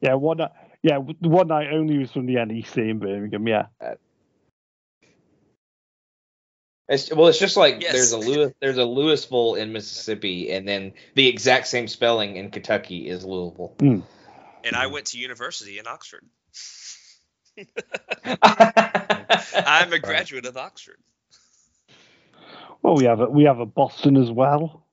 [0.00, 0.52] yeah, one night.
[0.86, 3.48] Yeah, the one night only was from the NEC in Birmingham.
[3.48, 3.66] Yeah.
[6.88, 7.92] It's, well, it's just like Yes.
[7.92, 12.52] there's a Lewis, there's a Louisville in Mississippi, and then the exact same spelling in
[12.52, 13.74] Kentucky is Louisville.
[13.80, 14.04] And
[14.64, 14.74] Hmm.
[14.76, 16.24] I went to university in Oxford.
[18.22, 18.36] I'm
[19.66, 20.98] I'm a graduate of Oxford.
[22.80, 24.86] Well, we have a, we have a Boston as well.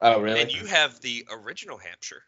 [0.00, 0.42] Oh, really?
[0.42, 2.22] And you have the original Hampshire.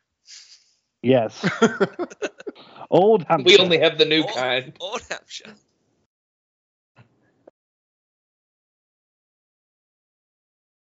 [1.03, 1.49] Yes.
[2.91, 3.45] Old Hampshire.
[3.47, 4.73] we only have the new Old- kind.
[4.81, 5.55] Old Hampshire.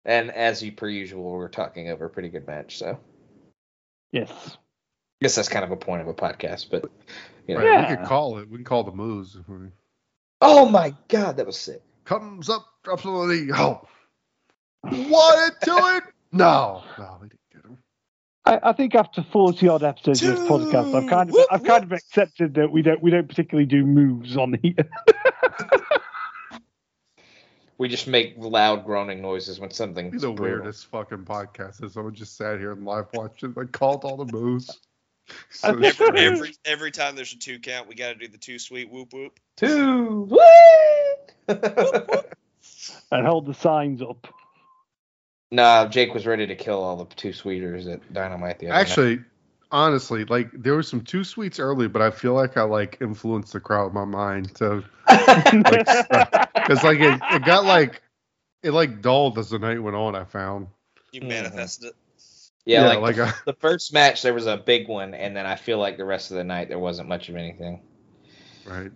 [0.06, 2.78] And as you per usual, we're talking over a pretty good match.
[2.78, 3.00] So
[4.12, 4.30] Yes.
[4.30, 4.58] I Yes.
[5.22, 6.70] guess that's kind of a point of a podcast.
[6.70, 6.86] But
[7.48, 7.62] you know.
[7.62, 7.90] Right, Yeah.
[7.92, 8.50] We could call it.
[8.50, 9.38] We can call the moves.
[10.42, 11.82] Oh my god, that was sick.
[12.04, 13.52] Comes up, drops on the knee.
[13.54, 13.88] Oh,
[14.84, 16.04] wanted to it.
[16.34, 17.43] No, no, we didn't get him.
[18.46, 21.64] I, I think after forty odd episodes of this podcast, I've kind of Whoop, I've
[21.64, 24.76] kind of accepted that we don't we don't particularly do moves on here.
[27.80, 30.12] We just make loud groaning noises when something.
[30.12, 31.84] Be the weirdest fucking podcast.
[31.84, 34.80] Is someone just sat here and live watched it, like called all the moves.
[35.50, 38.38] So Every- Every, every every time there's a two count, we got to do the
[38.38, 39.40] two sweet whoop whoop.
[39.56, 40.28] Two.
[40.30, 41.32] whoop.
[43.12, 44.28] and hold the signs up.
[45.54, 48.82] Nah, Jake was ready to kill all the two sweeters at Dynamite the other night.
[48.82, 49.20] Actually,
[49.72, 53.54] honestly, like there was some two sweets early, but I feel like I like influenced
[53.54, 54.52] the crowd in my mind.
[54.58, 58.02] So because like it, it got like
[58.64, 60.16] it like dulled as the night went on.
[60.16, 60.68] I found.
[61.12, 61.96] You manifested it.
[62.66, 65.36] yeah, yeah, like, like the, a- the first match there was a big one, and
[65.36, 67.82] then I feel like the rest of the night there wasn't much of anything.
[68.66, 68.92] Right.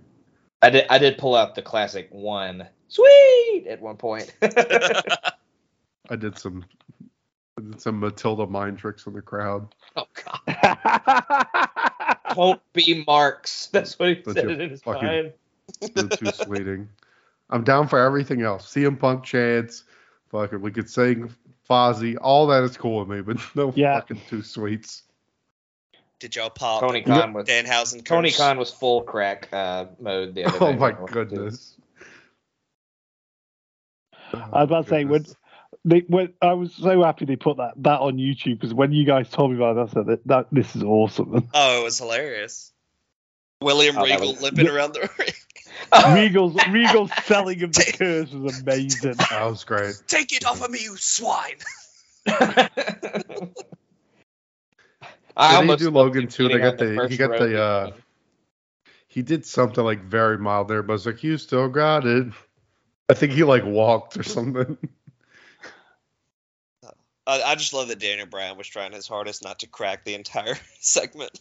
[0.62, 4.34] I did I did pull out the classic one sweet at one point.
[6.10, 6.66] I did some
[7.58, 9.74] I did some Matilda mind tricks in the crowd.
[9.96, 10.06] oh
[10.46, 11.58] god.
[12.36, 13.68] Won't be marks.
[13.68, 15.34] That's what he Bunch said in his fucking- mind.
[15.82, 16.90] The two sweeting.
[17.50, 18.72] I'm down for everything else.
[18.74, 19.84] CM Punk chants.
[20.32, 21.34] Fucking, we could sing
[21.70, 22.16] Fozzy.
[22.22, 24.00] All that is cool with me, but no Yeah.
[24.00, 25.04] fucking two sweets.
[26.20, 28.04] Did y'all pop Tony Khan was Danhausen?
[28.04, 28.38] Tony curse?
[28.38, 30.66] Khan was full crack uh, mode the other day.
[30.66, 31.76] Oh my goodness.
[34.34, 35.26] I was about to say when,
[35.86, 39.06] they, when I was so happy they put that that on YouTube because when you
[39.06, 41.50] guys told me about it, I said that, that this is awesome.
[41.54, 42.72] Oh, it was hilarious.
[43.62, 45.30] William Oh, that Regal was- limping around the ring.
[46.16, 49.14] Regal's Regal's selling of the curse was amazing.
[49.30, 49.96] That was great.
[50.08, 51.56] Take it off of me, you swine!
[52.28, 52.70] I
[55.40, 56.48] Did he almost do Logan too?
[56.50, 57.92] They got on the, he got the uh
[59.08, 62.28] he did something like very mild there, but it's like you still got it.
[63.10, 64.78] I think he like walked or something.
[67.28, 70.16] I, I just love that Daniel Bryan was trying his hardest not to crack the
[70.16, 71.38] entire segment.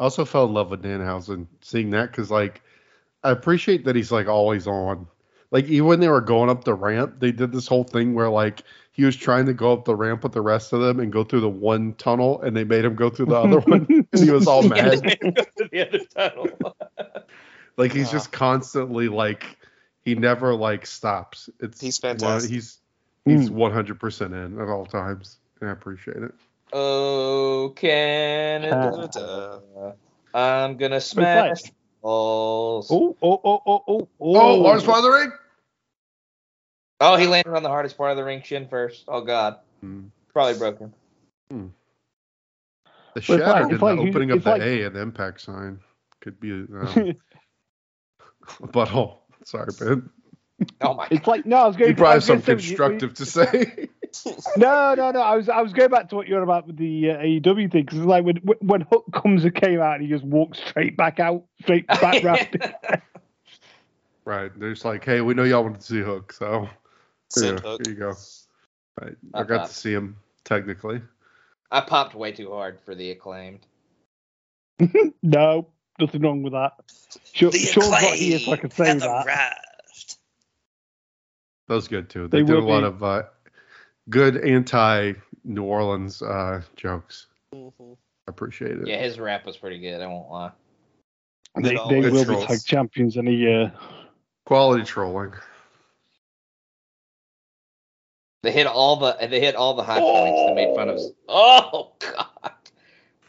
[0.00, 2.62] I also fell in love with Danhausen seeing that because like
[3.22, 5.06] I appreciate that he's like always on.
[5.52, 8.28] Like even when they were going up the ramp, they did this whole thing where
[8.28, 11.12] like he was trying to go up the ramp with the rest of them and
[11.12, 14.24] go through the one tunnel, and they made him go through the other one, and
[14.24, 15.02] he was all mad.
[15.70, 16.76] the other tunnel.
[17.76, 18.12] Like he's Uh.
[18.12, 19.58] just constantly like
[20.04, 21.48] he never like stops.
[21.60, 22.50] It's He's one- fantastic.
[22.50, 22.78] he's
[23.24, 26.32] he's one hundred percent in at all times, and I appreciate it.
[26.72, 29.10] Oh, Canada.
[30.34, 31.60] I'm gonna smash
[32.00, 32.88] balls.
[32.90, 35.32] Oh, oh, oh, oh, oh, Oh, hardest part of the ring.
[37.00, 39.04] Oh, he landed on the hardest part of the ring, shin first.
[39.08, 40.04] Oh God, Hmm.
[40.32, 40.94] probably broken.
[41.50, 41.70] The Well,
[43.16, 45.00] it's shattered like- in it's the like- opening of it's the like- A and the
[45.02, 45.80] impact sign
[46.20, 46.68] could be um,
[48.62, 49.18] a butthole.
[49.44, 50.10] Sorry, Ben.
[50.80, 51.08] Oh my.
[51.10, 51.90] It's like no, I was going.
[51.90, 53.88] You probably have something to say- constructive to say.
[54.56, 55.20] No, no, no.
[55.20, 57.72] I was I was going back to what you were about with the uh, AEW
[57.72, 60.58] thing because it's like when when Hook comes and came out, and he just walks
[60.58, 62.48] straight back out, straight back round.
[64.24, 64.50] right.
[64.58, 66.70] They're just like, hey, we know y'all wanted to see Hook, so here,
[67.30, 67.80] Send you- hook.
[67.86, 68.12] here you go.
[69.00, 69.16] Right.
[69.34, 71.00] I got to see him technically.
[71.70, 73.60] I popped way too hard for the acclaimed.
[75.22, 76.72] no, nothing wrong with that.
[77.32, 79.26] Sean, The Sean's not here, so I can say that.
[79.26, 80.16] arrived.
[81.68, 82.28] That was good too.
[82.28, 82.86] They, They did a lot be.
[82.86, 83.22] of uh,
[84.10, 85.12] good anti
[85.44, 87.26] New Orleans uh, jokes.
[87.54, 87.96] Mhm.
[88.26, 88.86] I appreciate it.
[88.86, 90.00] Yeah, his rap was pretty good.
[90.00, 90.52] I won't lie.
[91.56, 92.42] They, they will trolls.
[92.42, 93.72] be tag champions in a year.
[94.46, 95.32] Quality trolling.
[98.42, 100.40] They hit all the they hit all the high points.
[100.46, 100.98] They made fun of.
[101.28, 102.52] Oh God.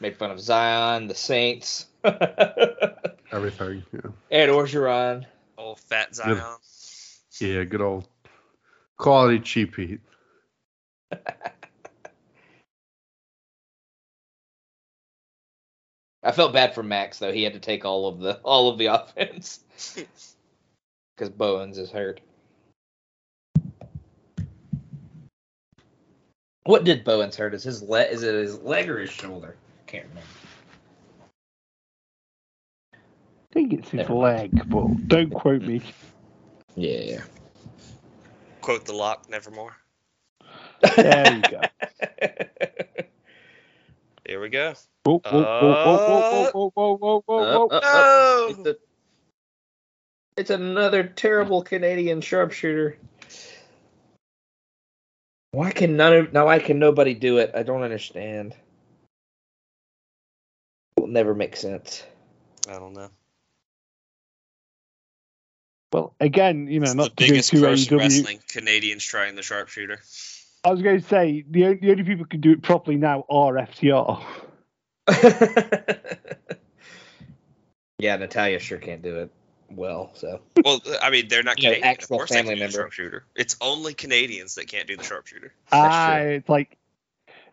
[0.03, 1.85] Made fun of Zion, the Saints,
[3.31, 3.84] Everything.
[3.93, 4.01] Yeah.
[4.30, 5.25] Ed Orgeron.
[5.57, 6.41] Old fat Zion.
[7.39, 7.63] Yeah.
[7.63, 8.05] Good old
[8.97, 10.01] quality cheap heat.
[16.21, 17.31] I felt bad for Max though.
[17.31, 19.61] He had to take all of the all of the offense
[21.15, 22.19] because Bowens is hurt.
[26.65, 27.53] What did Bowens hurt?
[27.53, 28.11] Is his leg?
[28.11, 29.55] Is it his leg or his shoulder?
[29.94, 30.30] can't remember.
[32.94, 35.82] I think it's his leg, but don't quote me.
[36.76, 37.22] Yeah.
[38.61, 39.76] Quote the lock, nevermore.
[40.95, 41.61] There you go.
[44.26, 44.74] There we go.
[45.03, 45.20] Whoa,
[48.48, 48.80] it's,
[50.38, 52.98] it's another terrible Canadian sharpshooter.
[55.52, 56.45] Why can none of, now?
[56.45, 57.52] Why can nobody do it?
[57.53, 58.56] I don't understand.
[61.03, 62.01] It will never make sense.
[62.65, 63.09] I don't know.
[65.91, 67.97] Well, again, you know, It's not the to go biggest to curse AEW.
[67.97, 68.39] wrestling.
[68.47, 69.99] Canadians trying the sharpshooter.
[70.63, 73.25] I was going to say the, the only people who can do it properly now
[73.30, 74.23] are FTR.
[77.99, 79.31] yeah, Natalya sure can't do it
[79.69, 80.11] well.
[80.13, 81.84] So Well, I mean, they're not You know, Canadian.
[81.95, 82.77] of actual course family can do the member.
[82.77, 83.25] sharpshooter.
[83.35, 85.51] It's only Canadians that can't do the sharpshooter.
[85.73, 86.77] Ah, it's like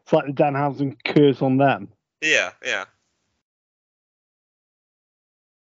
[0.05, 1.89] it's like the Danhausen curse on them.
[2.22, 2.85] Yeah, yeah.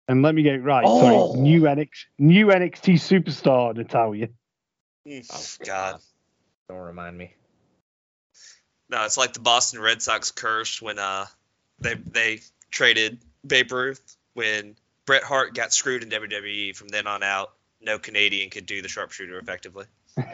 [0.08, 0.86] And let me get it right.
[0.88, 1.02] Oh.
[1.02, 4.30] Sorry, new NXT, new NXT superstar Natalya.
[5.10, 6.00] Oh, God.
[6.70, 7.34] don't remind me.
[8.90, 11.26] No, it's like the Boston Red Sox curse when uh
[11.80, 12.40] they they
[12.72, 14.76] traded Babe Ruth when
[15.06, 16.76] Bret Hart got screwed in WWE.
[16.76, 19.86] From then on out, no Canadian could do the sharpshooter effectively.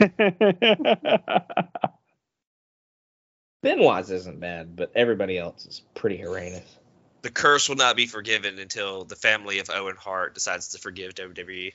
[3.63, 6.77] Benoit's isn't bad, but everybody else is pretty horrendous.
[7.23, 11.15] The curse will not be forgiven until the family of Owen Hart decides to forgive
[11.15, 11.71] WWE.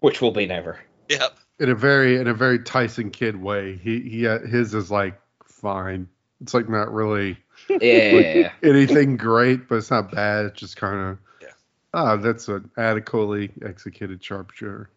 [0.00, 0.78] Which will be never.
[1.08, 1.36] Yep.
[1.60, 3.76] In a very in a very Tyson Kidd way.
[3.76, 6.08] He he uh, his is like fine.
[6.40, 7.36] It's like not really
[7.68, 8.52] Yeah.
[8.62, 10.46] anything great, but it's not bad.
[10.46, 11.48] It's just kind of Yeah.
[11.92, 14.88] ah, that's an adequately executed sharpshooter.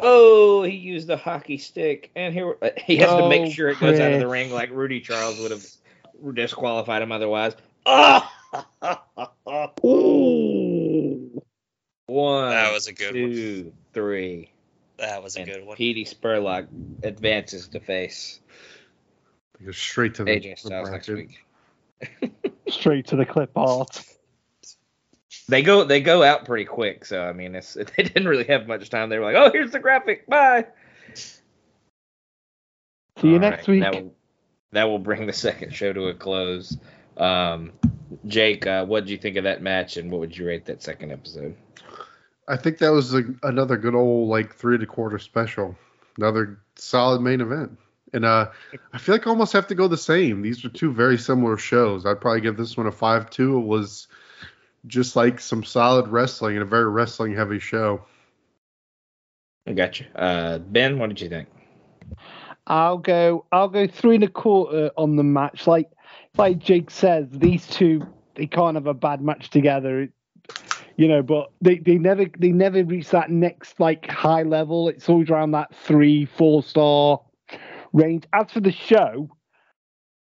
[0.00, 3.68] Oh, he used a hockey stick, and here uh, he has to Oh, make sure
[3.68, 5.64] it goes out of the ring like Rudy Charles would have
[6.34, 7.54] disqualified him otherwise.
[9.84, 11.42] Ooh.
[12.06, 13.30] One, That was a good one.
[13.30, 14.52] two, three,
[14.98, 15.76] That was a and good one.
[15.76, 16.66] Petey Spurlock
[17.02, 18.40] advances to face
[19.60, 21.44] It goes straight to the, AJ Styles next week.
[22.68, 24.02] Straight to the clip art.
[25.48, 28.66] They go they go out pretty quick, so I mean, it's they didn't really have
[28.66, 29.08] much time.
[29.08, 30.66] They were like, "Oh, here's the graphic, bye."
[31.14, 31.40] See
[33.28, 33.82] you All next right, week.
[33.82, 34.14] That will,
[34.72, 36.76] that will bring the second show to a close.
[37.16, 37.72] Um,
[38.26, 40.82] Jake, uh, what did you think of that match, and what would you rate that
[40.82, 41.56] second episode?
[42.48, 45.76] I think that was a, another good old like three and a quarter special.
[46.18, 47.78] Another solid main event.
[48.12, 48.50] And uh,
[48.92, 50.42] I feel like I almost have to go the same.
[50.42, 52.04] These are two very similar shows.
[52.04, 53.56] I'd probably give this one a five two.
[53.56, 54.08] It was
[54.86, 58.04] just like some solid wrestling and a very wrestling heavy show.
[59.66, 60.06] I got you.
[60.14, 61.48] Uh, ben, what did you think?
[62.66, 63.46] I'll go.
[63.50, 65.66] I'll go three and a quarter on the match.
[65.66, 65.90] Like,
[66.36, 70.08] like Jake says, these two they can't have a bad match together.
[70.96, 74.88] You know, but they, they never they never reach that next like high level.
[74.88, 77.20] It's always around that three four star
[77.92, 78.24] range.
[78.32, 79.30] As for the show,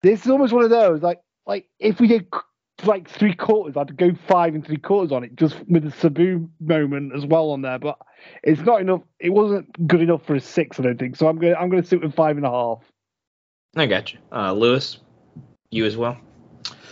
[0.02, 2.26] this is almost one of those like like if we did
[2.84, 3.76] like three quarters.
[3.76, 7.50] I'd go five and three quarters on it, just with the Sabu moment as well
[7.50, 7.78] on there.
[7.78, 7.98] But
[8.42, 9.02] it's not enough.
[9.20, 11.16] It wasn't good enough for a six, I don't think.
[11.16, 12.82] So I'm to I'm to sit with five and a half.
[13.76, 14.18] I got you.
[14.30, 14.98] Uh, Lewis,
[15.72, 16.18] you as well.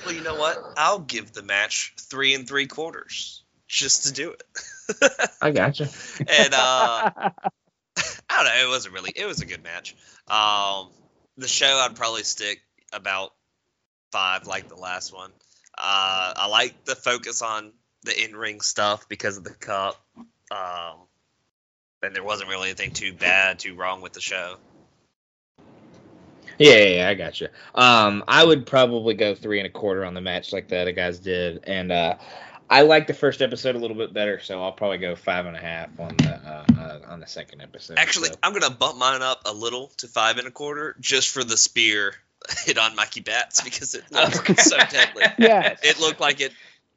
[0.05, 0.59] Well, you know what?
[0.77, 5.13] I'll give the match three and three quarters just to do it.
[5.41, 5.85] I gotcha.
[6.19, 7.33] and uh, I
[8.31, 8.67] don't know.
[8.67, 9.13] It wasn't really.
[9.15, 9.95] It was a good match.
[10.27, 10.89] Um,
[11.37, 12.61] the show I'd probably stick
[12.93, 13.33] about
[14.11, 15.31] five, like the last one.
[15.77, 20.03] Uh, I like the focus on the in-ring stuff because of the cup.
[20.51, 20.97] Um,
[22.03, 24.57] and there wasn't really anything too bad, too wrong with the show.
[26.61, 27.49] Yeah, yeah, I got you.
[27.75, 30.93] Um, I would probably go three and a quarter on the match like the other
[30.93, 32.17] guys did, and uh,
[32.69, 35.57] I like the first episode a little bit better, so I'll probably go five and
[35.57, 37.97] a half on the uh, uh, on the second episode.
[37.97, 38.35] Actually, so.
[38.43, 41.57] I'm gonna bump mine up a little to five and a quarter just for the
[41.57, 42.15] spear
[42.67, 45.25] hit on Mikey Batts because it looked so deadly.
[45.39, 45.77] Yeah.
[45.83, 46.53] It looked like it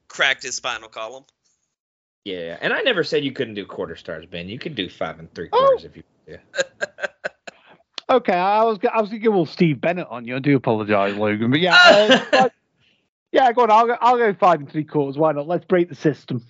[0.09, 1.23] cracked his spinal column.
[2.25, 4.49] Yeah, and I never said you couldn't do quarter stars, Ben.
[4.49, 6.03] You could do five and three quarters if you.
[6.27, 6.37] Yeah.
[8.09, 10.35] Okay, I was I was going to give with Steve Bennett on you.
[10.35, 12.51] I do apologise, Logan, but yeah, uh, five-
[13.31, 13.71] yeah, go on.
[13.71, 13.97] I'll go.
[14.01, 15.17] I'll go five and three quarters.
[15.17, 15.47] Why not?
[15.47, 16.45] Let's break the system.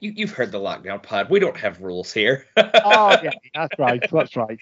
[0.00, 1.30] You, you've heard the lockdown pod.
[1.30, 2.46] We don't have rules here.
[2.56, 4.02] Oh yeah, that's right.
[4.10, 4.58] That's right.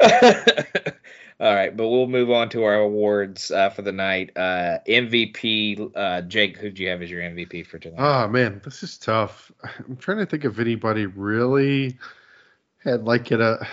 [1.40, 4.30] All right, but we'll move on to our awards uh, for the night.
[4.36, 7.98] Uh, MVP, uh, Jake, who do you have as your MVP for tonight?
[7.98, 9.50] Oh man, this is tough.
[9.86, 11.98] I'm trying to think of anybody really
[12.84, 13.66] had like an, a,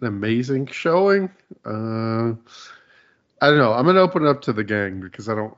[0.00, 1.30] an amazing showing.
[1.64, 2.34] Uh,
[3.40, 3.72] I don't know.
[3.72, 5.54] I'm gonna open it up to the gang because I don't.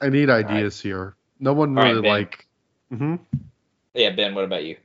[0.00, 1.14] I need ideas here.
[1.40, 2.10] No one All right, really Ben.
[2.10, 2.46] like.
[2.90, 3.16] hmm
[3.94, 4.76] yeah, Ben, what about you?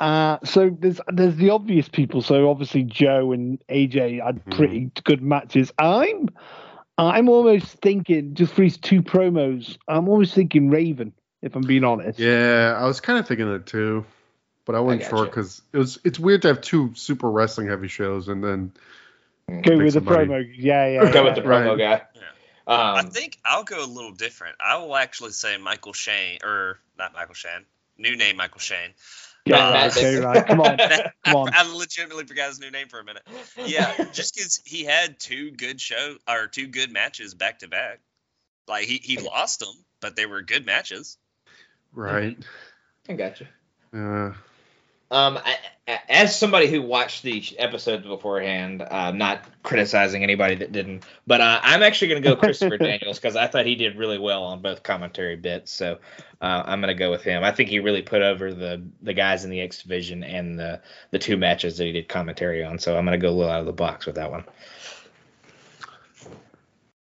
[0.00, 2.22] Uh, so there's there's the obvious people.
[2.22, 4.56] So obviously Joe and AJ had Mhm.
[4.56, 5.72] pretty good matches.
[5.78, 6.28] I'm
[6.98, 9.76] I'm almost thinking just for his two promos.
[9.88, 11.12] I'm almost thinking Raven,
[11.42, 12.18] if I'm being honest.
[12.18, 14.04] Yeah, I was kind of thinking that too,
[14.66, 15.98] but I wasn't sure because it was.
[16.04, 18.72] It's weird to have two super wrestling heavy shows and then
[19.48, 20.44] Go Pick with the promo.
[20.56, 21.10] Yeah, yeah.
[21.12, 21.24] Go yeah.
[21.24, 21.78] with the promo Right.
[21.78, 22.02] guy.
[22.66, 24.56] I Um, think I'll go a little different.
[24.60, 27.64] I will actually say Michael Shane, or not Michael Shane,
[27.96, 28.90] new name Michael Shane.
[29.44, 30.44] Yeah, Matt right, okay, right.
[30.48, 30.80] Come on.
[30.80, 31.54] I, Come on.
[31.54, 33.22] I legitimately forgot his new name for a minute.
[33.64, 38.00] Yeah, just because he had two good show or two good matches back to back.
[38.66, 41.16] Like he, he lost them, but they were good matches.
[41.92, 42.36] right.
[43.08, 43.46] I got you.
[43.96, 44.32] Uh,
[45.10, 45.56] Um, I,
[45.86, 51.40] I- as somebody who watched the episodes beforehand, uh, not criticizing anybody that didn't, but
[51.40, 54.42] uh, I'm actually going to go Christopher Daniels because I thought he did really well
[54.44, 55.70] on both commentary bits.
[55.70, 55.98] So
[56.40, 57.44] uh, I'm going to go with him.
[57.44, 60.80] I think he really put over the the guys in the X division and the
[61.12, 62.80] the two matches that he did commentary on.
[62.80, 64.44] So I'm going to go a little out of the box with that one.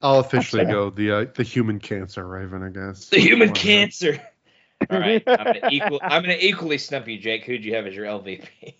[0.01, 3.07] I'll officially go the uh, the human cancer Raven, I guess.
[3.07, 4.21] The human cancer.
[4.89, 7.45] All right, I'm gonna, equal, I'm gonna equally stump you, Jake.
[7.45, 8.73] Who'd you have as your LVP?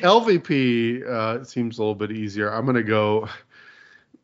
[0.00, 2.52] LVP uh, seems a little bit easier.
[2.52, 3.28] I'm gonna go.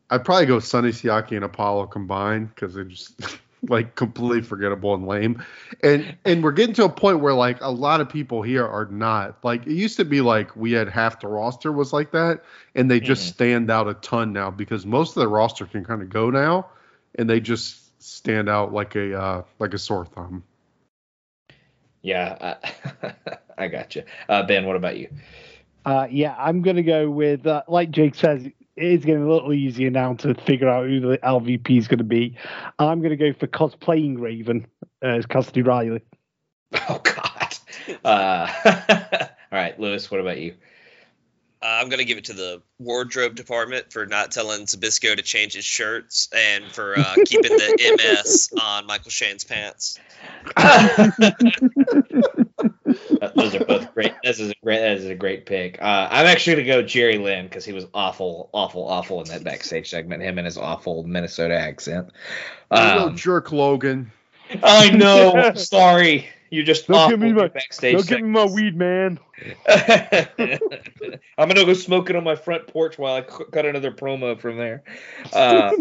[0.09, 3.13] I'd probably go Sonny Siaki and Apollo combined because they're just
[3.67, 5.43] like completely forgettable and lame.
[5.83, 8.85] And and we're getting to a point where like a lot of people here are
[8.85, 12.43] not like it used to be like we had half the roster was like that,
[12.75, 13.33] and they just Mhm.
[13.33, 16.67] stand out a ton now because most of the roster can kind of go now,
[17.15, 20.43] and they just stand out like a uh, like a sore thumb.
[22.01, 22.57] Yeah,
[23.03, 23.11] uh,
[23.57, 24.03] I got you.
[24.27, 25.09] Uh, ben, what about you?
[25.85, 29.29] Uh, yeah, I'm going to go with, uh, like Jake says, it is getting a
[29.31, 32.37] little easier now to figure out who the LVP is going to be.
[32.77, 34.67] I'm going to go for cosplaying Raven
[35.03, 36.01] uh, as Cassidy Riley.
[36.87, 37.57] Oh God.
[38.05, 38.47] Uh,
[39.51, 40.11] all right, Lewis.
[40.11, 40.53] What about you?
[41.61, 45.53] Uh, I'm gonna give it to the wardrobe department for not telling Zbyszko to change
[45.53, 49.99] his shirts and for uh, keeping the MS on Michael Shane's pants.
[53.35, 54.13] Those are both great.
[54.23, 54.79] This is a great.
[54.79, 55.81] That is a great pick.
[55.81, 59.43] Uh, I'm actually gonna go Jerry Lynn because he was awful, awful, awful in that
[59.43, 60.23] backstage segment.
[60.23, 62.09] Him and his awful Minnesota accent.
[62.71, 64.11] There Um, jerk Logan.
[64.63, 65.53] I know.
[65.55, 66.29] Sorry.
[66.51, 67.95] You just Don't give me my- backstage.
[67.95, 69.19] Don't give me my weed, man.
[69.67, 74.83] I'm gonna go smoking on my front porch while I cut another promo from there.
[75.31, 75.71] Uh,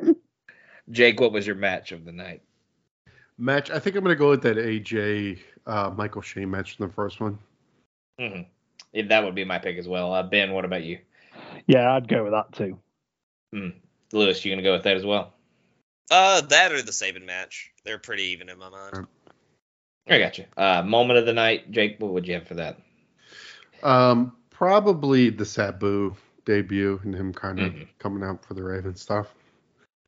[0.90, 2.42] Jake, what was your match of the night?
[3.38, 3.70] Match.
[3.70, 7.20] I think I'm gonna go with that AJ uh, Michael Shane match from the first
[7.20, 7.38] one.
[8.20, 8.46] Mhm.
[8.92, 10.12] Yeah, that would be my pick as well.
[10.12, 10.98] Uh, ben, what about you?
[11.66, 12.78] Yeah, I'd go with that too.
[14.12, 15.32] Lewis, you gonna go with that as well?
[16.10, 17.70] Uh, that or the Sabin match.
[17.84, 19.06] They're pretty even in my mind.
[20.10, 20.44] I got you.
[20.56, 21.96] Uh, moment of the night, Jake.
[21.98, 22.78] What would you have for that?
[23.82, 26.14] Um, probably the Sabu
[26.44, 27.86] debut and him kind of Mhm.
[27.98, 29.32] coming out for the Raven stuff.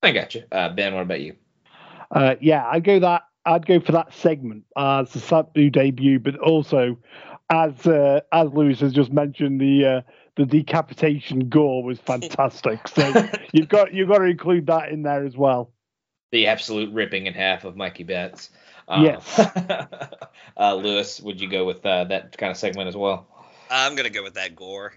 [0.03, 0.43] I got you.
[0.51, 1.37] Uh, ben, what about you?
[2.11, 3.23] Uh, yeah, I'd go that.
[3.45, 6.99] I'd go for that segment as the Sabu debut, but also
[7.51, 10.01] as uh, as Lewis has just mentioned, the uh,
[10.37, 12.89] the decapitation gore was fantastic.
[12.89, 15.73] So you've got you've got to include that in there as well.
[16.33, 18.51] The absolute ripping in half of Mikey Batts.
[18.93, 19.39] Um, Yes.
[20.59, 23.27] uh, Lewis, would you go with uh, that kind of segment as well?
[23.70, 24.93] I'm gonna go with that gore.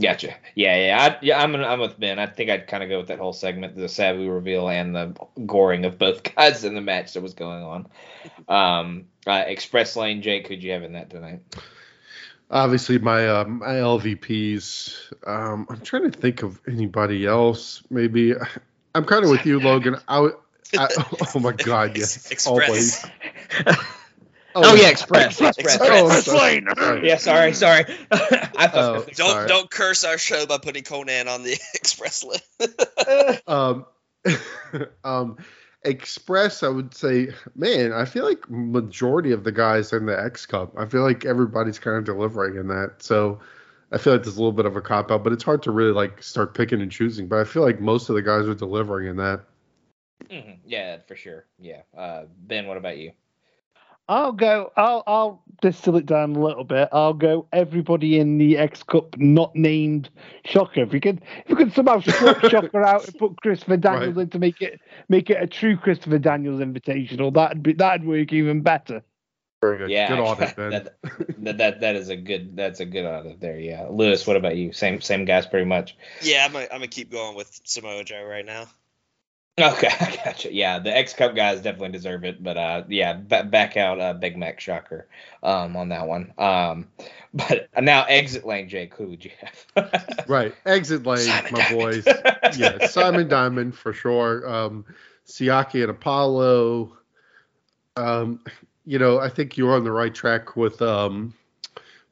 [0.00, 0.34] Gotcha.
[0.54, 1.42] Yeah, yeah, I, yeah.
[1.42, 2.18] I'm I'm with Ben.
[2.18, 5.14] I think I'd kind of go with that whole segment, the Sabu reveal and the
[5.46, 7.86] goring of both guys in the match that was going on.
[8.46, 11.40] Um, uh, Express Lane, Jake, who'd you have in that tonight?
[12.50, 15.12] Obviously, my uh, my LVPs.
[15.26, 17.82] Um, I'm trying to think of anybody else.
[17.90, 18.34] Maybe
[18.94, 19.96] I'm kind of with you, Logan.
[20.06, 20.36] I, would-
[20.74, 20.88] I
[21.34, 22.46] oh my God, yes, Express.
[22.46, 23.06] always.
[24.58, 25.38] Oh, yeah, Express.
[25.40, 25.58] Express.
[25.58, 25.78] Express.
[25.82, 26.38] Oh, I'm Express sorry.
[26.38, 26.66] Lane.
[26.76, 27.08] Sorry.
[27.08, 27.84] Yeah, sorry, sorry.
[28.10, 28.74] I thought.
[28.74, 29.48] Oh, Don't sorry.
[29.48, 33.42] don't curse our show by putting Konnan on the express list.
[33.46, 33.84] um,
[35.04, 35.36] um,
[35.86, 40.44] Express, I would say, man, I feel like majority of the guys in the X
[40.46, 43.02] Cup, I feel like everybody's kind of delivering in that.
[43.02, 43.38] So
[43.92, 45.70] I feel like there's a little bit of a cop out, but it's hard to
[45.70, 47.28] really like start picking and choosing.
[47.28, 49.44] But I feel like most of the guys are delivering in that.
[50.24, 51.44] Mhm, Yeah, for sure.
[51.58, 51.82] Yeah.
[51.96, 53.12] Uh, ben, what about you?
[54.08, 54.70] I'll go.
[54.76, 56.88] I'll I'll distill it down a little bit.
[56.92, 57.48] I'll go.
[57.52, 60.10] Everybody in the X Cup not named
[60.44, 60.82] Shocker.
[60.82, 64.22] If we could, if you could somehow swap Shocker out and put Christopher Daniels Right.
[64.22, 68.32] in to make it make it a true Christopher Daniels Invitational, that'd be that'd work
[68.32, 69.02] even better.
[69.60, 69.90] Very good.
[69.90, 70.70] Yeah, good audit, Ben.
[70.70, 70.94] that,
[71.38, 73.58] that that that is a good that's a good audit there.
[73.58, 74.70] Yeah, Lewis, what about you?
[74.72, 75.96] Same same guys, pretty much.
[76.22, 78.66] yeah, I'm gonna, I'm gonna keep going with Samoa Joe right now.
[79.58, 80.52] Okay, I gotcha.
[80.52, 84.12] Yeah, the X Cup guys definitely deserve it, but uh, yeah, ba- back out uh,
[84.12, 85.08] Big Mac Shocker
[85.42, 86.32] um on that one.
[86.38, 86.88] Um,
[87.34, 88.94] but now exit lane, Jake.
[88.94, 90.24] Who would you have?
[90.28, 90.54] Right.
[90.66, 91.80] Exit lane, Simon my Diamond.
[91.80, 92.58] boys.
[92.58, 94.48] yeah, Simon Diamond for sure.
[94.48, 94.84] Um,
[95.26, 96.96] Siaki and Apollo.
[97.96, 98.40] Um,
[98.84, 101.32] you know, I think you're on the right track with um,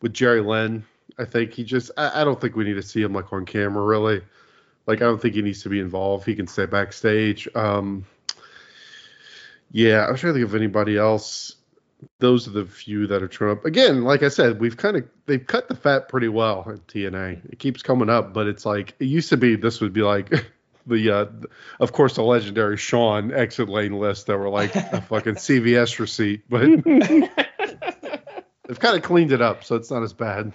[0.01, 0.85] with Jerry Lynn.
[1.19, 1.91] I think he just.
[1.97, 4.23] I, I don't think we need to see him like on camera really.
[4.87, 6.27] Like I don't think he needs to be involved.
[6.27, 7.49] He can stay backstage.
[7.55, 8.05] Um,
[9.71, 11.57] yeah, I'm trying to think of anybody else.
[12.19, 13.65] Those are the few that are turned up.
[13.65, 17.51] Again, like I said, we've kind of they've cut the fat pretty well at TNA.
[17.51, 19.57] It keeps coming up, but it's like it used to be.
[19.57, 20.31] This would be like
[20.87, 21.27] the, uh,
[21.81, 26.43] of course, the legendary Sean exit lane list that were like a fucking CVS receipt,
[26.49, 26.63] but
[28.69, 30.53] they've kind of cleaned it up, so it's not as bad.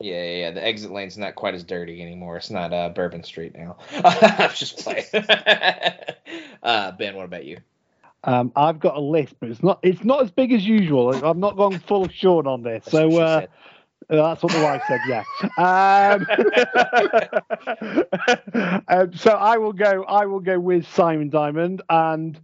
[0.00, 0.50] Yeah, yeah, yeah.
[0.52, 2.38] The exit lane's not quite as dirty anymore.
[2.38, 3.76] It's not uh, Bourbon Street now.
[4.04, 5.04] I'm just playing.
[6.62, 7.58] uh, ben, what about you?
[8.24, 11.24] Um, I've got a list, but it's not it's not as big as usual.
[11.24, 13.48] I've not gone full Sean on this, That's what so uh, said.
[14.08, 15.00] that's what the wife said.
[15.08, 15.24] Yeah.
[18.54, 20.04] Um, um, so I will go.
[20.04, 22.38] I will go with Simon Diamond and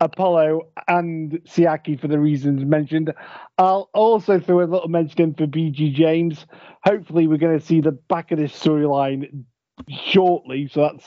[0.00, 3.12] Apollo and Siaki for the reasons mentioned.
[3.58, 6.46] I'll also throw a little mention in for BG James.
[6.84, 9.44] Hopefully, we're going to see the back of this storyline
[9.88, 10.68] shortly.
[10.72, 11.04] So that's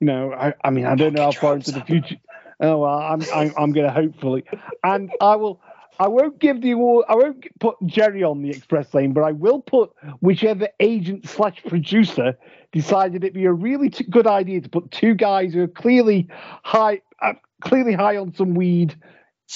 [0.00, 2.16] you know, I, I mean, I don't know how far into the future.
[2.60, 4.44] Oh well, I'm I'm, I'm going to hopefully,
[4.84, 5.60] and I will.
[5.98, 7.06] I won't give the award.
[7.08, 11.62] I won't put Jerry on the express lane, but I will put whichever agent slash
[11.66, 12.36] producer
[12.70, 16.28] decided it'd be a really t- good idea to put two guys who are clearly
[16.64, 17.32] high, uh,
[17.62, 18.94] clearly high on some weed,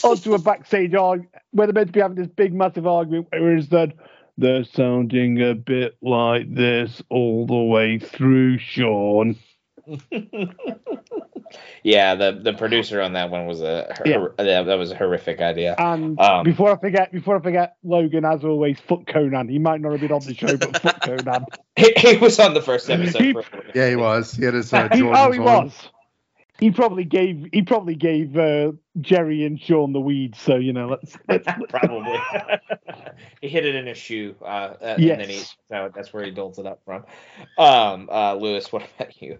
[0.04, 3.68] onto a backstage argument where they're meant to be having this big, massive argument, whereas
[3.68, 3.92] then
[4.38, 9.36] they're sounding a bit like this all the way through, Sean.
[11.82, 14.26] yeah, the the producer on that one was a hor- Yeah.
[14.44, 15.74] that, that was a horrific idea.
[15.78, 19.50] And Um, before I forget, before I forget, Logan, as always, fuck Konnan.
[19.50, 21.44] He might not have been on the show, but fuck Konnan.
[21.76, 23.22] He, he was on the first episode.
[23.22, 24.32] He- for- Yeah, he was.
[24.32, 25.44] He had his uh, He- oh, he on.
[25.64, 25.88] was.
[26.60, 30.36] He probably gave he probably gave uh, Jerry and Sean the weed.
[30.36, 32.18] So you know, let's, let's Probably.
[33.40, 35.38] he hit it in his shoe, uh, uh, and then he
[35.68, 37.04] so that's where he doled it up from.
[37.58, 39.38] Um, uh, Lewis, what about you?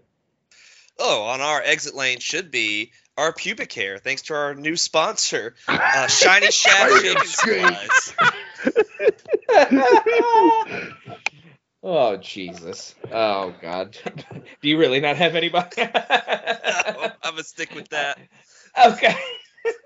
[0.99, 5.55] Oh, on our exit lane should be our pubic hair, thanks to our new sponsor,
[5.69, 8.15] uh, Shiny Shaft Shaving Supplies.
[11.83, 12.95] oh Jesus!
[13.13, 13.97] Oh God!
[14.63, 15.83] Do you really not have anybody?
[15.83, 18.19] I'm gonna stick with that.
[18.87, 19.15] okay.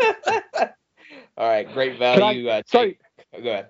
[1.36, 2.48] All right, great value.
[2.48, 2.98] uh, sorry.
[3.32, 3.68] take- Go ahead.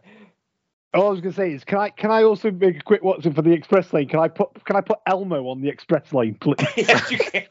[0.93, 3.33] All I was gonna say is, can I can I also make a quick Watson
[3.35, 4.09] for the express lane?
[4.09, 6.55] Can I put can I put Elmo on the express lane, please?
[6.77, 7.43] yes, you can.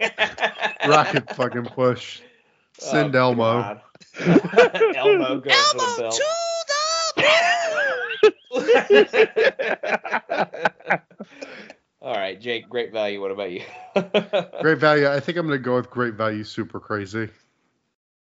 [0.88, 2.22] Rocket fucking push.
[2.80, 3.82] Send Oh, Elmo.
[4.96, 6.22] Elmo goes for the belt.
[12.02, 13.22] All right, Jake, great value.
[13.22, 13.62] What about you?
[14.62, 15.08] Great value.
[15.08, 16.44] I think I'm gonna go with great value.
[16.44, 17.30] Super crazy.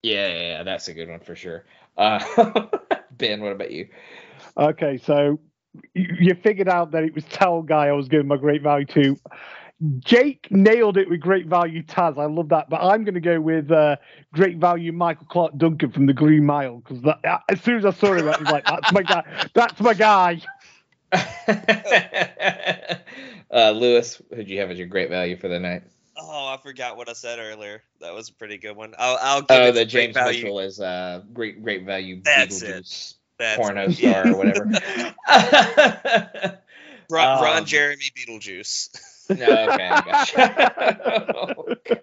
[0.04, 1.66] Yeah, yeah, yeah, that's a good one for sure.
[1.98, 2.20] Uh,
[3.12, 3.90] ben, what about you?
[4.58, 5.38] Okay, so
[5.94, 8.86] you, you figured out that it was Towel Guy I was giving my great value
[8.86, 9.18] to.
[10.00, 12.18] Jake nailed it with great value Taz.
[12.18, 12.70] I love that.
[12.70, 13.98] But I'm going to go with uh,
[14.34, 17.04] great value Michael Clarke Duncan from the Green Mile because
[17.50, 19.24] as soon as I saw him, I was like, that's my guy.
[19.54, 20.42] That's my guy.
[23.52, 25.84] uh, Lewis, who'd you have as your great value for the night?
[26.18, 27.82] Oh, I forgot what I said earlier.
[28.00, 28.94] That was a pretty good one.
[28.98, 30.44] I'll, I'll give Oh, it the James value.
[30.44, 33.94] Mitchell is uh, great, great value That's Beetlejuice That's porno it.
[33.94, 34.68] star or whatever.
[37.10, 38.90] Ron, Ron Um, Jeremy Beetlejuice.
[39.30, 41.30] No, okay, I gotcha.
[41.58, 42.02] Oh, God.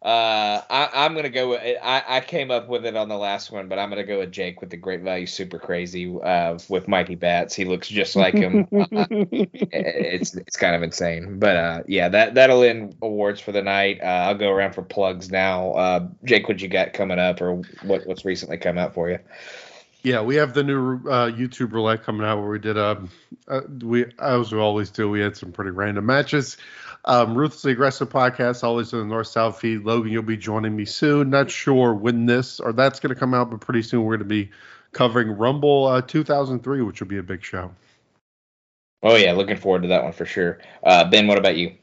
[0.00, 1.60] Uh, I, I'm gonna go with.
[1.82, 4.30] I, I came up with it on the last one, but I'm gonna go with
[4.30, 6.16] Jake with the great value, super crazy.
[6.22, 8.68] Uh, with Mikey Batts, he looks just like him.
[8.98, 9.06] Uh,
[9.70, 14.00] it's it's kind of insane, but uh, yeah, that that'll end awards for the night.
[14.00, 15.72] Uh, I'll go around for plugs now.
[15.72, 19.18] Uh, Jake, what you got coming up, or what what's recently come out for you?
[20.02, 23.10] Yeah, we have the new uh, YouTube roulette coming out where we did um
[23.48, 25.10] uh, we as we always do.
[25.10, 26.56] We had some pretty random matches.
[27.04, 29.84] Um, Ruthlessly Aggressive podcast always in the North South feed.
[29.84, 31.30] Logan, you'll be joining me soon.
[31.30, 34.28] Not sure when this or that's going to come out, but pretty soon we're going
[34.28, 34.50] to be
[34.92, 37.70] covering Rumble uh, 2003, which will be a big show.
[39.02, 40.58] Oh yeah, looking forward to that one for sure.
[40.82, 41.76] Uh, ben, what about you?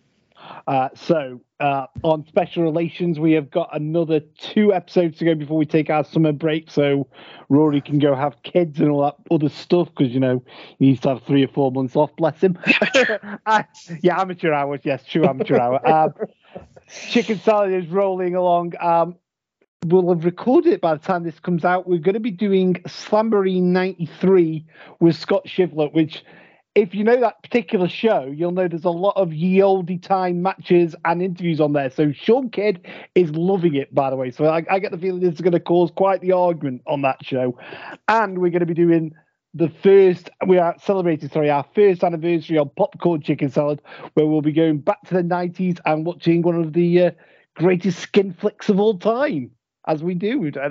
[0.68, 5.58] Uh, so, uh, on special relations, we have got another two episodes to go before
[5.58, 6.70] we take our summer break.
[6.70, 7.08] So,
[7.50, 10.44] Rory can go have kids and all that other stuff because, you know,
[10.80, 12.58] he needs to have three or four months off, bless him.
[13.46, 13.64] uh,
[14.02, 14.82] yeah, amateur hours.
[14.84, 15.88] Yes, true amateur hour.
[15.88, 16.14] Um,
[17.10, 18.74] chicken salad is rolling along.
[18.80, 19.16] Um,
[19.86, 21.88] we'll have recorded it by the time this comes out.
[21.88, 24.66] We're going to be doing Slamboree 93
[25.00, 26.24] with Scott Shivler, which
[26.76, 30.42] if you know that particular show, you'll know there's a lot of ye olde time
[30.42, 31.90] matches and interviews on there.
[31.90, 32.86] So Sean Kidd
[33.16, 34.30] is loving it, by the way.
[34.30, 37.02] So I, I get the feeling this is going to cause quite the argument on
[37.04, 37.58] that show.
[38.10, 39.14] And we're going to be doing
[39.54, 43.82] the first, we are celebrating, sorry, our first anniversary on Popcorn Chicken Salad,
[44.16, 47.12] where we'll be going back to the 90s and watching one of the uh,
[47.56, 49.50] greatest skin flicks of all time,
[49.88, 50.52] as we do.
[50.62, 50.70] Uh,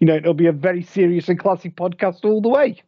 [0.00, 2.82] you know, it'll be a very serious and classic podcast all the way.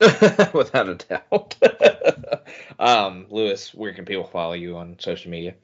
[0.54, 1.56] Without a doubt.
[2.78, 5.54] um, Lewis, where can people follow you on social media?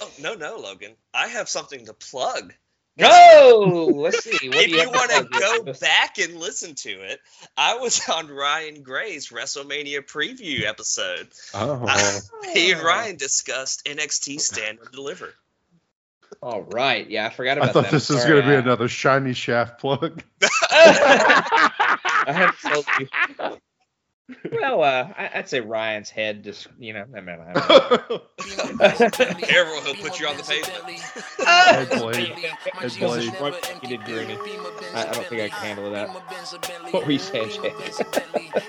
[0.00, 0.92] Oh, no, no, Logan.
[1.12, 2.52] I have something to plug.
[2.98, 3.90] Go!
[3.92, 4.48] Let's see.
[4.48, 7.20] What if do you, you want to go back and listen to it,
[7.56, 11.28] I was on Ryan Gray's WrestleMania preview episode.
[11.54, 12.20] Oh,
[12.52, 15.34] He and Ryan discussed NXT Stand and Deliver.
[16.42, 17.08] All right.
[17.08, 17.92] Yeah, I forgot about I thought that.
[17.92, 20.22] this I'm was going to be another shiny shaft plug.
[20.42, 23.08] I had told you.
[24.50, 28.22] Well, uh, I, I'd say Ryan's head just, you know, I mean, I don't know.
[29.36, 30.98] Careful, he'll put you on the pavement.
[31.46, 32.28] Head blade.
[32.72, 33.32] Head blade.
[33.34, 34.38] What you did, Greeny.
[34.94, 36.08] I, I don't think I can handle that.
[36.92, 37.74] What were you saying, Jake?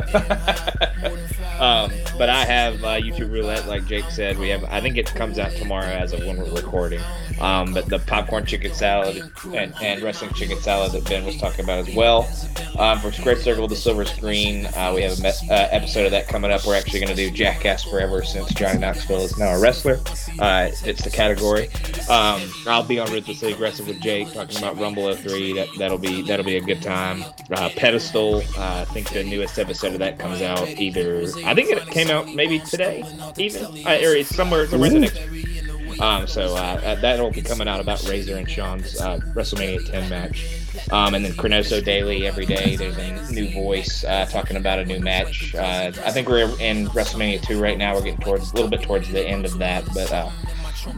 [1.60, 4.39] um, but I have uh, YouTube Roulette, like Jake said.
[4.39, 4.64] We have.
[4.65, 7.02] I think it comes out tomorrow as of when we're recording.
[7.39, 9.22] Um, but the popcorn chicken salad
[9.53, 12.06] and, and wrestling chicken salad that Ben was talking about as well.
[12.07, 16.27] Um, from Square Circle to Silver Screen, uh, we have an uh, episode of that
[16.27, 16.65] coming up.
[16.65, 19.99] We're actually going to do Jackass Forever since Johnny Knoxville is now a wrestler.
[20.39, 21.67] Uh, it's the category.
[22.07, 25.53] Um, I'll be on Ruthlessly Aggressive with Jake talking about Rumble 03.
[25.53, 27.25] That that'll be that'll be a good time.
[27.51, 28.38] Uh, Pedestal.
[28.57, 31.23] Uh, I think the newest episode of that comes out either.
[31.43, 33.03] I think it came out maybe today,
[33.38, 35.99] even uh, or it's somewhere somewhere in the next.
[35.99, 40.56] Um, so uh, that'll be coming out about Razor and Sean's uh, WrestleMania 10 match.
[40.91, 42.75] Um, and then Chronoso Daily every day.
[42.75, 45.55] There's a new voice uh, talking about a new match.
[45.55, 47.95] Uh, I think we're in WrestleMania 2 right now.
[47.95, 50.29] We're getting towards a little bit towards the end of that, but uh,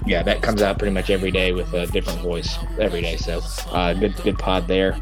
[0.06, 3.18] yeah, that comes out pretty much every day with a different voice every day.
[3.18, 3.42] So
[3.72, 4.98] uh, good good pod there.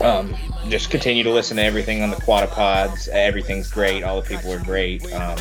[0.00, 0.34] Um,
[0.68, 3.08] just continue to listen to everything on the Quadapods.
[3.08, 4.04] Everything's great.
[4.04, 5.04] All the people are great.
[5.12, 5.38] Um,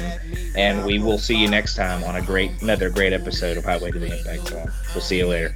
[0.56, 3.92] and we will see you next time on a great, another great episode of Highway
[3.92, 4.52] to the Impact.
[4.96, 5.54] We'll see you later.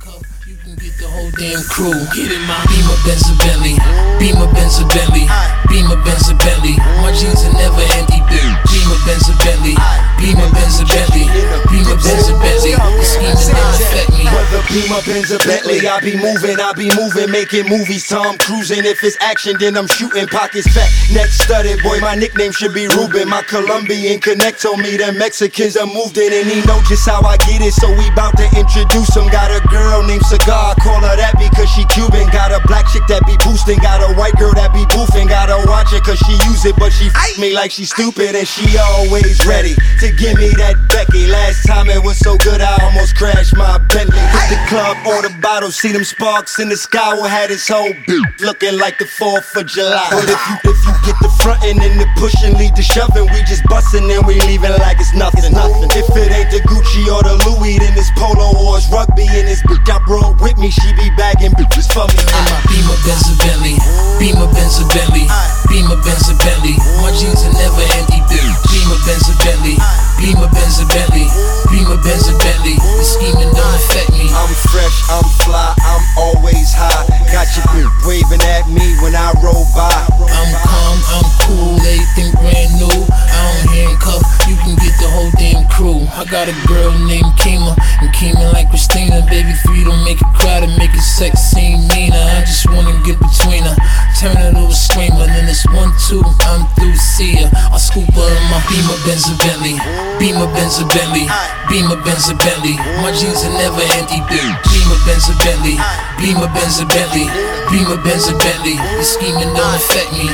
[0.51, 1.95] You can get the whole damn crew.
[2.11, 3.79] Get in my Beamer Benz Bentley.
[4.19, 5.23] Beamer Benz Bentley.
[5.71, 6.75] Beamer Benz Bentley.
[6.99, 8.70] My jeans are never empty.
[8.81, 9.75] Beamer Benz Bentley.
[10.17, 11.29] Beamer Benz Bentley.
[11.69, 12.73] Beamer Benz Bentley.
[12.73, 14.25] The schemes never affect me.
[14.25, 18.09] Whether Beamer, Benz, or Bentley, I be moving, I be moving, making movies.
[18.09, 18.81] Tom cruising.
[18.81, 20.25] If it's action, then I'm shooting.
[20.27, 21.83] Pockets fat, neck studded.
[21.83, 23.29] Boy, my nickname should be Ruben.
[23.29, 27.21] My Colombian connect told me the Mexicans are moved in, and he know just how
[27.21, 27.77] I get it.
[27.77, 29.29] So we bout to introduce him.
[29.29, 32.25] Got a girl named Cigar, call her that because she Cuban.
[32.33, 35.61] Got a black chick that be boosting, got a white girl that be goofing, gotta
[35.69, 38.70] watch it cause she use it, but she f me like she stupid and she
[38.77, 41.27] always ready to give me that Becky.
[41.27, 44.19] Last time it was so good, I almost crashed my Bentley.
[44.19, 47.15] Hit the club, order bottles, see them sparks in the sky.
[47.21, 50.07] We had his whole beat looking like the 4th of July.
[50.11, 53.39] But if you if you get the frontin' and the pushing, lead the shoving, we
[53.45, 55.53] just bustin' and we leaving like it's nothing.
[55.53, 55.89] nothing.
[55.93, 59.45] If it ain't the Gucci or the Louis, then it's polo or it's rugby and
[59.45, 60.71] this bitch I brought with me.
[60.71, 62.17] She be bagging bitches for me.
[62.65, 63.77] Beamer Benz Bentley,
[64.17, 65.29] Beamer Benz Bentley,
[65.71, 66.75] Beamer Benz a Bentley.
[66.99, 68.19] My jeans are never empty.
[68.67, 69.79] Beamer Benz a Bentley,
[70.21, 71.25] Beamer Benz a Bentley,
[71.73, 72.77] Beamer Benz a Bentley.
[72.77, 74.29] The scheming don't affect me.
[74.29, 77.09] I'm fresh, I'm fly, I'm always high.
[77.33, 79.89] Got your bitch waving at me when I roll by.
[79.89, 83.01] I'm calm, I'm cool, everything brand new.
[83.09, 86.05] I don't handcuff, you can get the whole damn crew.
[86.13, 87.73] I got a girl named Kima,
[88.05, 89.25] and Kima like Christina.
[89.25, 92.21] Baby, three don't make it crowded, make it sex seem meaner.
[92.37, 93.77] I just wanna get between her,
[94.21, 95.25] turn her to a screamer.
[95.25, 97.49] Then it's one, two, I'm through, see her.
[97.73, 99.81] I scoop her in my Beamer Benz a Bentley,
[100.19, 101.27] Beamer Benz a Bentley,
[101.69, 102.75] Beamer Benz a Bentley.
[103.01, 105.77] My jeans are never empty, Beamer Benz a Bentley,
[106.17, 107.27] Beamer Benz a Bentley,
[107.71, 108.75] Beamer Benz a Bentley.
[108.75, 110.29] The scheming don't affect me.